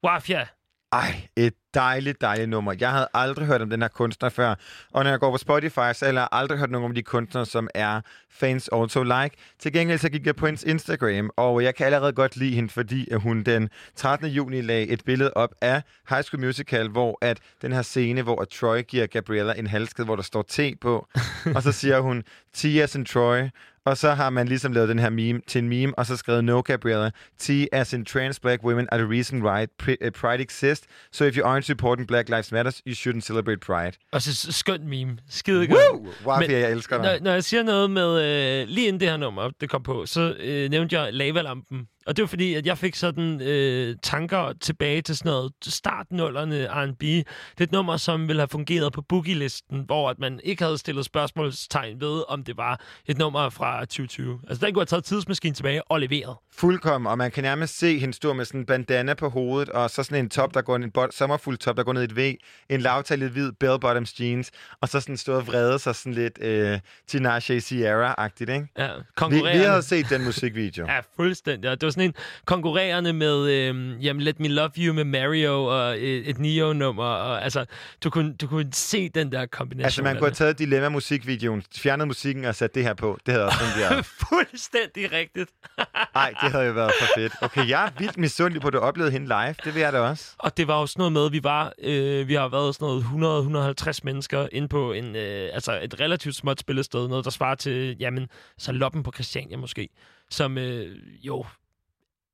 [0.04, 0.46] Wafia.
[0.92, 2.74] Ej, et dejligt, dejligt nummer.
[2.80, 4.54] Jeg havde aldrig hørt om den her kunstner før.
[4.92, 7.46] Og når jeg går på Spotify, så har jeg aldrig hørt nogen om de kunstnere,
[7.46, 8.00] som er
[8.30, 9.36] fans also like.
[9.58, 12.68] Til gengæld så gik jeg på hendes Instagram, og jeg kan allerede godt lide hende,
[12.68, 14.28] fordi at hun den 13.
[14.28, 18.42] juni lagde et billede op af High School Musical, hvor at den her scene, hvor
[18.42, 21.08] at Troy giver Gabriella en halskæde, hvor der står T på.
[21.56, 22.22] og så siger hun,
[22.54, 23.42] T as in Troy.
[23.86, 26.44] Og så har man ligesom lavet den her meme til en meme, og så skrevet,
[26.44, 30.42] No, Gabriella, T as in trans black women are the reason why pri- uh, pride
[30.42, 30.86] exists.
[31.12, 33.92] So if you aren't supporting Black Lives Matter, you shouldn't celebrate pride.
[34.12, 35.18] Og så s- skønt meme.
[35.28, 35.78] Skide godt.
[35.92, 36.32] Woo!
[36.48, 37.04] Jeg elsker dig.
[37.20, 38.22] Når, når jeg siger noget med,
[38.62, 41.86] øh, lige inden det her nummer, det kom på, så øh, nævnte jeg lavalampen.
[42.06, 46.66] Og det var fordi, at jeg fik sådan øh, tanker tilbage til sådan noget startnullerne
[46.66, 47.00] R&B.
[47.00, 47.24] Det
[47.58, 51.04] er et nummer, som ville have fungeret på boogie-listen, hvor at man ikke havde stillet
[51.04, 54.40] spørgsmålstegn ved, om det var et nummer fra 2020.
[54.48, 56.36] Altså, den kunne have taget tidsmaskinen tilbage og leveret.
[56.52, 59.90] Fuldkommen, og man kan nærmest se hende stå med sådan en bandana på hovedet, og
[59.90, 62.16] så sådan en top, der går en bot- sommerfuld top, der går ned i et
[62.16, 62.34] V,
[62.68, 64.50] en lavtallet hvid bell bottoms jeans,
[64.80, 66.78] og så sådan stå og vrede sig sådan lidt øh,
[67.08, 68.66] Tinashe Sierra-agtigt, ikke?
[68.78, 68.88] Ja,
[69.30, 70.86] Vi, vi havde set den musikvideo.
[70.90, 71.70] Ja, fuldstændig.
[71.70, 72.14] Og det var sådan en
[72.44, 77.04] konkurrerende med øh, jamen, Let Me Love You med Mario og øh, et Neo-nummer.
[77.04, 77.64] Og, altså,
[78.04, 79.84] du kunne, du kunne se den der kombination.
[79.84, 83.18] Altså, man kunne have taget Dilemma-musikvideoen, fjernet musikken og sat det her på.
[83.26, 84.06] Det havde også fungeret.
[84.28, 85.50] Fuldstændig rigtigt.
[86.14, 87.32] Nej, det havde jo været for fedt.
[87.42, 89.54] Okay, jeg er vildt misundelig på, at du oplevede hende live.
[89.64, 90.34] Det vil jeg da også.
[90.38, 93.80] Og det var jo sådan noget med, vi var, øh, vi har været sådan noget
[93.80, 97.96] 100-150 mennesker inde på en, øh, altså et relativt småt spillested, noget der svarer til,
[98.00, 99.88] jamen, så loppen på Christiania måske,
[100.30, 101.44] som øh, jo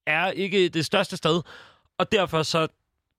[0.07, 1.43] er ikke det største sted.
[1.99, 2.69] Og derfor så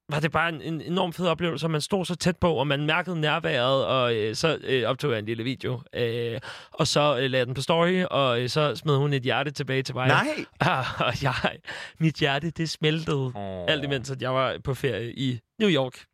[0.09, 2.67] var det bare en, en enorm fed oplevelse, og man stod så tæt på, og
[2.67, 5.81] man mærkede nærværet, og øh, så øh, optog jeg en lille video.
[5.93, 6.39] Øh,
[6.71, 9.83] og så øh, lagde den på story, og øh, så smed hun et hjerte tilbage
[9.83, 10.07] til mig.
[10.07, 10.45] Nej!
[10.59, 11.57] Ah, og jeg,
[11.99, 13.31] mit hjerte, det smeltede.
[13.35, 13.65] Oh.
[13.67, 16.05] Alt imens, at jeg var på ferie i New York.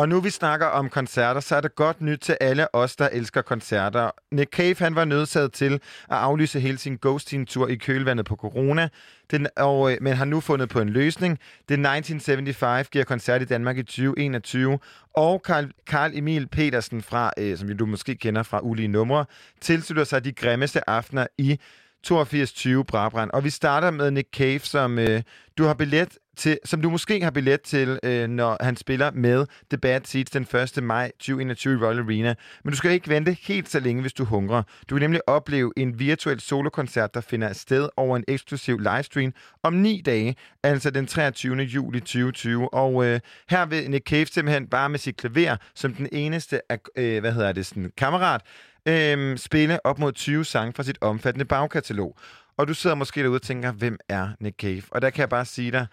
[0.00, 3.08] Og nu vi snakker om koncerter, så er det godt nyt til alle os, der
[3.12, 4.10] elsker koncerter.
[4.32, 8.88] Nick Cave han var nødsaget til at aflyse hele sin Ghosting-tur i kølvandet på corona,
[9.30, 11.38] den, og, øh, men har nu fundet på en løsning.
[11.68, 14.78] The 1975 giver koncert i Danmark i 2021,
[15.14, 19.24] og Carl, Carl Emil Petersen, fra, øh, som du måske kender fra Ulige Numre,
[19.60, 21.58] tilslutter sig de grimmeste aftener i
[22.02, 23.30] 8220 Brabrand.
[23.30, 25.22] Og vi starter med Nick Cave, som øh,
[25.58, 29.46] du har billet til, som du måske har billet til, øh, når han spiller med
[29.70, 30.42] The Bad Seeds den
[30.76, 30.82] 1.
[30.82, 32.34] maj 2021 i Royal Arena.
[32.64, 34.62] Men du skal ikke vente helt så længe, hvis du hungrer.
[34.90, 39.74] Du vil nemlig opleve en virtuel solokoncert, der finder sted over en eksklusiv livestream om
[39.74, 41.56] ni dage, altså den 23.
[41.56, 42.74] juli 2020.
[42.74, 46.78] Og øh, her vil Nick Cave simpelthen bare med sit klaver, som den eneste af,
[46.96, 48.40] øh, hvad hedder det, sådan, kammerat,
[48.88, 52.16] øh, spille op mod 20 sange fra sit omfattende bagkatalog.
[52.60, 54.82] Og du sidder måske derude og tænker, hvem er Nick Cave?
[54.90, 55.86] Og der kan jeg bare sige dig,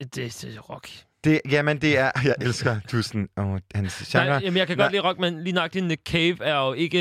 [0.00, 0.88] det, det er rock.
[1.24, 4.26] det, jamen det er, jeg elsker tusind og hans genre.
[4.26, 4.84] Nej, jamen, jeg kan Nej.
[4.84, 7.00] godt lide rock, men lige nok Nick Cave er jo ikke,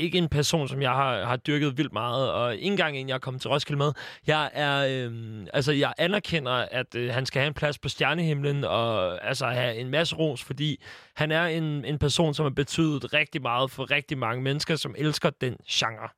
[0.00, 3.14] ikke en person, som jeg har, har dyrket vildt meget, og ikke engang en, jeg
[3.14, 3.92] er kommet til Roskilde med.
[4.26, 8.64] Jeg er, øhm, altså, jeg anerkender, at øh, han skal have en plads på stjernehimlen,
[8.64, 10.82] og altså have en masse ros, fordi
[11.16, 14.94] han er en, en person, som har betydet rigtig meget for rigtig mange mennesker, som
[14.98, 16.08] elsker den genre.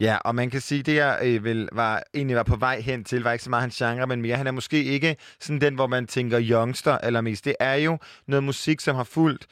[0.00, 3.04] Ja, og man kan sige, det jeg øh, vel, var, egentlig var på vej hen
[3.04, 5.74] til, var ikke så meget hans genre, men mere, han er måske ikke sådan den,
[5.74, 7.44] hvor man tænker youngster allermest.
[7.44, 9.46] Det er jo noget musik, som har fulgt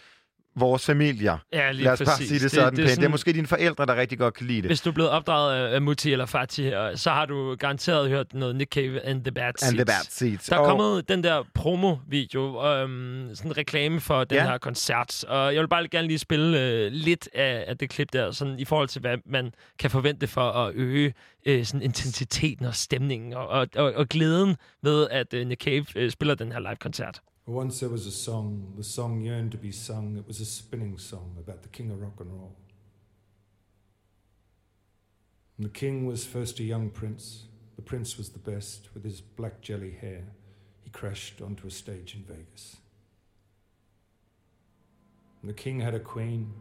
[0.57, 1.39] vores familier.
[1.53, 2.29] Ja, lige Lad os bare præcis.
[2.29, 2.77] sige det, Det- sådan det er pænt.
[2.87, 4.69] Det er sådan- måske dine forældre, der rigtig godt kan lide det.
[4.69, 8.35] Hvis du er blevet opdraget af Mutti eller Fati, og så har du garanteret hørt
[8.35, 9.69] noget Nick Cave and the Bad Seeds.
[9.71, 10.45] And the Bad Seeds.
[10.45, 14.45] Der er Og- kommet den der promo-video, øhm, sådan en reklame for den Ja.
[14.45, 15.25] her koncert.
[15.25, 18.59] Og jeg vil bare gerne lige spille øh, lidt af, af det klip der, sådan
[18.59, 21.15] i forhold til, hvad man kan forvente for at øge
[21.47, 25.85] øh, sådan intensiteten og stemningen og, og, og, og glæden ved, at øh, Nick Cave
[25.97, 27.21] øh, spiller den her live-koncert.
[27.47, 30.17] Once there was a song, the song yearned to be sung.
[30.17, 32.57] It was a spinning song about the king of rock and roll.
[35.57, 37.45] And the king was first a young prince.
[37.77, 38.89] The prince was the best.
[38.95, 40.25] With his black jelly hair,
[40.83, 42.79] he crashed onto a stage in Vegas.
[45.41, 46.53] And the king had a queen.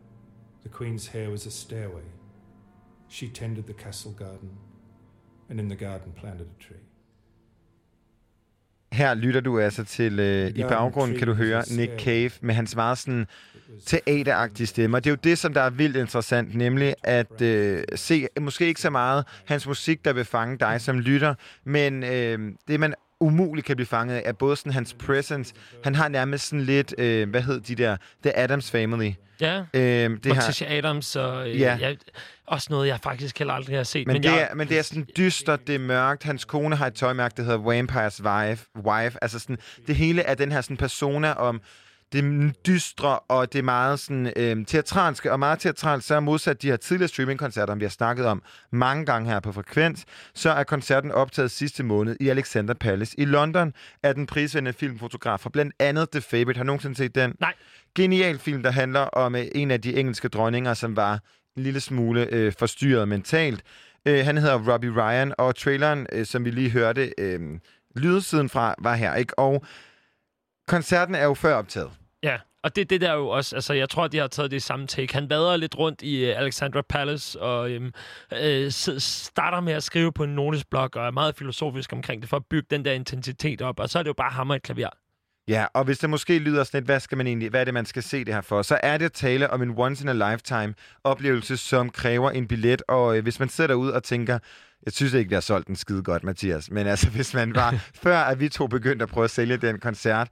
[0.62, 2.12] The queen's hair was a stairway.
[3.08, 4.58] She tended the castle garden,
[5.50, 6.78] and in the garden planted a tree.
[8.92, 12.76] Her lytter du altså til, øh, i baggrunden kan du høre Nick Cave med hans
[12.76, 13.28] meget sådan
[13.86, 14.98] teateragtige stemme.
[14.98, 18.66] Og det er jo det, som der er vildt interessant, nemlig at øh, se, måske
[18.66, 22.94] ikke så meget hans musik, der vil fange dig som lytter, men øh, det man
[23.22, 25.54] umuligt kan blive fanget af, er både sådan hans presence.
[25.84, 29.12] Han har nærmest sådan lidt, øh, hvad hed de der, The Adams Family.
[29.42, 31.78] Ja, Øh, det Morticia Adams og øh, Ja.
[31.82, 31.94] ja.
[32.48, 34.08] også noget, jeg faktisk heller aldrig har set.
[34.08, 36.24] men, men, det jeg, er, men det er sådan dystert, det er mørkt.
[36.24, 38.66] Hans kone har et tøjmærke, der hedder Vampires Wife.
[38.86, 39.18] wife.
[39.22, 41.62] Altså sådan, det hele er den her sådan persona om
[42.16, 46.62] det dystre, og det er meget sådan, øh, teatralske, og meget teatralt, så er modsat
[46.62, 50.64] de her tidligere streamingkoncerter, vi har snakket om mange gange her på Frekvens, så er
[50.64, 53.74] koncerten optaget sidste måned i Alexander Palace i London
[54.04, 56.58] af den prisvindende filmfotograf fra blandt andet The Favourite.
[56.58, 57.36] Har du nogensinde set den?
[57.40, 57.54] Nej.
[57.96, 61.20] Genial film, der handler om øh, en af de engelske dronninger, som var
[61.58, 63.64] en lille smule øh, forstyrret mentalt.
[64.06, 67.40] Øh, han hedder Robbie Ryan, og traileren, øh, som vi lige hørte, øh,
[67.96, 69.40] lydsiden fra, var her, ikke?
[69.40, 69.66] Og
[70.68, 71.92] koncerten er jo før optaget.
[72.66, 75.14] Og det det der jo også, altså jeg tror, de har taget det samme take.
[75.14, 77.92] Han vader lidt rundt i uh, Alexandra Palace og øhm,
[78.42, 82.38] øh, starter med at skrive på en notesblok og er meget filosofisk omkring det for
[82.38, 83.80] at bygge den der intensitet op.
[83.80, 84.90] Og så er det jo bare hammer et klaver.
[85.48, 87.74] Ja, og hvis det måske lyder sådan lidt, hvad skal man egentlig, hvad er det,
[87.74, 90.74] man skal se det her for, så er det at tale om en once-in-a-lifetime
[91.04, 94.40] oplevelse, som kræver en billet, og øh, hvis man sidder derude og tænker,
[94.86, 97.76] jeg synes ikke, vi har solgt den skide godt, Mathias, men altså, hvis man var,
[98.04, 100.28] før at vi to begyndte at prøve at sælge den koncert,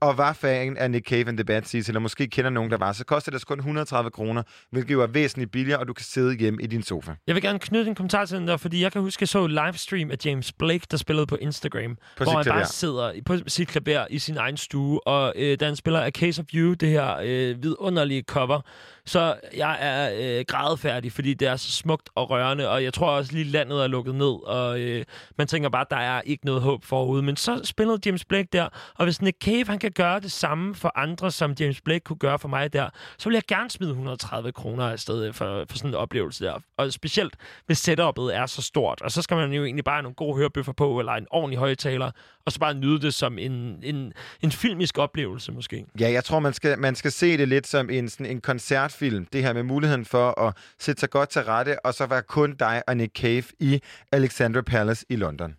[0.00, 2.76] og var fan af Nick Cave and the Bad Seeds, eller måske kender nogen, der
[2.76, 6.04] var, så koster det kun 130 kroner, hvilket jo er væsentligt billigere, og du kan
[6.04, 7.12] sidde hjemme i din sofa.
[7.26, 9.46] Jeg vil gerne knytte en kommentar til den der, fordi jeg kan huske, jeg så
[9.46, 12.58] livestream af James Blake, der spillede på Instagram, På hvor han klaver.
[12.58, 16.10] bare sidder på sit klaver i sin egen stue, og øh, da han spiller A
[16.10, 18.60] Case of You, det her øh, vidunderlige cover,
[19.06, 23.10] så jeg er øh, grædefærdig, fordi det er så smukt og rørende, og jeg tror
[23.10, 25.04] også lige landet er lukket ned, og øh,
[25.38, 27.22] man tænker bare, der er ikke noget håb forude.
[27.22, 30.74] Men så spillede James Blake der, og hvis Nick Cave han kan gøre det samme
[30.74, 32.88] for andre, som James Blake kunne gøre for mig der,
[33.18, 36.58] så vil jeg gerne smide 130 kroner afsted øh, for, for sådan en oplevelse der.
[36.76, 40.02] Og specielt, hvis setup'et er så stort, og så skal man jo egentlig bare have
[40.02, 42.10] nogle gode hørebøffer på, eller en ordentlig højtaler,
[42.46, 45.84] og så bare nyde det som en, en, en filmisk oplevelse måske.
[46.00, 49.26] Ja, jeg tror, man skal, man skal se det lidt som en, sådan en koncertfilm.
[49.32, 52.54] Det her med muligheden for at sætte sig godt til rette, og så være kun
[52.56, 53.80] dig og Nick Cave i
[54.12, 55.56] Alexandra Palace i London.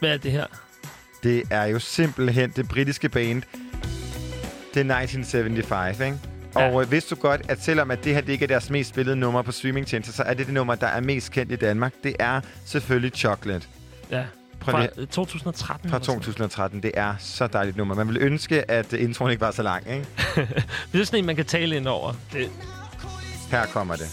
[0.00, 0.46] Hvad er det her?
[1.22, 3.42] Det er jo simpelthen det britiske band.
[4.74, 6.18] Det er 1975, ikke?
[6.56, 6.72] Ja.
[6.72, 8.90] Og øh, vidste du godt, at selvom at det her det ikke er deres mest
[8.90, 11.92] spillede nummer på streamingtjenester, så er det det nummer, der er mest kendt i Danmark.
[12.04, 13.66] Det er selvfølgelig Chocolate
[14.10, 14.24] Ja.
[14.70, 15.90] Fra lige- øh, 2013.
[15.90, 16.82] fra eller sådan 2013.
[16.82, 17.94] Det er så dejligt nummer.
[17.94, 20.06] Man vil ønske, at øh, introen ikke var så lang, ikke?
[20.92, 22.12] Det er sådan en, man kan tale ind over.
[22.32, 22.50] Det,
[23.50, 24.06] Her kommer det.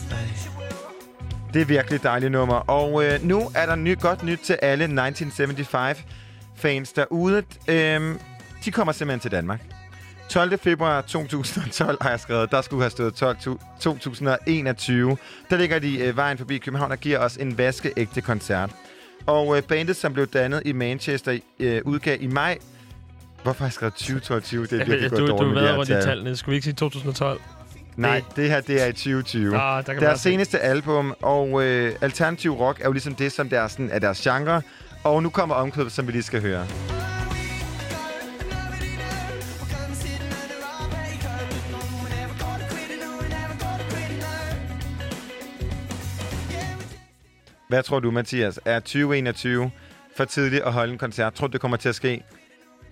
[1.54, 2.56] Det er virkelig dejligt nummer.
[2.56, 7.44] Og øh, nu er der ny, godt nyt til alle 1975-fans derude.
[7.68, 8.20] Øhm,
[8.66, 9.60] de kommer simpelthen til Danmark.
[10.30, 10.60] 12.
[10.60, 12.52] februar 2012 har jeg skrevet.
[12.52, 15.18] Der skulle have stået 12, to- 2021.
[15.50, 18.70] Der ligger de øh, vejen forbi København og giver os en vaskeægte koncert.
[19.30, 22.58] Og øh, bandet, som blev dannet i Manchester, øh, udgav i maj...
[23.44, 24.66] Hvorfor har jeg skrevet 2022?
[24.66, 26.04] Det er virkelig du, gået du dårligt er med rundt i tal.
[26.04, 26.36] tallene.
[26.36, 27.42] Skulle vi ikke sige 2012?
[27.96, 29.58] Nej, det her det er i 2020.
[29.58, 30.30] Ah, der Deres også se.
[30.30, 34.00] seneste album, og øh, alternativ rock er jo ligesom det, som der er, sådan, er
[34.00, 34.62] deres genre.
[35.04, 36.68] Og nu kommer omkvædet, som vi lige skal høre.
[47.70, 48.60] Hvad tror du, Mathias?
[48.66, 49.72] Er 2021
[50.18, 51.34] for tidligt at holde en koncert?
[51.34, 52.24] Tror du, det kommer til at ske?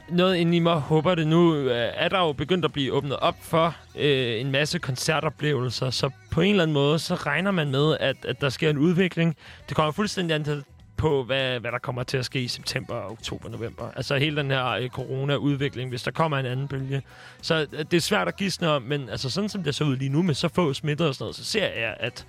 [0.09, 3.17] Noget inde i mig håber det nu, øh, er der jo begyndt at blive åbnet
[3.17, 7.71] op for øh, en masse koncertoplevelser, så på en eller anden måde, så regner man
[7.71, 9.35] med, at, at der sker en udvikling.
[9.69, 10.63] Det kommer fuldstændig an til
[10.97, 13.91] på, hvad, hvad der kommer til at ske i september, oktober, november.
[13.95, 17.01] Altså hele den her øh, corona-udvikling, hvis der kommer en anden bølge.
[17.41, 19.95] Så øh, det er svært at gisne om, men altså sådan som det ser ud
[19.95, 22.25] lige nu med så få smitter og sådan noget, så ser jeg, at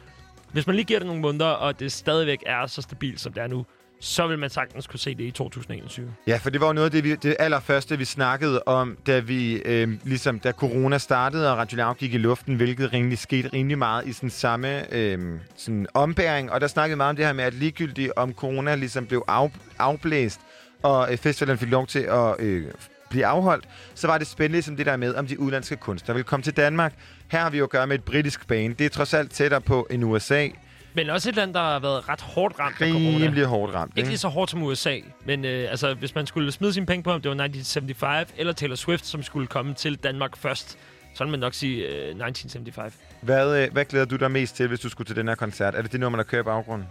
[0.53, 3.43] hvis man lige giver det nogle måneder, og det stadigvæk er så stabilt, som det
[3.43, 3.67] er nu,
[4.01, 6.15] så vil man sagtens kunne se det i 2021.
[6.27, 9.19] Ja, for det var jo noget af det, vi, det allerførste, vi snakkede om, da
[9.19, 13.79] vi øh, ligesom da corona startede, og Radio gik i luften, hvilket rimelig skete rimelig
[13.79, 16.53] meget i sådan samme øh, sådan ombæring.
[16.53, 19.25] Og der snakkede vi meget om det her med, at ligegyldigt om corona ligesom blev
[19.29, 20.41] af, afblæst,
[20.83, 22.65] og øh, festivalen fik lov til at øh,
[23.11, 26.25] blive afholdt, så var det spændende ligesom det der med, om de udlandske kunstnere ville
[26.25, 26.95] komme til Danmark.
[27.31, 28.75] Her har vi jo at gøre med et britisk band.
[28.75, 30.49] Det er trods alt tættere på end USA.
[30.95, 33.25] Men også et land, der har været ret hårdt ramt af corona.
[33.25, 33.93] Rimelig hårdt ramt.
[33.97, 37.03] Ikke lige så hårdt som USA, men øh, altså, hvis man skulle smide sine penge
[37.03, 40.79] på, om det var 1975 eller Taylor Swift, som skulle komme til Danmark først,
[41.15, 42.95] så vil man nok sige øh, 1975.
[43.21, 45.75] Hvad, øh, hvad glæder du dig mest til, hvis du skulle til den her koncert?
[45.75, 46.87] Er det det nummer, der kører i baggrunden?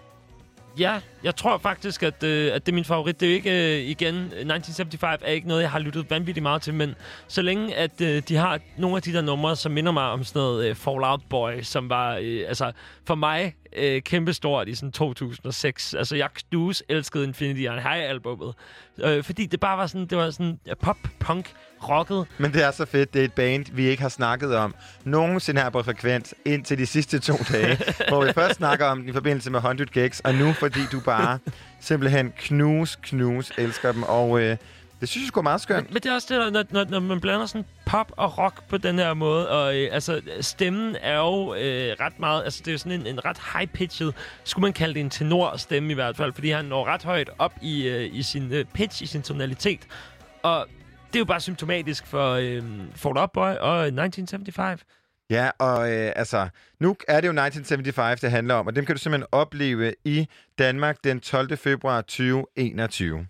[0.79, 3.19] Ja, jeg tror faktisk, at, øh, at det er min favorit.
[3.19, 6.61] Det er jo ikke, øh, igen, 1975 er ikke noget, jeg har lyttet vanvittigt meget
[6.61, 6.95] til, men
[7.27, 10.23] så længe, at øh, de har nogle af de der numre, som minder mig om
[10.23, 12.71] sådan noget øh, Fallout Boy, som var, øh, altså,
[13.07, 15.93] for mig øh, kæmpestort i sådan 2006.
[15.93, 18.53] Altså, jeg knus elskede Infinity Iron High-albummet.
[19.03, 21.53] Øh, fordi det bare var sådan, det var sådan pop-punk
[21.89, 22.25] rocket.
[22.37, 23.13] Men det er så fedt.
[23.13, 26.85] Det er et band, vi ikke har snakket om nogensinde her på Frekvens indtil de
[26.85, 27.77] sidste to dage,
[28.07, 30.99] hvor vi først snakker om den i forbindelse med 100 Gigs, og nu fordi du
[30.99, 31.39] bare
[31.79, 34.03] simpelthen knus, knus elsker dem.
[34.03, 34.57] Og øh,
[35.01, 35.87] det synes jeg sgu er meget skønt.
[35.87, 38.67] Men, men det er også det, når, når, når man blander sådan pop og rock
[38.67, 42.67] på den her måde, og øh, altså, stemmen er jo øh, ret meget, altså det
[42.67, 44.11] er jo sådan en, en ret high-pitched,
[44.43, 47.53] skulle man kalde det en tenor-stemme i hvert fald, fordi han når ret højt op
[47.61, 49.87] i, øh, i sin øh, pitch, i sin tonalitet.
[50.43, 50.67] Og
[51.07, 52.63] det er jo bare symptomatisk for øh,
[52.95, 54.81] Fall Out Boy og 1975.
[55.29, 56.49] Ja, og øh, altså,
[56.79, 60.27] nu er det jo 1975, det handler om, og dem kan du simpelthen opleve i
[60.59, 61.57] Danmark den 12.
[61.57, 63.27] februar 2021.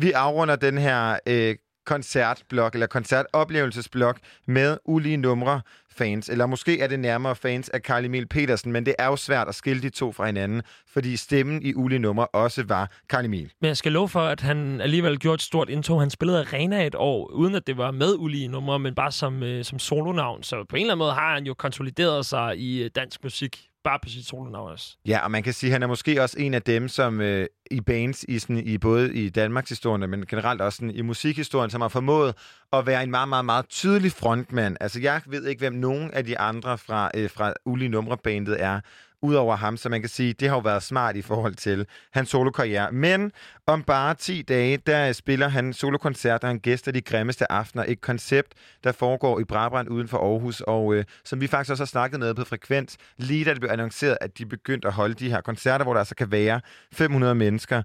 [0.00, 1.56] Vi afrunder den her øh,
[1.86, 5.60] koncertblok, eller koncertoplevelsesblok med ulige numre
[5.90, 9.16] fans, eller måske er det nærmere fans af Carl Emil Petersen, men det er jo
[9.16, 13.24] svært at skille de to fra hinanden, fordi stemmen i ulige numre også var Carl
[13.24, 13.52] Emil.
[13.60, 16.00] Men jeg skal love for, at han alligevel gjorde et stort indtog.
[16.00, 19.42] Han spillede Arena et år, uden at det var med ulige numre, men bare som,
[19.42, 20.42] øh, som solonavn.
[20.42, 23.68] Så på en eller anden måde har han jo konsolideret sig i øh, dansk musik,
[23.86, 24.96] bare på sit solonavn også.
[25.06, 27.46] Ja, og man kan sige, at han er måske også en af dem, som øh,
[27.70, 31.70] i bands, i, sådan, i både i Danmarks historie, men generelt også sådan, i musikhistorien,
[31.70, 32.34] som har formået
[32.72, 34.76] at være en meget, meget, meget tydelig frontmand.
[34.80, 38.80] Altså, jeg ved ikke, hvem nogen af de andre fra, øh, fra Uli Numre-bandet er,
[39.26, 42.28] udover ham, så man kan sige, det har jo været smart i forhold til hans
[42.28, 42.92] solokarriere.
[42.92, 43.32] Men
[43.66, 47.84] om bare 10 dage, der spiller han solokoncerter, han gæster de grimmeste aftener.
[47.88, 48.52] Et koncept,
[48.84, 52.20] der foregår i Brabrand uden for Aarhus, og øh, som vi faktisk også har snakket
[52.20, 55.40] med på Frekvens, lige da det blev annonceret, at de begyndte at holde de her
[55.40, 56.60] koncerter, hvor der altså kan være
[56.92, 57.82] 500 mennesker.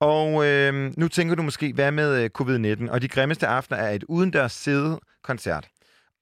[0.00, 2.90] Og øh, nu tænker du måske, hvad med øh, covid-19?
[2.90, 5.68] Og de grimmeste aftener er et udendørs sæde-koncert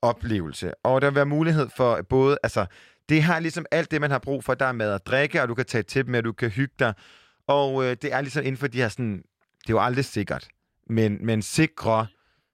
[0.03, 0.73] oplevelse.
[0.85, 2.67] Og der vil være mulighed for både, altså,
[3.11, 4.55] det har ligesom alt det, man har brug for.
[4.55, 6.75] Der er mad og drikke, og du kan tage til dem, og du kan hygge
[6.79, 6.95] dig.
[7.47, 9.17] Og øh, det er ligesom inden for de her sådan,
[9.63, 10.49] det er jo aldrig sikkert,
[10.87, 12.07] men, men sikre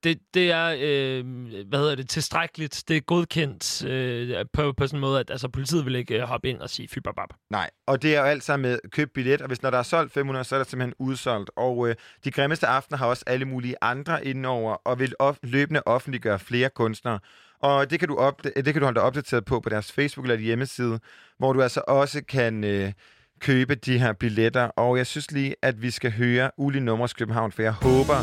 [0.04, 1.24] Det, det er, øh,
[1.68, 2.84] hvad hedder det, tilstrækkeligt.
[2.88, 6.22] Det er godkendt øh, på, på sådan en måde, at altså, politiet vil ikke øh,
[6.22, 7.28] hoppe ind og sige fy bab, bab.
[7.50, 9.82] Nej, og det er jo alt sammen med køb billet, og hvis når der er
[9.82, 11.50] solgt 500, så er der simpelthen udsolgt.
[11.56, 15.82] Og øh, de grimmeste aftener har også alle mulige andre indenover, og vil of- løbende
[15.86, 17.18] offentliggøre flere kunstnere.
[17.62, 20.26] Og det kan, du op- det kan du holde dig opdateret på på deres Facebook
[20.26, 20.98] eller hjemmeside,
[21.38, 22.92] hvor du altså også kan øh,
[23.40, 24.62] købe de her billetter.
[24.64, 28.16] Og jeg synes lige, at vi skal høre Uli Nummers København, for jeg håber,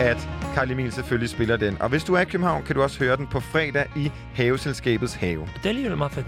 [0.00, 1.82] at Karl Emil selvfølgelig spiller den.
[1.82, 5.14] Og hvis du er i København, kan du også høre den på fredag i Haveselskabets
[5.14, 5.40] Have.
[5.56, 6.26] Det er alligevel meget fedt.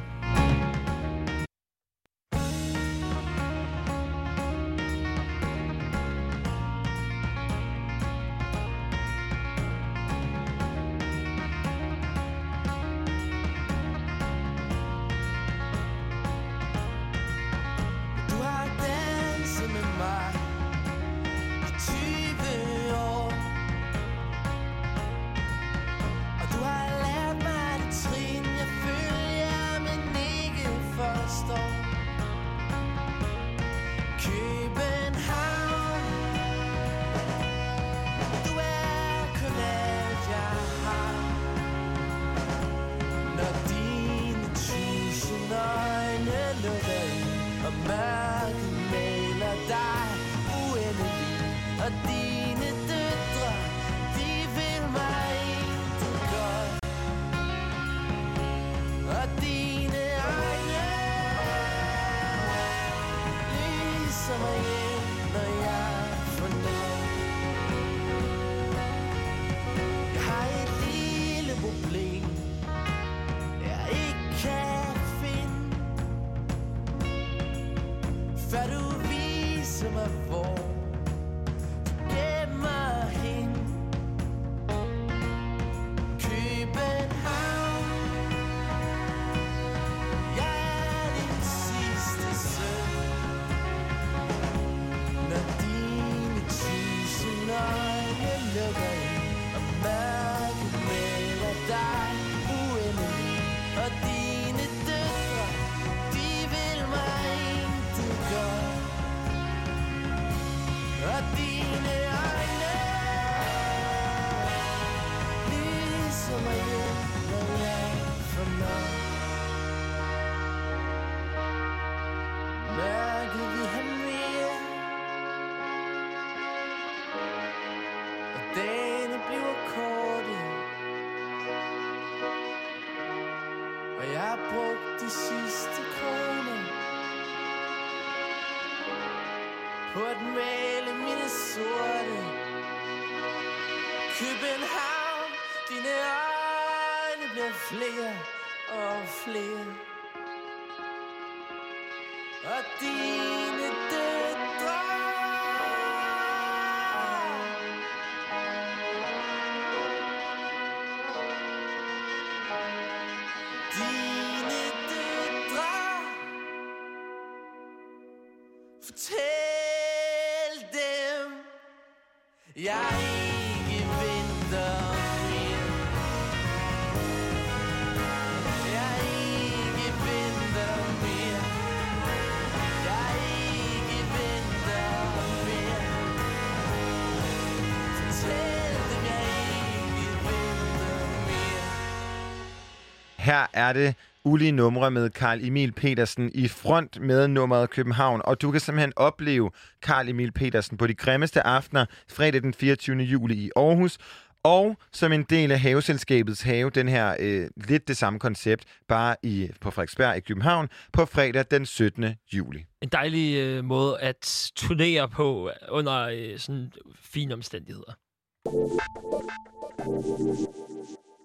[193.35, 193.95] Her er det
[194.25, 198.21] ulige numre med Karl Emil Petersen i front med nummeret København.
[198.25, 199.51] Og du kan simpelthen opleve
[199.83, 202.97] Karl Emil Petersen på de grimmeste aftener fredag den 24.
[202.97, 203.99] juli i Aarhus.
[204.43, 209.17] Og som en del af haveselskabets have, den her øh, lidt det samme koncept, bare
[209.23, 212.05] i, på Frederiksberg i København, på fredag den 17.
[212.33, 212.65] juli.
[212.83, 217.95] En dejlig øh, måde at turnere på under øh, sådan fine omstændigheder.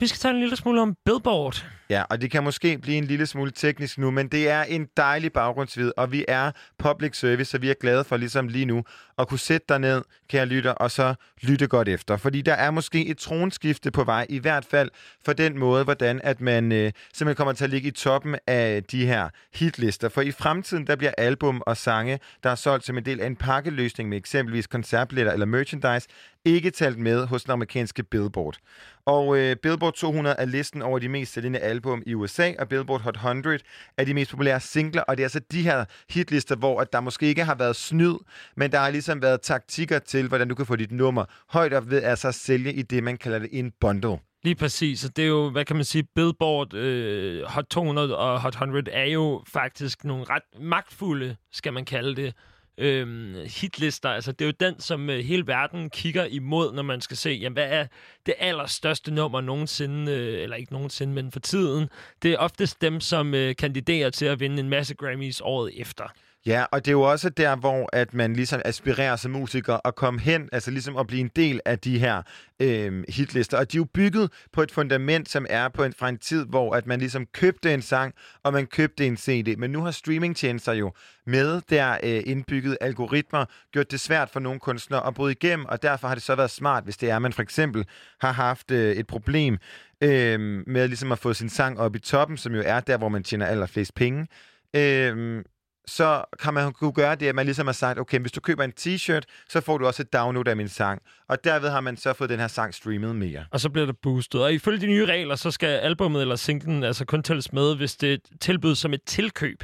[0.02, 1.66] Vi skal tale en lille smule om Billboard.
[1.90, 4.88] Ja, og det kan måske blive en lille smule teknisk nu, men det er en
[4.98, 8.84] dejlig baggrundsvid, og vi er public service, så vi er glade for ligesom lige nu
[9.20, 12.18] at kunne sætte dig ned, kære lytter, og så lytte godt efter.
[12.18, 14.90] Fordi der er måske et tronskifte på vej, i hvert fald
[15.26, 18.84] for den måde, hvordan at man øh, simpelthen kommer til at ligge i toppen af
[18.84, 20.10] de her hitlister.
[20.10, 23.28] For i fremtiden, der bliver album og sange, der er solgt som en del af
[23.28, 26.08] en pakkeløsning med eksempelvis koncertbilletter eller merchandise,
[26.46, 28.58] ikke talt med hos den amerikanske Billboard.
[29.06, 33.02] Og øh, Billboard 200 er listen over de mest sælgende album i USA, og Billboard
[33.02, 33.60] Hot 100
[33.98, 37.00] er de mest populære singler, og det er altså de her hitlister, hvor at der
[37.00, 38.16] måske ikke har været snyd,
[38.56, 41.74] men der er ligesom Ligesom været taktikker til, hvordan du kan få dit nummer højt
[41.74, 44.18] op ved altså at sælge i det, man kalder det en bundle.
[44.44, 48.42] Lige præcis, og det er jo, hvad kan man sige, Billboard, øh, Hot 200 og
[48.42, 52.34] Hot 100 er jo faktisk nogle ret magtfulde, skal man kalde det,
[52.78, 54.10] øh, hitlister.
[54.10, 57.30] Altså, det er jo den, som øh, hele verden kigger imod, når man skal se,
[57.30, 57.88] jamen, hvad er
[58.26, 61.90] det allerstørste nummer nogensinde, øh, eller ikke nogensinde, men for tiden.
[62.22, 66.04] Det er oftest dem, som øh, kandiderer til at vinde en masse Grammys året efter.
[66.46, 69.96] Ja, og det er jo også der, hvor at man ligesom aspirerer som musiker at
[69.96, 72.22] komme hen, altså ligesom at blive en del af de her
[72.60, 73.58] øh, hitlister.
[73.58, 76.46] Og de er jo bygget på et fundament, som er på en, fra en tid,
[76.46, 78.14] hvor at man ligesom købte en sang,
[78.44, 79.58] og man købte en CD.
[79.58, 80.94] Men nu har streamingtjenester jo
[81.26, 85.82] med der øh, indbygget algoritmer gjort det svært for nogle kunstnere at bryde igennem, og
[85.82, 87.86] derfor har det så været smart, hvis det er, at man for eksempel
[88.22, 89.58] har haft øh, et problem
[90.04, 93.10] øh, med ligesom at få sin sang op i toppen, som jo er der, hvor
[93.10, 94.28] man tjener allerflest penge.
[94.76, 95.44] Øh,
[95.90, 98.64] så kan man kunne gøre det, at man ligesom har sagt, okay, hvis du køber
[98.64, 101.02] en t-shirt, så får du også et download af min sang.
[101.30, 103.46] Og derved har man så fået den her sang streamet mere.
[103.52, 104.44] Og så bliver det boostet.
[104.44, 107.96] Og ifølge de nye regler, så skal albummet eller singlen altså kun tælles med, hvis
[107.96, 109.64] det tilbydes som et tilkøb,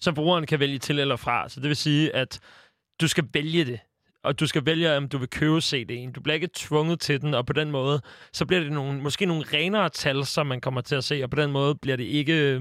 [0.00, 1.48] så brugeren kan vælge til eller fra.
[1.48, 2.40] Så det vil sige, at
[3.00, 3.80] du skal vælge det.
[4.24, 6.12] Og du skal vælge, om du vil købe CD'en.
[6.12, 8.00] Du bliver ikke tvunget til den, og på den måde,
[8.32, 11.30] så bliver det nogle, måske nogle renere tal, som man kommer til at se, og
[11.30, 12.60] på den måde bliver det ikke, øh,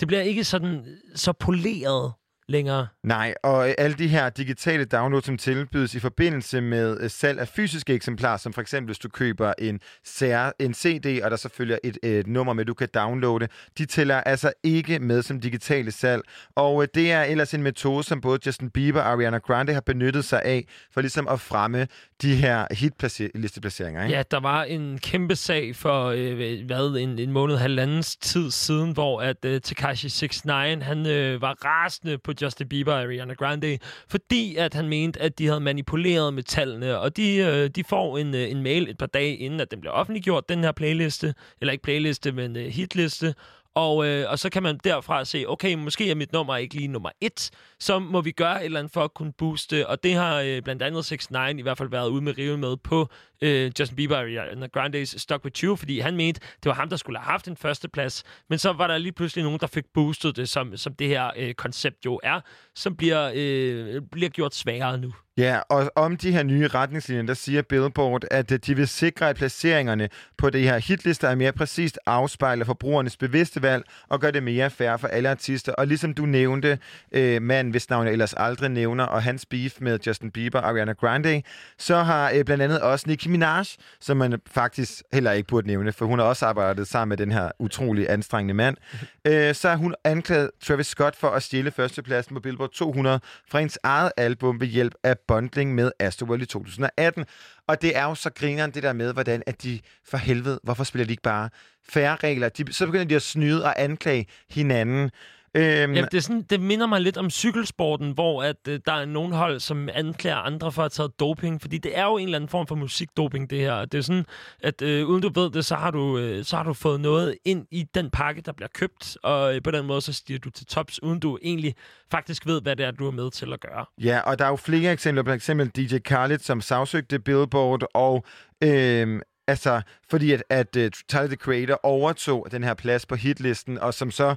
[0.00, 2.12] det bliver ikke sådan så poleret
[2.48, 2.86] længere.
[3.02, 7.38] Nej, og øh, alle de her digitale downloads, som tilbydes i forbindelse med øh, salg
[7.40, 11.36] af fysiske eksemplarer, som for eksempel hvis du køber en, CR, en CD, og der
[11.36, 13.48] så følger et, et nummer med, du kan downloade,
[13.78, 16.22] de tæller altså ikke med som digitale salg.
[16.56, 19.80] Og øh, det er ellers en metode, som både Justin Bieber og Ariana Grande har
[19.80, 21.86] benyttet sig af, for ligesom at fremme
[22.22, 24.02] de her hitlisteplaceringer.
[24.02, 24.16] Ikke?
[24.16, 28.92] Ja, der var en kæmpe sag for, øh, hvad, en, en måned, halvandens tid siden,
[28.92, 30.42] hvor at øh, Tekashi 69,
[30.82, 33.78] han øh, var rasende på Justin Bieber og Ariana Grande,
[34.08, 38.18] fordi at han mente, at de havde manipuleret med tallene, og de, øh, de får
[38.18, 41.34] en, øh, en mail et par dage inden, at den bliver offentliggjort, den her playliste,
[41.60, 43.34] eller ikke playliste, men øh, hitliste,
[43.78, 46.88] og, øh, og så kan man derfra se, okay, måske er mit nummer ikke lige
[46.88, 47.50] nummer et,
[47.80, 49.86] så må vi gøre et eller andet for at kunne booste.
[49.86, 52.58] Og det har øh, blandt andet 6 9 i hvert fald været ude med rive
[52.58, 53.08] med på
[53.42, 56.74] øh, Justin Bieber og Ariana øh, Grande's Stuck With You, fordi han mente, det var
[56.74, 58.24] ham, der skulle have haft en førsteplads.
[58.48, 61.30] Men så var der lige pludselig nogen, der fik boostet det, som, som det her
[61.36, 62.40] øh, koncept jo er,
[62.74, 65.12] som bliver, øh, bliver gjort sværere nu.
[65.38, 69.28] Ja, og om de her nye retningslinjer, der siger Billboard, at øh, de vil sikre,
[69.28, 70.08] at placeringerne
[70.38, 74.70] på de her hitlister er mere præcist afspejler forbrugernes bevidste valg og gør det mere
[74.70, 75.72] fair for alle artister.
[75.72, 76.78] Og ligesom du nævnte,
[77.12, 80.68] øh, mand, hvis navn jeg ellers aldrig nævner, og hans beef med Justin Bieber og
[80.68, 81.42] Ariana Grande,
[81.78, 83.64] så har øh, blandt andet også Nicki Minaj,
[84.00, 87.32] som man faktisk heller ikke burde nævne, for hun har også arbejdet sammen med den
[87.32, 88.76] her utrolig anstrengende mand,
[89.24, 93.20] øh, så har hun anklaget Travis Scott for at stjæle førstepladsen på Billboard 200
[93.50, 97.24] fra hendes eget album ved hjælp af bundling med Astroworld i 2018.
[97.66, 100.84] Og det er jo så grineren det der med, hvordan at de for helvede, hvorfor
[100.84, 101.50] spiller de ikke bare
[101.88, 102.48] færre regler?
[102.48, 105.10] De, så begynder de at snyde og anklage hinanden.
[105.58, 108.92] Øhm, Jamen, det, er sådan, det minder mig lidt om cykelsporten, hvor at, øh, der
[108.92, 111.60] er nogle hold, som anklager andre for at have taget doping.
[111.60, 113.84] Fordi det er jo en eller anden form for musikdoping, det her.
[113.84, 114.24] Det er sådan,
[114.62, 117.34] at øh, uden du ved det, så har du, øh, så har du fået noget
[117.44, 119.18] ind i den pakke, der bliver købt.
[119.22, 121.74] Og øh, på den måde, så stiger du til tops, uden du egentlig
[122.10, 123.84] faktisk ved, hvad det er, du er med til at gøre.
[123.98, 125.24] Ja, og der er jo flere eksempler.
[125.24, 128.24] For eksempel DJ Khaled, som sagsøgte Billboard, og
[128.64, 129.80] øhm, altså,
[130.10, 134.10] fordi at, at uh, Tyler, the Creator, overtog den her plads på hitlisten, og som
[134.10, 134.34] så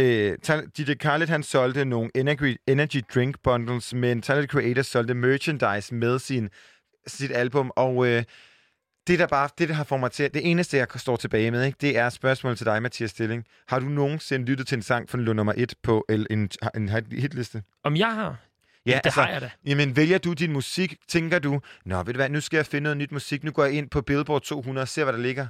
[0.00, 0.38] Øh,
[0.78, 6.18] DJ Khaled, han solgte nogle energy, energy drink bundles, men Tyler, Creator, solgte merchandise med
[6.18, 6.48] sin,
[7.06, 8.24] sit album, og øh,
[9.06, 11.98] det, der bare, det, der har formateret, det eneste, jeg står tilbage med, ikke, det
[11.98, 13.44] er spørgsmål til dig, Mathias Stilling.
[13.68, 17.62] Har du nogensinde lyttet til en sang fra nummer et på el- en, en hitliste?
[17.84, 18.36] Om jeg har?
[18.86, 19.50] Ja, det har jeg da.
[19.66, 22.82] Jamen, vælger du din musik, tænker du, nå, ved du hvad, nu skal jeg finde
[22.82, 25.46] noget nyt musik, nu går jeg ind på Billboard 200 og ser, hvad der ligger.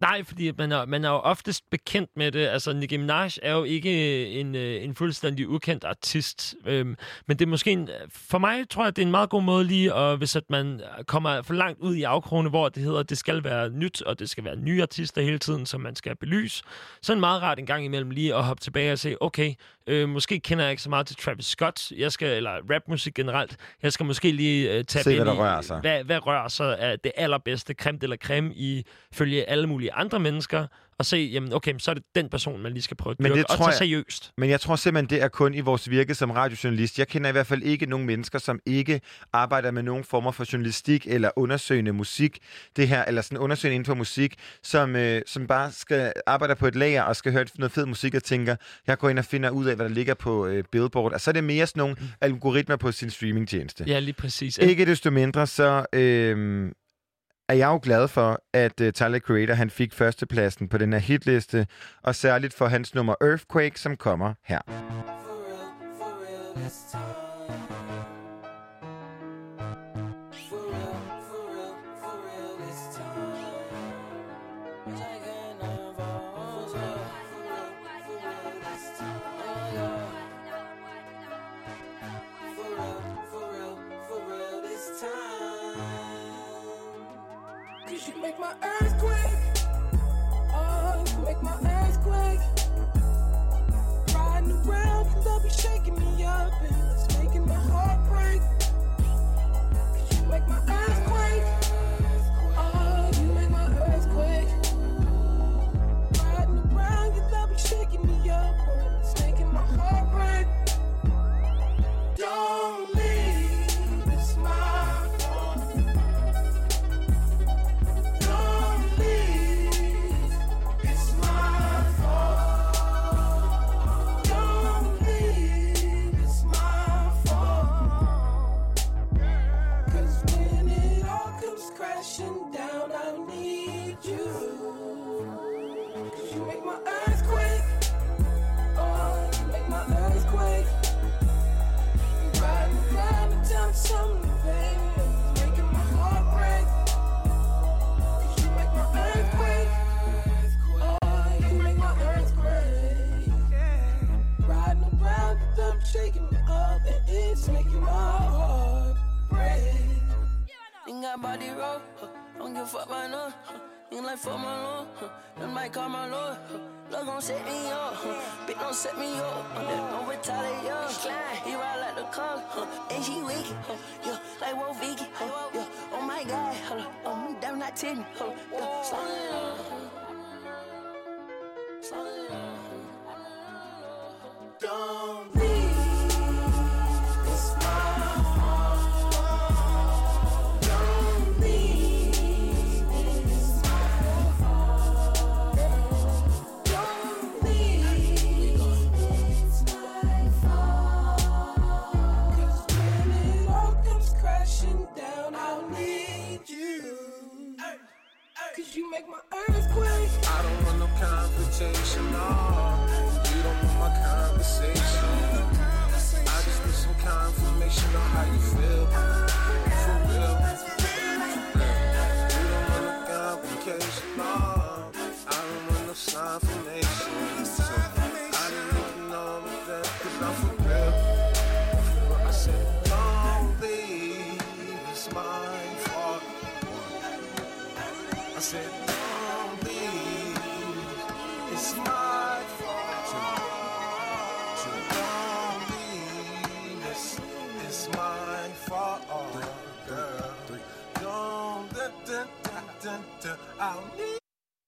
[0.00, 2.46] Nej, fordi man er, man er jo oftest bekendt med det.
[2.46, 6.54] Altså, Nicki Minaj er jo ikke øh, en, øh, en fuldstændig ukendt artist.
[6.66, 6.96] Øhm,
[7.26, 9.64] men det er måske en, for mig tror jeg, det er en meget god måde
[9.64, 13.10] lige, at, hvis at man kommer for langt ud i afkrone, hvor det hedder, at
[13.10, 16.16] det skal være nyt, og det skal være nye artister hele tiden, som man skal
[16.16, 16.62] belyse.
[17.02, 19.54] Så er det meget rart en gang imellem lige at hoppe tilbage og se, okay,
[19.86, 23.56] øh, måske kender jeg ikke så meget til Travis Scott, jeg skal, eller rapmusik generelt.
[23.82, 25.80] Jeg skal måske lige øh, tage Se, ind hvad der i, rører sig.
[25.80, 30.20] Hvad, hvad rører sig af det allerbedste creme eller creme i følge alle mulige andre
[30.20, 30.66] mennesker,
[30.98, 33.26] og se, jamen okay, så er det den person, man lige skal prøve at Men
[33.30, 34.32] dyrke, det og tror tage jeg- seriøst.
[34.38, 36.98] Men jeg tror simpelthen, det er kun i vores virke som radiojournalist.
[36.98, 39.00] Jeg kender i hvert fald ikke nogen mennesker, som ikke
[39.32, 42.38] arbejder med nogen former for journalistik eller undersøgende musik,
[42.76, 46.66] det her, eller sådan undersøgende inden for musik, som, øh, som bare skal arbejde på
[46.66, 48.56] et lager og skal høre noget fed musik og tænker,
[48.86, 51.12] jeg går ind og finder ud af, hvad der ligger på øh, Billboard.
[51.12, 53.84] Og så er det mere sådan nogle algoritmer på sin streamingtjeneste.
[53.86, 54.58] Ja, lige præcis.
[54.58, 56.70] Ikke desto mindre, så øh,
[57.48, 61.00] er jeg jo glad for, at uh, Tyler Creator han fik førstepladsen på den her
[61.00, 61.66] hitliste,
[62.02, 64.60] og særligt for hans nummer Earthquake, som kommer her.
[66.64, 67.83] Cause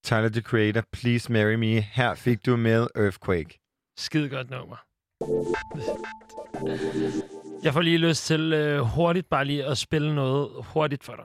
[0.07, 1.81] Tyler, the Creator, Please Marry Me.
[1.81, 3.59] Her fik du med Earthquake.
[3.99, 4.77] Skide godt nummer.
[7.63, 11.25] Jeg får lige lyst til øh, hurtigt bare lige at spille noget hurtigt for dig.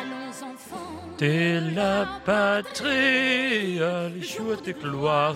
[0.00, 1.20] Allons enfants.
[1.20, 5.34] De la patrie, les jours de gloire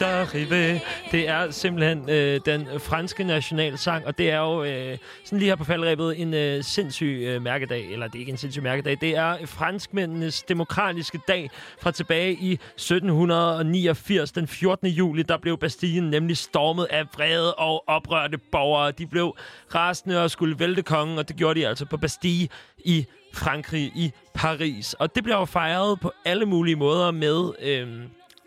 [0.00, 0.80] est arrivé.
[1.12, 5.56] Det er simpelthen øh, den franske nationalsang, og det er jo øh, sådan lige her
[5.56, 7.92] på faldrebet en øh, sindssyg øh, mærkedag.
[7.92, 11.50] Eller det er ikke en sindssyg mærkedag, det er franskmændenes demokratiske dag
[11.80, 14.88] fra tilbage i 1789, den 14.
[14.88, 15.22] juli.
[15.22, 18.90] Der blev Bastien nemlig stormet af vrede og oprørte borgere.
[18.90, 19.36] De blev
[19.74, 22.48] rasende og skulle vælte kongen, og det gjorde de altså på Bastille
[22.78, 24.94] i Frankrig, i Paris.
[24.94, 27.52] Og det bliver jo fejret på alle mulige måder med...
[27.62, 27.88] Øh,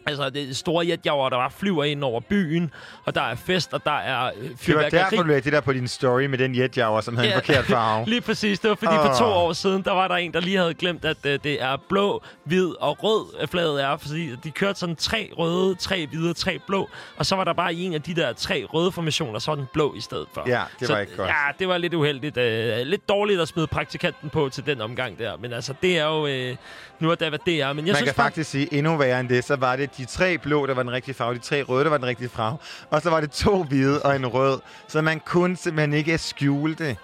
[0.07, 2.71] Altså, det er store jetjager, der bare flyver ind over byen,
[3.05, 4.99] og der er fest, og der er øh, Det var fyrværkeri.
[4.99, 7.65] derfor, du lagde det der på din story med den jetjager, som havde en forkert
[7.65, 8.05] farve.
[8.09, 8.59] Lige præcis.
[8.59, 11.05] Det var fordi for to år siden, der var der en, der lige havde glemt,
[11.05, 13.97] at uh, det er blå, hvid og rød, øh, flaget er.
[13.97, 16.89] Fordi de kørte sådan tre røde, tre hvide, tre blå.
[17.17, 19.67] Og så var der bare en af de der tre røde formationer, så var den
[19.73, 20.43] blå i stedet for.
[20.47, 21.29] Ja, det så, var ikke godt.
[21.29, 22.37] Ja, det var lidt uheldigt.
[22.37, 22.43] Uh,
[22.87, 25.37] lidt dårligt at smide praktikanten på til den omgang der.
[25.37, 26.23] Men altså, det er jo...
[26.51, 26.57] Uh,
[26.99, 27.73] nu er det, hvad det er.
[27.73, 29.43] Men jeg Man synes kan faktisk sige endnu værre end det.
[29.43, 31.89] Så var det de tre blå, der var den rigtige farve, de tre røde, der
[31.89, 32.57] var den rigtige farve.
[32.89, 34.59] Og så var det to hvide og en rød.
[34.87, 36.97] Så man kunne simpelthen ikke skjule det.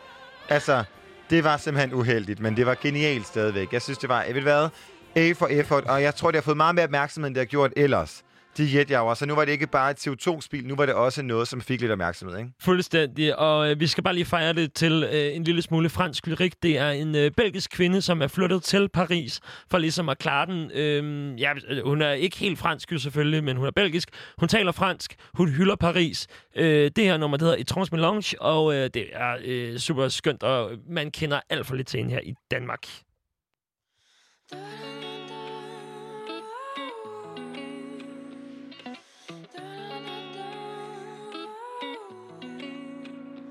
[0.49, 0.83] Altså,
[1.29, 3.73] det var simpelthen uheldigt, men det var genialt stadigvæk.
[3.73, 4.69] Jeg synes, det var, jeg ved hvad,
[5.15, 7.45] A for effort, og jeg tror, det har fået meget mere opmærksomhed, end det har
[7.45, 8.23] gjort ellers.
[8.57, 11.47] De jetjager, så nu var det ikke bare et CO2-spil, nu var det også noget,
[11.47, 12.51] som fik lidt opmærksomhed, ikke?
[12.61, 16.27] Fuldstændig, og øh, vi skal bare lige fejre det til øh, en lille smule fransk
[16.27, 16.63] lyrik.
[16.63, 19.39] Det er en øh, belgisk kvinde, som er flyttet til Paris
[19.71, 20.71] for ligesom at klare den.
[20.73, 21.53] Øh, ja,
[21.85, 24.09] hun er ikke helt fransk jo selvfølgelig, men hun er belgisk.
[24.37, 26.27] Hun taler fransk, hun hylder Paris.
[26.55, 30.43] Øh, det her nummer, det hedder Etrance Melange, og øh, det er øh, super skønt,
[30.43, 32.87] og man kender alt for lidt til hende her i Danmark.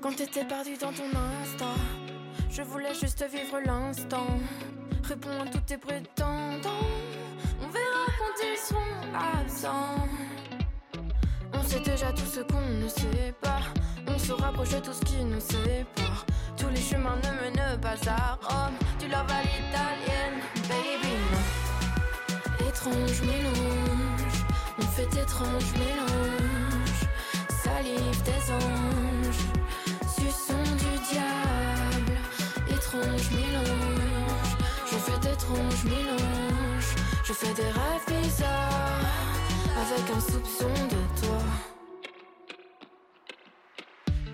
[0.03, 1.07] Quand t'étais perdu dans ton
[1.41, 1.79] instant,
[2.51, 4.27] je voulais juste vivre l'instant.
[5.01, 6.89] Réponds à tous tes prétendants,
[7.61, 8.81] on verra quand ils seront
[9.39, 10.05] absents.
[11.53, 13.61] On sait déjà tout ce qu'on ne sait pas,
[14.05, 16.25] on se rapproche de tout ce qui nous sépare.
[16.57, 21.15] Tous les chemins ne mènent pas à Rome, tu love à l'italienne, baby.
[22.67, 24.43] Étrange mélange,
[24.79, 27.07] on fait étrange mélange,
[27.63, 29.12] salive des anges.
[37.25, 38.99] Je fais des rêves bizarres
[39.81, 41.39] avec un soupçon de toi.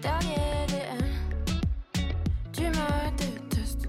[0.02, 1.06] Dernier DM,
[2.52, 3.88] tu me détestes.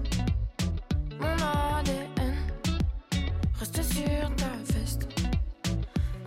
[1.19, 1.33] Mon
[1.79, 2.35] ADN
[3.59, 5.07] reste sur ta veste.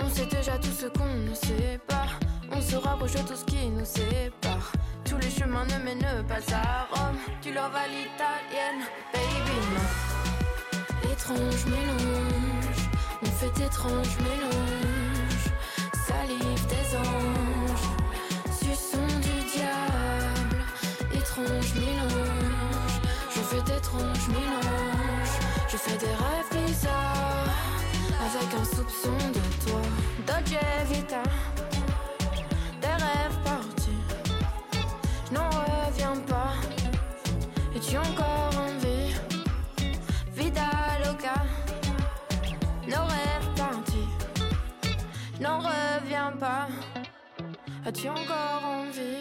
[0.01, 2.06] On sait déjà tout ce qu'on ne sait pas.
[2.51, 4.72] On se rapproche de tout ce qui nous sépare.
[5.05, 7.18] Tous les chemins ne mènent pas à Rome.
[7.40, 11.12] Tu love à l'italienne, baby, non.
[11.12, 12.53] Étrange mélange,
[13.44, 15.44] fait étrange mélange.
[16.06, 17.88] Salive des anges,
[18.58, 20.64] suçon du diable.
[21.12, 22.96] Étrange mélange,
[23.34, 25.36] je fais d'étranges mélanges.
[25.68, 27.48] Je fais des rêves bizarres
[28.26, 29.80] avec un soupçon de toi.
[30.26, 30.60] Dolce
[30.90, 31.22] Vita,
[32.80, 34.02] des rêves partis.
[35.28, 36.54] Je n'en reviens pas.
[37.74, 38.43] Es-tu encore
[45.44, 46.68] N'en reviens pas.
[47.86, 49.18] As-tu encore envie?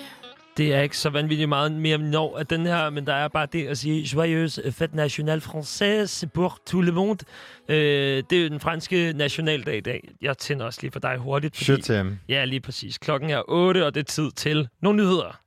[0.58, 3.48] Det er ikke så vanvittigt meget mere når af den her, men der er bare
[3.54, 7.26] det at sige Joyeuse fête nationale française pour tout le monde.
[7.70, 10.10] Øh, det er jo den franske nationaldag i dag.
[10.22, 11.70] Jeg tænder også lige for dig hurtigt.
[11.70, 12.08] T'aime.
[12.30, 12.98] Ja, lige præcis.
[12.98, 15.43] Klokken er 8, og det er tid til nogle nyheder.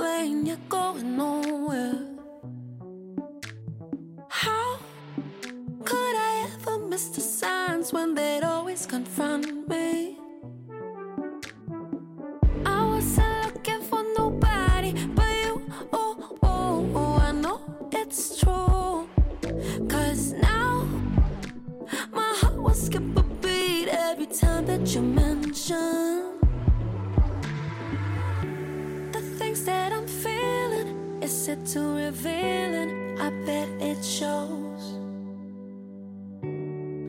[0.00, 2.06] Fast lane, you're going nowhere.
[4.28, 4.78] How
[5.84, 10.16] could I ever miss the signs when they'd always confront me?
[12.66, 15.62] I wasn't looking for nobody but you.
[15.92, 17.60] Oh, oh, oh, I know
[17.92, 19.08] it's true.
[19.88, 20.86] Cause now
[22.12, 26.39] my heart will skip a beat every time that you mention
[29.60, 31.22] things that I'm feeling.
[31.22, 33.18] Is it too revealing?
[33.20, 34.82] I bet it shows.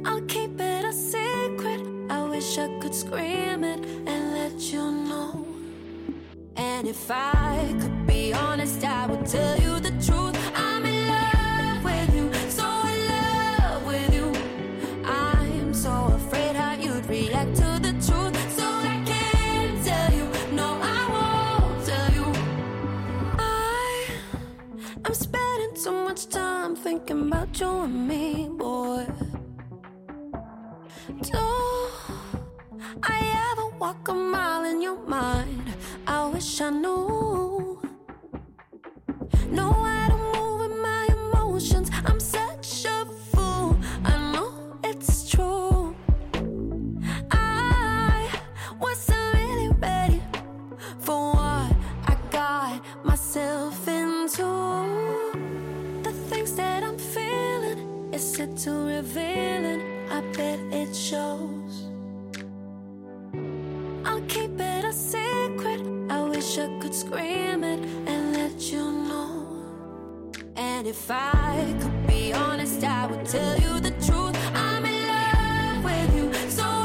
[0.06, 1.82] I'll keep it a secret.
[2.10, 5.46] I wish I could scream it and let you know.
[6.56, 10.38] And if I could be honest, I would tell you the truth.
[10.56, 10.91] I'm
[26.12, 29.06] much time thinking about you and me, boy.
[31.22, 31.40] Do
[33.02, 33.18] I
[33.50, 35.64] ever walk a mile in your mind?
[36.06, 37.80] I wish I knew.
[39.52, 41.90] Know how to move with my emotions.
[42.06, 42.41] I'm such
[58.64, 59.82] too revealing?
[60.12, 61.90] I bet it shows.
[64.06, 65.82] I'll keep it a secret.
[66.12, 69.48] I wish I could scream it and let you know.
[70.56, 74.38] And if I could be honest, I would tell you the truth.
[74.54, 76.81] I'm in love with you, so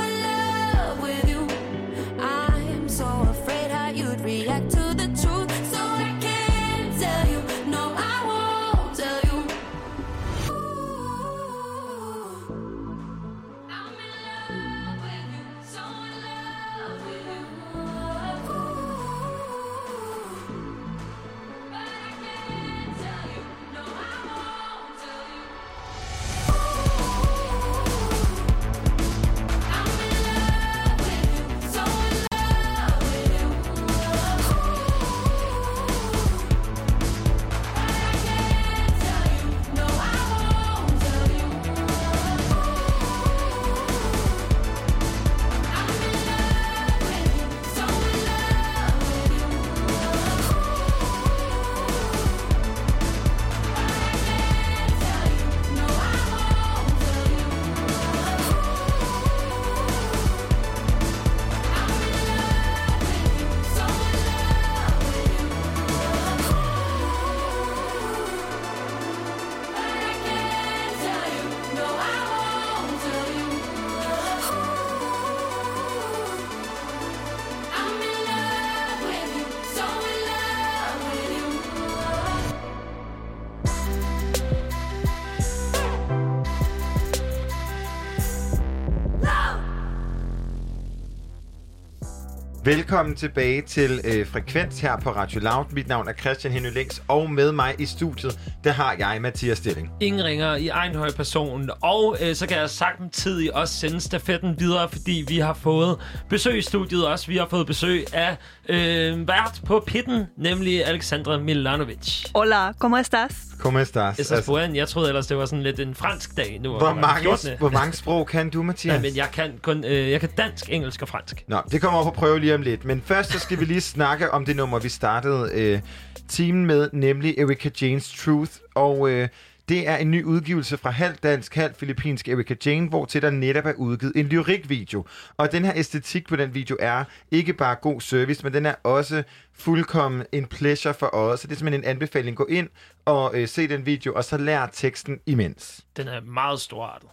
[92.77, 95.65] Velkommen tilbage til øh, Frekvens her på Radio Loud.
[95.73, 99.59] Mit navn er Christian Henry Links, og med mig i studiet, der har jeg Mathias
[99.59, 99.91] Stilling.
[100.01, 101.71] Ingen ringer i egen høj person.
[101.83, 105.99] Og øh, så kan jeg samtidig også sende stafetten videre, fordi vi har fået
[106.29, 107.27] besøg i studiet også.
[107.27, 108.37] Vi har fået besøg af
[108.69, 112.25] øh, vært på pitten, nemlig Alexandra Milanovic.
[112.35, 113.33] Hola, ¿cómo estás?
[113.59, 114.19] ¿Cómo estás?
[114.19, 114.77] Estás buen.
[114.77, 116.61] Jeg troede ellers, det var sådan lidt en fransk dag.
[116.63, 118.95] Nu, hvor, mange, hvor mange sprog kan du, Mathias?
[118.95, 121.45] Ja, men jeg kan kun øh, jeg kan dansk, engelsk og fransk.
[121.49, 122.85] Nå, det kommer op på prøve lige om lidt.
[122.85, 125.81] Men først så skal vi lige snakke om det nummer, vi startede øh,
[126.29, 128.53] timen med, nemlig Erika Jane's Truth.
[128.75, 129.29] Og øh,
[129.69, 133.31] det er en ny udgivelse fra halvt dansk, halvt filippinsk Erika Jane, hvor til der
[133.31, 135.05] netop er udgivet en lyrikvideo.
[135.37, 138.75] Og den her æstetik på den video er ikke bare god service, men den er
[138.85, 139.23] også
[139.53, 141.41] fuldkommen en pleasure for os.
[141.41, 142.37] Så det er simpelthen en anbefaling.
[142.37, 142.69] Gå ind
[143.05, 145.85] og øh, se den video, og så lær teksten imens.
[145.97, 147.09] Den er meget storartet.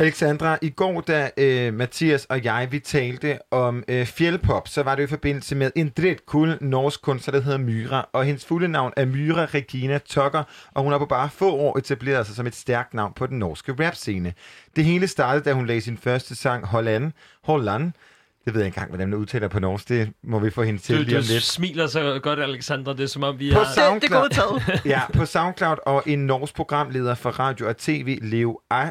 [0.00, 4.94] Alexandra, i går, da øh, Mathias og jeg, vi talte om øh, fjeldpop, så var
[4.94, 8.08] det i forbindelse med en dritkul norsk kunstner, der hedder Myra.
[8.12, 10.42] Og hendes fulde navn er Myra Regina Tucker,
[10.74, 13.38] og hun har på bare få år etableret sig som et stærkt navn på den
[13.38, 14.34] norske rapscene.
[14.76, 17.12] Det hele startede, da hun lagde sin første sang Holland.
[17.44, 17.92] Holland.
[18.44, 19.88] Det ved jeg ikke engang, hvordan man udtaler på norsk.
[19.88, 21.42] Det må vi få hende til Du, lige om du lidt.
[21.42, 22.92] smiler så godt, Alexandra.
[22.92, 23.74] Det er som om, vi På har...
[23.74, 28.90] SoundCloud, ja, på SoundCloud og en norsk programleder for radio og tv, Leo A-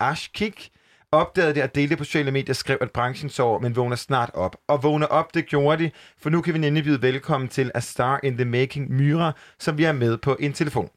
[0.00, 0.68] Ashkik,
[1.12, 4.30] opdagede det og delte det på sociale medier, skrev, at branchen sover, men vågner snart
[4.34, 4.56] op.
[4.68, 7.80] Og vågner op, det gjorde de, for nu kan vi nemlig byde velkommen til A
[7.80, 10.88] Star in the Making Myra, som vi er med på en telefon.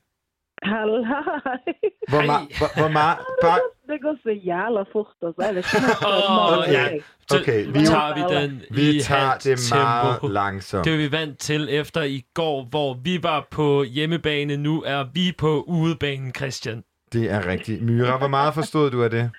[0.63, 1.03] Halløj.
[2.09, 3.17] Hvor, ma- hvor, hvor meget...
[3.41, 3.59] Bare,
[3.89, 5.41] Det går så jævla fort, altså.
[5.45, 6.07] Jeg vet ikke.
[6.07, 6.73] Åh, Okay.
[6.73, 6.99] ja.
[7.29, 10.27] Så Okay, vi- tager vi den Vi i tager det meget tempo.
[10.27, 10.85] langsomt.
[10.85, 14.57] Det er vi vant til efter i går, hvor vi var på hjemmebane.
[14.57, 16.83] Nu er vi på udebanen, Christian.
[17.13, 17.81] Det er rigtigt.
[17.83, 19.31] Myra, hvor meget forstod du af det?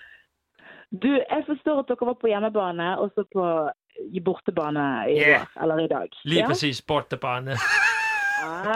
[1.02, 3.68] Du, jeg forstår, at dere var på hjemmebane, og så på
[4.12, 4.80] i bortebane
[5.10, 5.38] i Ja.
[5.38, 6.08] går, eller i dag.
[6.24, 6.46] Lige ja?
[6.46, 7.50] præcis, bortebane.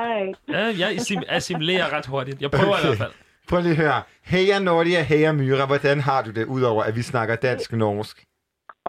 [0.00, 0.32] Ej.
[0.48, 2.42] Ja, jeg assim- assimilerer ret hurtigt.
[2.42, 2.82] Jeg prøver okay.
[2.82, 3.12] i hvert fald.
[3.48, 4.02] Prøv lige at høre.
[4.22, 5.66] Heja Nordia, heja Myra.
[5.66, 8.24] Hvordan har du det, udover at vi snakker dansk-norsk?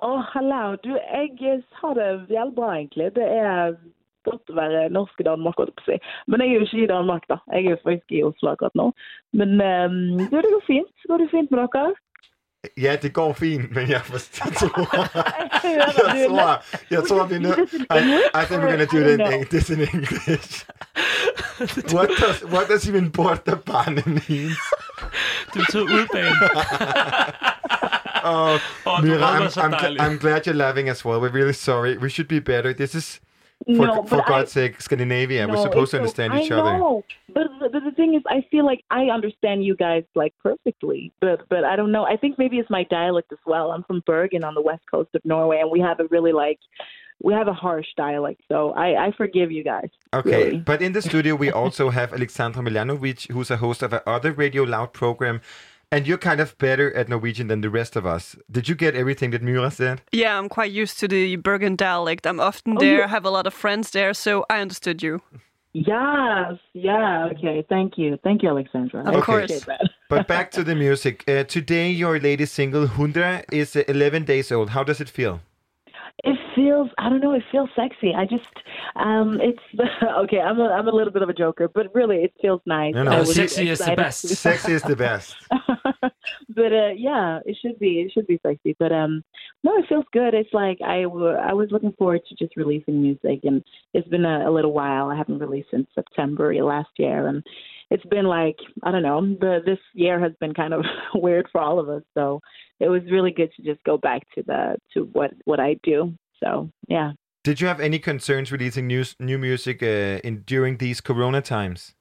[0.02, 0.76] Åh, hallo.
[0.86, 3.12] Du, jeg har det veldig bra, egentlig.
[3.16, 3.74] Det er
[4.30, 6.00] godt å være norsk i Danmark, holdt på å si.
[6.28, 7.40] Men jeg er jo ikke i Danmark, da.
[7.52, 8.90] Jeg er jo faktisk i Oslo akkurat nå.
[9.40, 11.08] Men um, det går fint.
[11.10, 11.94] Går det fint med dere?
[12.78, 14.46] Ja, det går fint, men jeg forstår...
[15.64, 17.74] Jeg jeg tror, jeg tror, vi er nødt...
[17.74, 18.00] I,
[18.40, 20.66] I think we're gonna do it in, this in English.
[21.94, 24.56] what does what does even portabane mean?
[25.54, 26.36] Det betyder udbane.
[28.26, 28.58] Oh,
[29.02, 30.02] du Mira, I'm, I'm.
[30.02, 31.20] I'm glad you're laughing as well.
[31.20, 31.98] We're really sorry.
[31.98, 32.74] We should be better.
[32.74, 33.20] This is,
[33.66, 35.48] for, No, for but I- God's sake, Scandinavia.
[35.48, 36.78] We're supposed to it's so- understand I each other.
[36.78, 37.04] know,
[37.34, 41.48] but, but the thing is, I feel like I understand you guys like perfectly, but
[41.50, 42.06] but I don't know.
[42.06, 43.72] I think maybe it's my dialect as well.
[43.72, 46.60] I'm from Bergen on the west coast of Norway, and we have a really like
[47.22, 48.42] we have a harsh dialect.
[48.50, 49.90] So I I forgive you guys.
[50.14, 50.58] Okay, really.
[50.58, 54.32] but in the studio we also have Alexandra Miljanovic, who's a host of a other
[54.34, 55.40] Radio Loud program,
[55.94, 58.36] and you're kind of better at Norwegian than the rest of us.
[58.50, 60.02] Did you get everything that Mura said?
[60.12, 62.26] Yeah, I'm quite used to the Bergen dialect.
[62.26, 63.08] I'm often Oh, there, yeah.
[63.08, 65.22] have a lot of friends there, so I understood you.
[65.74, 67.64] Yes, yeah, okay.
[67.68, 69.02] Thank you, thank you, Alexandra.
[69.02, 69.90] Of appreciate course.
[70.10, 71.24] But back to the music.
[71.28, 74.70] Uh, today, your latest single, Hundra, is uh, 11 days old.
[74.70, 75.40] How does it feel?
[76.24, 77.34] It feels I don't know.
[77.34, 78.14] It feels sexy.
[78.16, 78.48] I just
[78.96, 79.60] um, it's
[80.20, 80.40] okay.
[80.40, 82.94] I'm a I'm a little bit of a joker, but really, it feels nice.
[82.94, 83.12] No, no.
[83.12, 84.28] I was Sexy is the excited best.
[84.28, 85.36] Sexy is the best.
[85.52, 88.02] but uh, yeah, it should be.
[88.02, 88.76] It should be sexy.
[88.78, 89.24] But um,
[89.64, 90.34] no, it feels good.
[90.34, 93.64] It's like I, w- I was looking forward to just releasing music, and
[93.94, 95.10] it's been a, a little while.
[95.10, 97.44] I haven't released since September last year, and
[97.94, 99.22] it's been like I don't know.
[99.22, 100.84] The this year has been kind of
[101.14, 102.02] weird for all of us.
[102.16, 102.42] So
[102.80, 106.14] it was really good to just go back to the to what what I do.
[106.44, 107.12] So yeah.
[107.44, 111.94] Did you have any concerns releasing new, new music uh, in during these Corona times?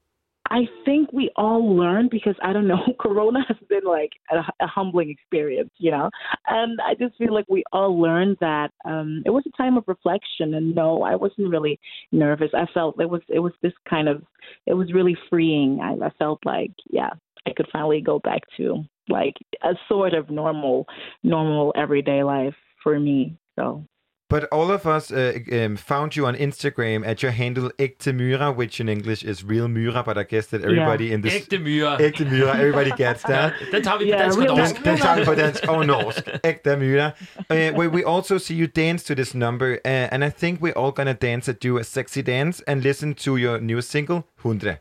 [0.50, 4.66] I think we all learned because I don't know, Corona has been like a, a
[4.66, 6.10] humbling experience, you know,
[6.46, 9.84] and I just feel like we all learned that um, it was a time of
[9.86, 10.54] reflection.
[10.54, 11.78] And no, I wasn't really
[12.10, 12.50] nervous.
[12.54, 14.22] I felt it was it was this kind of
[14.66, 15.80] it was really freeing.
[15.80, 17.10] I, I felt like yeah,
[17.46, 20.86] I could finally go back to like a sort of normal,
[21.22, 23.36] normal everyday life for me.
[23.56, 23.84] So
[24.32, 28.50] But all of us uh, um, found you on Instagram at your handle Ekte Myra,
[28.50, 31.34] which in English is real Myra, but I guess that everybody in this...
[31.34, 31.98] Ægte myre.
[32.00, 33.52] Ekte Myra, everybody gets that.
[33.72, 34.76] Den tager vi på Yeah, dansk og real norsk.
[34.76, 36.28] Den, den tager vi på dansk og norsk.
[36.44, 37.12] Ekte
[37.50, 40.78] Uh, where we also see you dance to this number, uh, and I think we're
[40.78, 44.76] all gonna dance at do a sexy dance and listen to your new single, Hundre.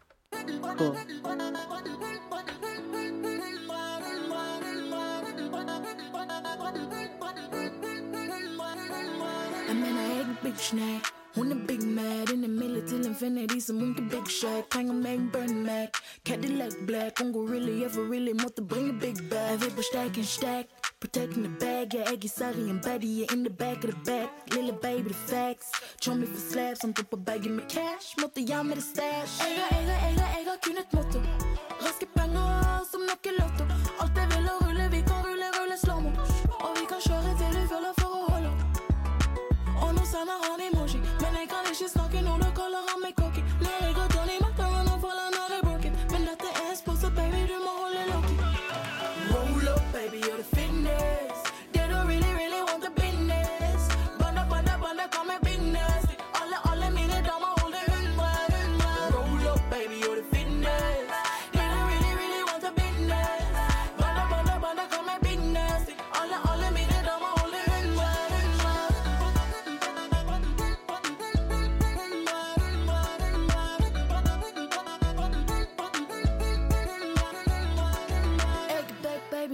[0.82, 1.21] cool.
[10.52, 14.28] Big snack Hun er big mad In the middle til infinity Som hun kan big
[14.30, 15.88] shag Trænger med en burn mag
[16.28, 19.50] Cadillac black Hun går really ever really Måtte bringe big bag.
[19.52, 20.66] Jeg vil på stack and stack.
[21.02, 23.78] Protecting the bag Jeg er ikke i særlig en baddie Jeg er in the back
[23.84, 24.30] of the back.
[24.56, 25.68] Lille baby the facts.
[26.04, 28.08] Show me for slab Som du på baggen med cash.
[28.22, 29.34] Måtte jeg med det stash.
[29.48, 31.20] Eier, eier, eier, eier kun et motto
[31.84, 33.64] Raske penger som nok er lotto
[40.12, 43.14] og nå sender han emoji Men jeg kan ikke snakke når du kaller han meg
[43.22, 43.42] cocky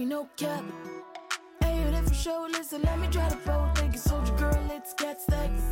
[0.08, 0.64] no cap.
[1.60, 2.46] Hey, you there for show?
[2.50, 3.68] Listen, let me try to roll.
[3.74, 5.62] Think you soldier girl, let's get stacks.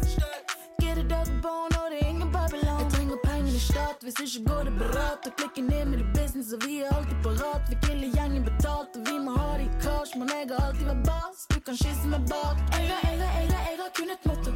[0.79, 2.81] Get oh, a dog bone, og det er ingen Babylon.
[2.81, 5.21] Jeg trenger penger i start, hvis ikke går det berat.
[5.27, 7.63] Og klikker ned med det business, og vi er alltid parat.
[7.71, 10.13] Vi killer gjengen betalt, og vi må ha det i cash.
[10.19, 12.57] Men jeg har alltid vært boss, du kan kysse meg bak.
[12.77, 14.51] Jeg har, jeg har, jeg har, jeg har kun et motto.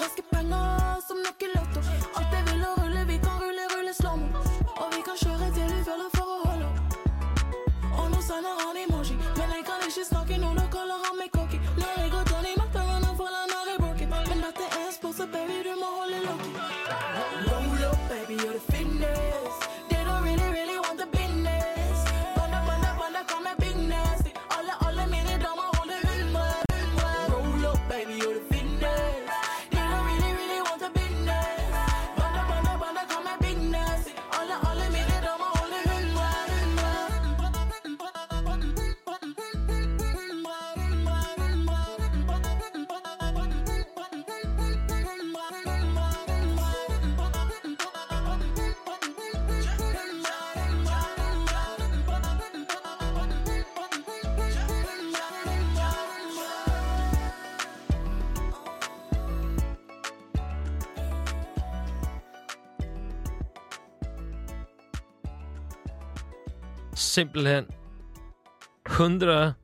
[0.00, 1.84] Raske penger som nok i lotto.
[2.16, 4.32] Alt jeg vil å rulle, vi kan rulle, rulle slåmo.
[4.80, 6.68] Og vi kan kjøre til du føler for å holde.
[7.98, 8.59] Og nå sender
[9.90, 11.58] men jeg kan ikke snakke nå, da kaller han meg cocky.
[11.80, 14.08] Når jeg går Tony Matter, han faller når jeg broken.
[14.30, 16.59] Men dette er en sport, så baby, du må holde loki.
[67.10, 67.66] Simpelthen.
[68.88, 69.54] 100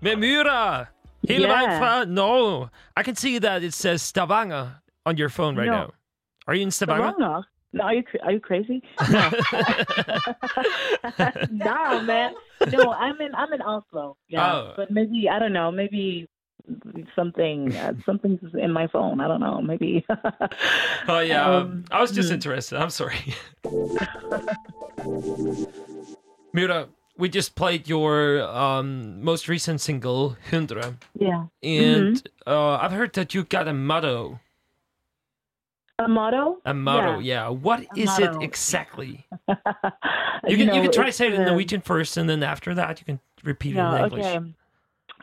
[0.00, 0.86] med Myra!
[1.28, 1.56] Hele Yeah.
[1.56, 2.68] vejen fra Norge.
[3.00, 4.68] I can see that it says Stavanger
[5.04, 5.76] on your phone right No.
[5.76, 5.90] now.
[6.46, 7.10] Are you in Stavanger?
[7.12, 7.42] Stavanger?
[7.72, 8.82] No, are you are you crazy?
[11.50, 12.32] No, man.
[12.72, 14.16] No, I'm in I'm in Oslo.
[14.28, 14.72] Yeah, Oh.
[14.76, 15.70] but maybe I don't know.
[15.70, 16.28] Maybe
[17.16, 19.20] something uh, something's in my phone.
[19.20, 19.60] I don't know.
[19.60, 20.04] Maybe.
[21.08, 22.34] Oh yeah, Um, I was just hmm.
[22.34, 22.78] interested.
[22.78, 23.34] I'm sorry.
[26.52, 30.94] Myra, we just played your um, most recent single, Hundra.
[31.14, 31.46] yeah.
[31.62, 32.26] And Mhm.
[32.46, 34.40] uh, I've heard that you got a motto.
[36.00, 36.58] A motto.
[36.64, 37.48] A motto, yeah.
[37.48, 38.38] What A is motto.
[38.38, 39.26] it exactly?
[40.48, 43.00] You can you can try to say it in Norwegian first, and then after that
[43.00, 44.24] you can repeat it in English.
[44.24, 44.54] ok.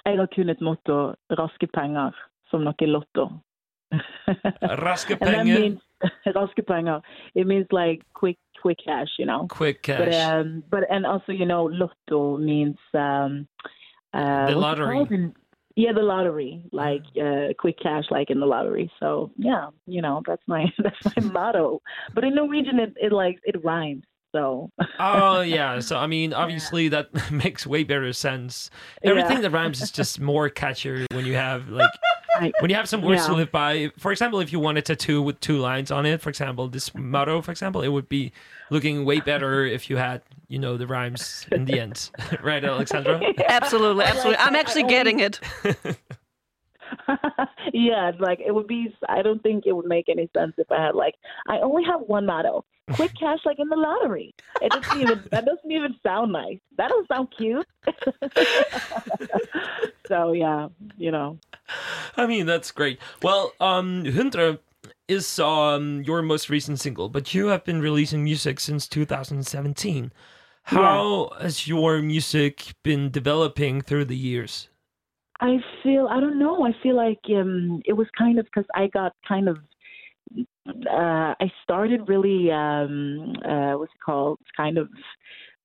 [0.06, 1.16] Jeg har kun et motto.
[1.32, 2.12] Raske penger.
[2.52, 3.30] Som noe lotto.
[4.86, 5.60] Raske penger.
[5.60, 5.82] means
[6.36, 7.00] raske penger.
[7.34, 9.46] It means like quick, quick cash, you know.
[9.48, 10.00] Quick cash.
[10.00, 13.48] But um, but and also you know, lotto means um,
[14.12, 15.32] uh, The lottery.
[15.76, 18.92] yeah, the lottery, like uh, quick cash, like in the lottery.
[19.00, 21.84] So yeah, you know, that's my that's my motto.
[22.16, 24.06] But in Norwegian, it, it like it rhymes.
[24.36, 28.70] So oh yeah, so I mean, obviously that makes way better sense.
[29.02, 29.42] Everything Yeah.
[29.44, 31.90] that rhymes is just more catchier when you have like
[32.60, 33.92] when you have some words to live by.
[33.98, 36.94] For example, if you want a tattoo with two lines on it, for example, this
[36.94, 38.34] motto, for example, it would be
[38.70, 42.12] looking way better if you had you know the rhymes in the end,
[42.44, 43.22] right, Alexandra?
[43.48, 44.38] Absolutely, absolutely.
[44.38, 45.40] I'm actually getting it.
[47.74, 48.94] yeah, like it would be.
[49.10, 51.16] I don't think it would make any sense if I had like
[51.48, 54.34] I only have one motto: quick cash, like in the lottery.
[54.62, 56.60] It doesn't even that doesn't even sound nice.
[56.78, 57.68] That doesn't sound cute.
[60.08, 61.40] so yeah, you know.
[62.18, 63.00] I mean, that's great.
[63.22, 64.60] Well, um, Hundra
[65.08, 70.12] is um your most recent single, but you have been releasing music since 2017.
[70.70, 74.68] How has your music been developing through the years?
[75.42, 76.66] I feel I don't know.
[76.66, 79.58] I feel like um, it was kind of because I got kind of
[80.38, 84.40] uh, I started really um, uh, what's it called?
[84.56, 84.88] Kind of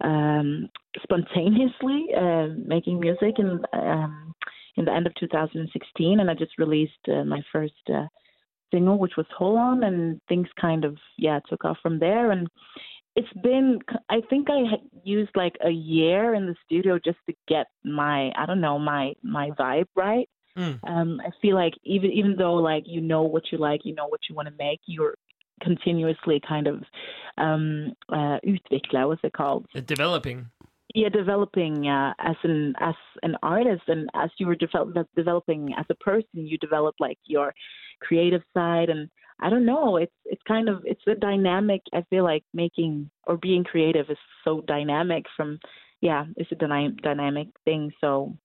[0.03, 0.69] um,
[1.03, 4.35] spontaneously uh, making music in um,
[4.77, 8.07] in the end of 2016, and I just released uh, my first uh,
[8.73, 12.49] single, which was "Hold On," and things kind of yeah took off from there and
[13.17, 13.79] it's been
[14.09, 18.31] i think i had used like a year in the studio just to get my
[18.37, 20.81] i don't know my my vibe right Mm.
[20.83, 24.09] um i feel like even even though like you know what you like you know
[24.09, 25.15] what you want to make you're
[25.63, 26.83] continuously kind of
[27.39, 30.51] um uh what's it called developing.
[30.95, 35.85] Yeah developing uh, as an as an artist and as you were develop, developing as
[35.91, 37.53] a person you develop like your
[38.01, 39.09] creative side and
[39.41, 43.37] i don't know it's it's kind of it's a dynamic i feel like making or
[43.37, 45.59] being creative is so dynamic from
[46.01, 48.37] yeah it's a dyna- dynamic thing so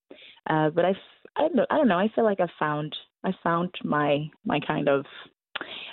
[0.50, 0.94] uh but I
[1.38, 4.90] don't know, I don't know i feel like i found i found my my kind
[4.90, 5.06] of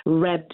[0.05, 0.45] red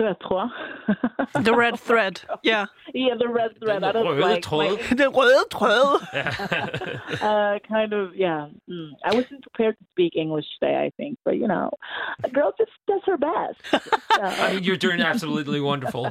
[0.00, 0.48] rød tråd.
[1.48, 2.14] The red thread.
[2.42, 2.66] Yeah.
[2.94, 3.84] yeah, the red thread.
[3.84, 4.70] I don't røde like tråd.
[4.70, 5.90] my- The røde tråd.
[7.30, 8.46] uh, kind of, yeah.
[8.68, 8.90] Mm.
[9.04, 11.70] I wasn't prepared to speak English today, I think, but you know,
[12.24, 13.58] a girl just does her best.
[14.12, 16.04] I mean, you're doing absolutely wonderful.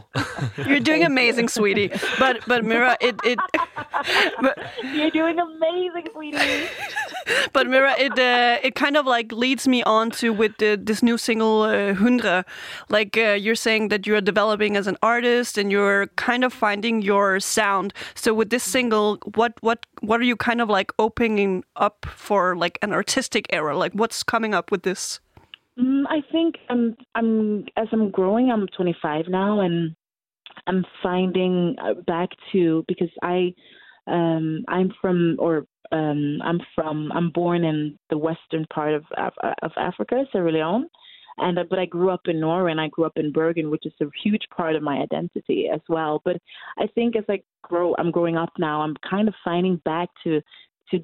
[0.70, 1.90] You're doing amazing, sweetie.
[2.20, 3.40] But but Mira, it it
[4.94, 6.68] You're doing amazing, sweetie.
[7.54, 11.02] but Mira, it uh, it kind of like leads me on to with the, this
[11.04, 12.37] new single uh, Hundra.
[12.90, 17.02] Like uh, you're saying that you're developing as an artist and you're kind of finding
[17.02, 17.94] your sound.
[18.16, 22.56] So with this single, what what what are you kind of like opening up for
[22.56, 23.78] like an artistic era?
[23.78, 25.20] Like what's coming up with this?
[25.80, 28.50] Mm, I think I'm I'm as I'm growing.
[28.52, 29.96] I'm 25 now, and
[30.66, 33.54] I'm finding uh, back to because I
[34.08, 39.56] um I'm from or um I'm from I'm born in the western part of Af-
[39.62, 40.88] of Africa, Sierra Leone.
[41.38, 43.86] And uh, but I grew up in Norway and I grew up in Bergen, which
[43.86, 46.22] is a huge part of my identity as well.
[46.26, 46.38] But
[46.78, 48.82] I think as I grow, I'm growing up now.
[48.82, 50.42] I'm kind of finding back to
[50.92, 51.00] to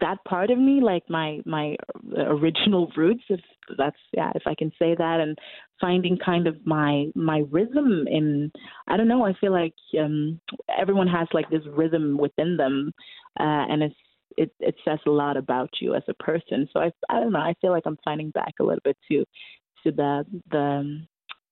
[0.00, 1.76] that part of me, like my my
[2.16, 3.40] original roots, if
[3.78, 5.38] that's yeah, if I can say that, and
[5.80, 8.50] finding kind of my my rhythm in
[8.88, 9.24] I don't know.
[9.24, 10.40] I feel like um,
[10.78, 12.92] everyone has like this rhythm within them,
[13.38, 13.94] uh, and it's
[14.36, 16.68] it it says a lot about you as a person.
[16.72, 17.40] So I I don't know.
[17.40, 19.24] I feel like I'm finding back a little bit to
[19.84, 21.06] to the the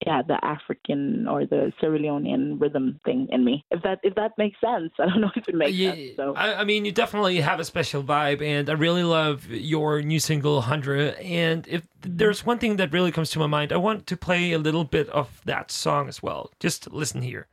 [0.07, 3.65] yeah the African or the Sierra Leonean rhythm thing in me.
[3.71, 6.17] If that if that makes sense, I don't know if it makes sense.
[6.17, 10.03] So I, I mean, you definitely have a special vibe, and I really love your
[10.03, 11.15] new single, Hundred.
[11.17, 12.17] And if mm-hmm.
[12.17, 14.85] there's one thing that really comes to my mind, I want to play a little
[14.85, 16.51] bit of that song as well.
[16.61, 17.49] Just listen here.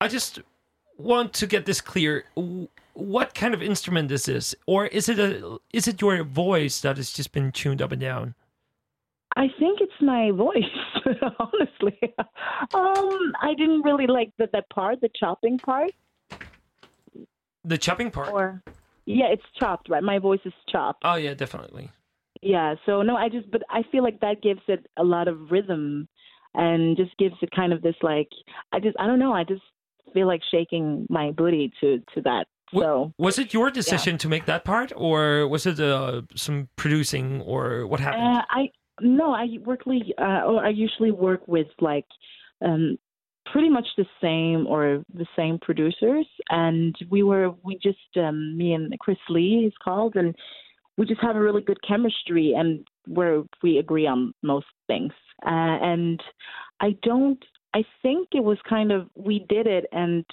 [0.00, 0.40] I just
[0.98, 2.24] want to get this clear.
[2.94, 6.96] What kind of instrument is this, or is it a is it your voice that
[6.96, 8.34] has just been tuned up and down?
[9.36, 10.64] I think it's my voice,
[11.38, 11.98] honestly.
[12.72, 15.90] Um, I didn't really like the, that part, the chopping part.
[17.62, 18.32] The chopping part.
[18.32, 18.62] Or
[19.04, 20.02] yeah, it's chopped, right?
[20.02, 21.02] My voice is chopped.
[21.04, 21.90] Oh yeah, definitely.
[22.40, 22.76] Yeah.
[22.86, 26.08] So no, I just, but I feel like that gives it a lot of rhythm,
[26.54, 28.28] and just gives it kind of this like,
[28.72, 29.62] I just, I don't know, I just
[30.16, 32.44] feel like shaking my booty to to that.
[32.74, 37.40] So Was it your decision to make that part, or was it uh, some producing,
[37.42, 38.38] or what happened?
[38.38, 38.62] Uh, I
[39.00, 42.06] no, I workly uh, or I usually work with like
[42.64, 42.98] um,
[43.52, 48.72] pretty much the same or the same producers, and we were we just um, me
[48.74, 50.34] and Chris Lee is called, and
[50.98, 55.12] we just have a really good chemistry, and where we agree on most things.
[55.44, 56.20] Uh, and
[56.80, 57.42] I don't.
[57.74, 60.24] I think it was kind of we did it, and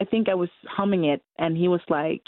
[0.00, 2.22] I think I was humming it, and he was like,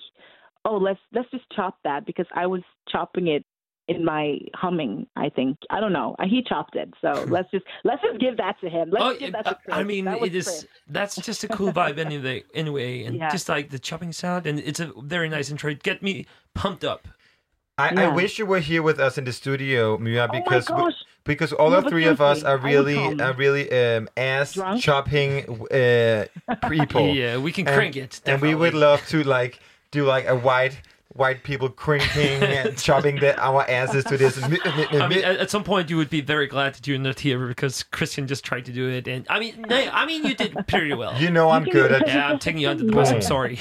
[0.65, 3.45] "Oh, let's let's just chop that," because I was chopping it
[3.89, 5.07] in my humming.
[5.17, 6.15] I think I don't know.
[6.25, 7.33] He chopped it, so hmm.
[7.33, 8.91] let's just let's just give that to him.
[8.91, 9.77] Let's Oh, give that to Chris.
[9.77, 10.45] I mean, That it is.
[10.45, 10.67] Chris.
[10.89, 12.45] That's just a cool vibe anyway.
[12.55, 13.31] Anyway, and Yeah.
[13.31, 15.73] just like the chopping sound, and it's a very nice intro.
[15.75, 17.09] Get me pumped up.
[17.79, 20.69] I, I wish you were here with us in the studio, Mia, oh my because
[20.69, 20.95] we- gosh.
[21.29, 25.31] Because all No, of three of us are really are really um, ass chopping
[25.71, 26.25] uh,
[26.71, 27.07] people.
[27.15, 29.61] Yeah, we can And- crank it, and we would love to like
[29.93, 30.75] do like a white
[31.19, 34.43] white people cringing and chopping the, our asses to this.
[34.43, 34.49] I
[35.09, 37.83] mean, at, at some point, you would be very glad that you're not here because
[37.83, 40.95] Christian just tried to do it, and I mean, no, I mean, you did pretty
[40.95, 41.15] well.
[41.21, 43.11] You know I'm good at- Yeah, I'm taking you under the bus.
[43.11, 43.21] I'm Yeah.
[43.35, 43.59] sorry.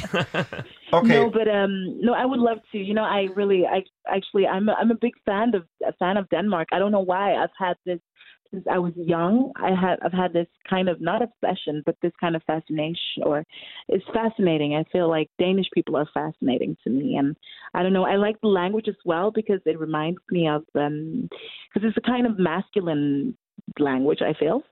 [0.93, 2.77] No, but um, no, I would love to.
[2.77, 6.15] You know, I really, I actually, I'm, a, I'm a big fan of a fan
[6.17, 6.69] of Denmark.
[6.71, 7.35] I don't know why.
[7.35, 7.99] I've had this
[8.52, 9.52] since I was young.
[9.56, 13.45] I had, I've had this kind of not obsession, but this kind of fascination, or
[13.88, 14.76] it's fascinating.
[14.76, 17.36] I feel like Danish people are fascinating to me, and
[17.74, 18.06] I don't know.
[18.06, 21.30] I like the language as well because it reminds me of, um,
[21.74, 23.38] because it's a kind of masculine
[23.80, 24.19] language.
[24.22, 24.64] I feel.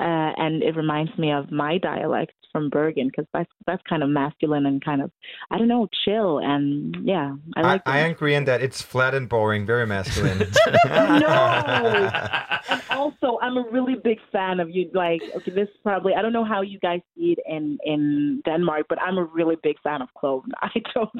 [0.00, 4.08] Uh, and it reminds me of my dialect from Bergen because that's that's kind of
[4.08, 5.10] masculine and kind of
[5.50, 8.10] I don't know chill and yeah I I, like I that.
[8.10, 10.38] agree in that it's flat and boring, very masculine.
[10.86, 12.10] no.
[12.68, 14.90] and also, I'm a really big fan of you.
[14.94, 18.86] Like, okay, this probably I don't know how you guys see it in in Denmark,
[18.88, 20.52] but I'm a really big fan of Cloven.
[20.62, 21.14] I don't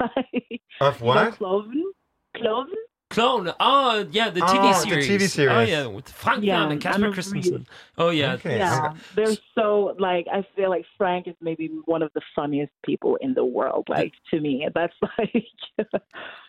[0.00, 1.34] like Of You know what?
[1.34, 1.92] Cloven.
[2.36, 2.74] Cloven.
[3.10, 3.52] Clone.
[3.58, 5.38] Oh, yeah, the TV Oh, the TV series.
[5.38, 7.66] Oh, yeah, with Frank Yeah, and I'm Casper Christensen.
[7.96, 8.36] Oh, yeah.
[8.44, 13.16] Yeah, they're so like I feel like Frank is maybe one of the funniest people
[13.22, 13.86] in the world.
[13.88, 15.44] Like to me, that's like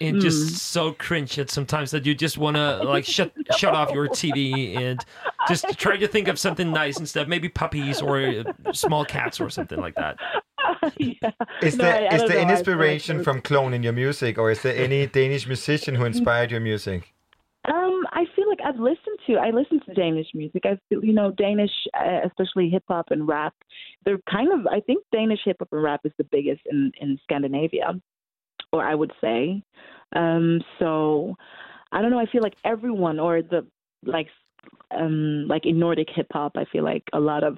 [0.02, 0.22] and Mm.
[0.22, 4.10] just so cringe at sometimes that you just want to like shut shut off your
[4.10, 5.06] TV and
[5.46, 9.50] just try to think of something nice instead, maybe puppies or uh, small cats or
[9.50, 10.18] something like that.
[11.62, 14.62] Is No, there I- is there know, inspiration from Clone in your music, or is
[14.62, 17.14] there any Danish musician who inspired your music?
[17.68, 20.64] Um, I feel like I've listened to I listen to Danish music.
[20.66, 23.54] I feel you know Danish, uh, especially hip hop and rap.
[24.06, 27.20] They're kind of I think Danish hip hop and rap is the biggest in in
[27.24, 28.00] Scandinavia,
[28.72, 29.62] or I would say.
[30.16, 31.36] Um, so
[31.92, 32.20] I don't know.
[32.20, 33.68] I feel like everyone or the
[34.04, 34.28] like
[34.92, 37.58] um, like in Nordic hip hop, I feel like a lot of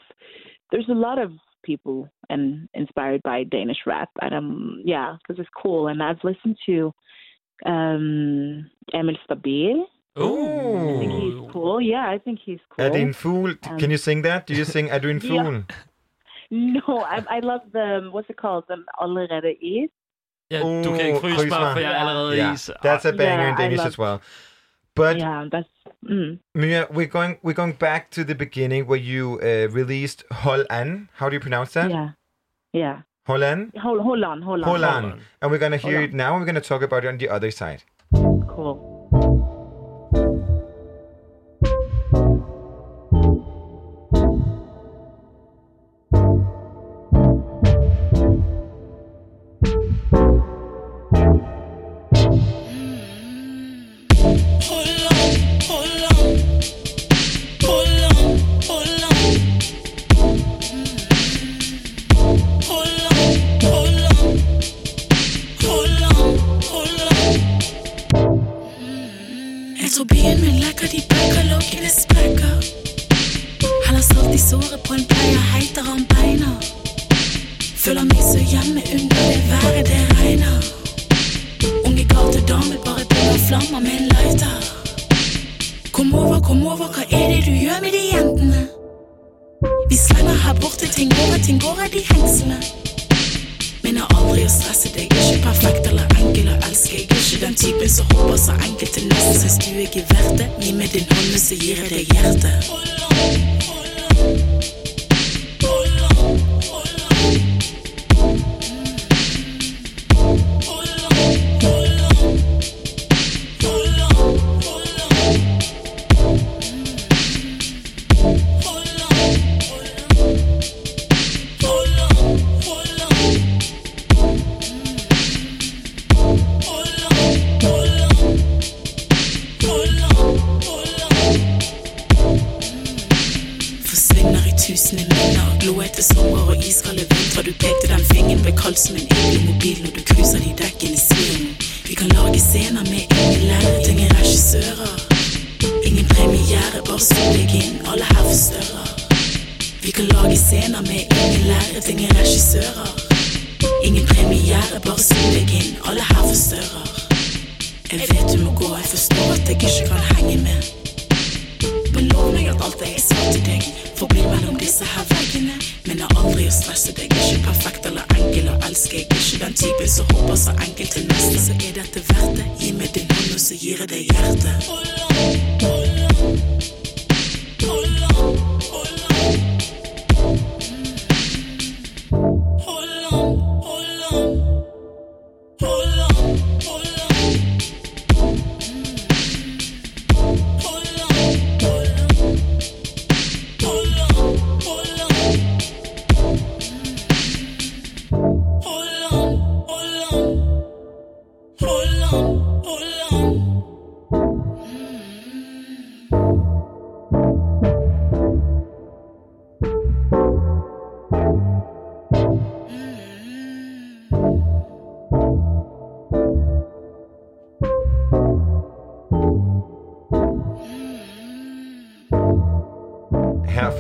[0.72, 1.32] there's a lot of
[1.64, 5.88] people and inspired by Danish rap, and um, yeah, because it's cool.
[5.88, 6.94] And I've listened to
[7.66, 9.84] um, Emil Stabil.
[10.18, 11.82] I think he's cool.
[11.82, 12.86] Yeah, I think he's cool.
[12.86, 13.50] Er det en fugl?
[13.70, 14.48] Um, Can you sing that?
[14.48, 15.62] Do you sing Er du en Yeah.
[16.54, 18.66] No, I, I love the what's it called?
[18.68, 19.90] The allerede is.
[20.52, 22.72] Ja, du kan ikke fryse mig, for jeg er allerede Yeah, is.
[22.84, 24.18] That's a banger Yeah, in Danish as well.
[24.96, 25.70] But yeah, that's
[26.06, 26.40] mm.
[26.54, 31.08] Mia, we're going we're going back to the beginning where you uh, released Holland.
[31.14, 31.90] How do you pronounce that?
[31.90, 32.10] yeah,
[32.74, 33.02] yeah.
[33.26, 33.72] Holland.
[33.78, 35.22] Hold, hold on, hold on, Holland.
[35.42, 36.34] And we're gonna hear it now.
[36.34, 37.84] and We're gonna talk about it on the other side.
[38.14, 39.01] Cool.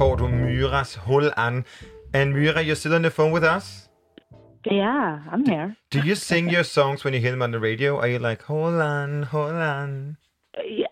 [0.01, 1.63] Får du Myras Holland.
[2.13, 3.87] And Myra, you're still on the phone with us?
[4.65, 5.75] Yeah, I'm here.
[5.91, 7.99] Do you sing your songs when you hear them on the radio?
[7.99, 10.15] Are you like, Holland, Holland?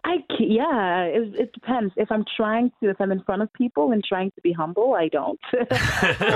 [0.06, 1.91] I c- yeah, it, it depends.
[1.98, 4.94] If I'm trying to, if I'm in front of people and trying to be humble,
[4.94, 5.40] I don't.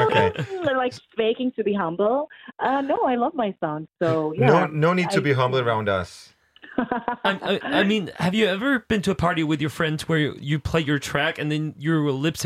[0.06, 0.32] Okay.
[0.76, 2.28] like faking to be humble.
[2.60, 3.88] Uh, no, I love my songs.
[4.02, 4.48] So yeah.
[4.48, 6.33] no, no need to I- be humble around us.
[6.78, 10.60] I, I, mean, have you ever been to a party with your friends where you,
[10.60, 12.38] play your track and then you're lip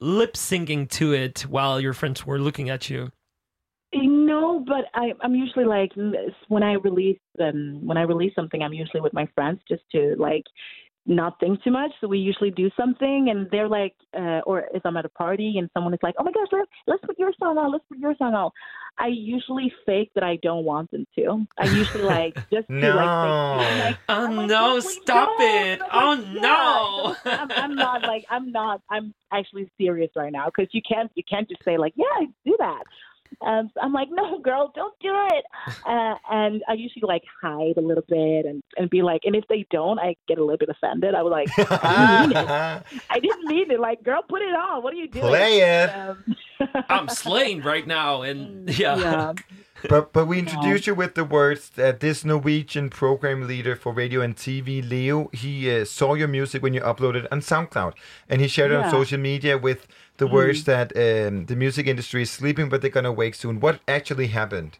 [0.00, 3.10] lip syncing to it while your friends were looking at you?
[3.92, 5.92] No, but I, I'm usually like
[6.48, 10.16] when I release um, when I release something, I'm usually with my friends just to
[10.18, 10.44] like
[11.06, 11.90] not think too much.
[12.00, 15.56] So we usually do something, and they're like, uh, or if I'm at a party
[15.58, 17.98] and someone is like, "Oh my gosh, let, let's put your song on, let's put
[17.98, 18.50] your song on,"
[18.98, 21.46] I usually fake that I don't want them to.
[21.58, 25.80] I usually like just to like, fake, like Oh, no, stop it.
[25.92, 27.16] Oh, no.
[27.30, 28.80] I'm, I'm not like I'm not.
[28.90, 32.26] I'm actually serious right now because you can't you can't just say like yeah I
[32.44, 32.82] do that.
[33.40, 35.44] Um, so I'm like, no, girl, don't do it.
[35.86, 39.44] Uh, and I usually like hide a little bit and, and be like, and if
[39.48, 41.14] they don't, I get a little bit offended.
[41.14, 43.02] I was like, I didn't mean it.
[43.10, 43.80] I didn't mean it.
[43.80, 44.82] Like, girl, put it on.
[44.82, 45.26] What are you doing?
[45.26, 45.90] Play it.
[45.90, 46.36] Um,
[46.88, 48.96] I'm slain right now, and yeah.
[48.96, 49.32] yeah.
[49.88, 54.20] But but we introduced you with the words that this Norwegian program leader for radio
[54.20, 57.94] and TV, Leo, he uh, saw your music when you uploaded on SoundCloud,
[58.28, 59.86] and he shared it on social media with
[60.16, 63.60] the words that um, the music industry is sleeping, but they're gonna wake soon.
[63.60, 64.78] What actually happened?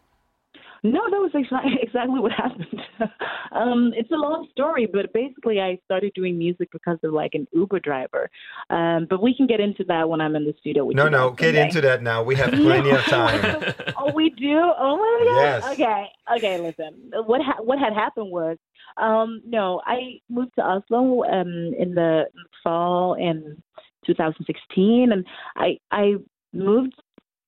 [0.85, 2.79] No, that was exa- exactly what happened.
[3.51, 7.47] um, it's a long story, but basically, I started doing music because of like an
[7.53, 8.29] Uber driver.
[8.69, 10.87] Um, but we can get into that when I'm in the studio.
[10.89, 12.21] No, no, get into that now.
[12.21, 13.73] We have plenty of time.
[13.97, 14.59] oh, we do.
[14.77, 15.41] Oh my god.
[15.41, 15.63] Yes.
[15.73, 16.05] Okay.
[16.37, 16.57] Okay.
[16.59, 17.11] Listen.
[17.25, 18.57] What ha- what had happened was,
[18.97, 22.25] um, no, I moved to Oslo um, in the
[22.63, 23.61] fall in
[24.05, 25.25] 2016, and
[25.55, 26.13] I I
[26.53, 26.93] moved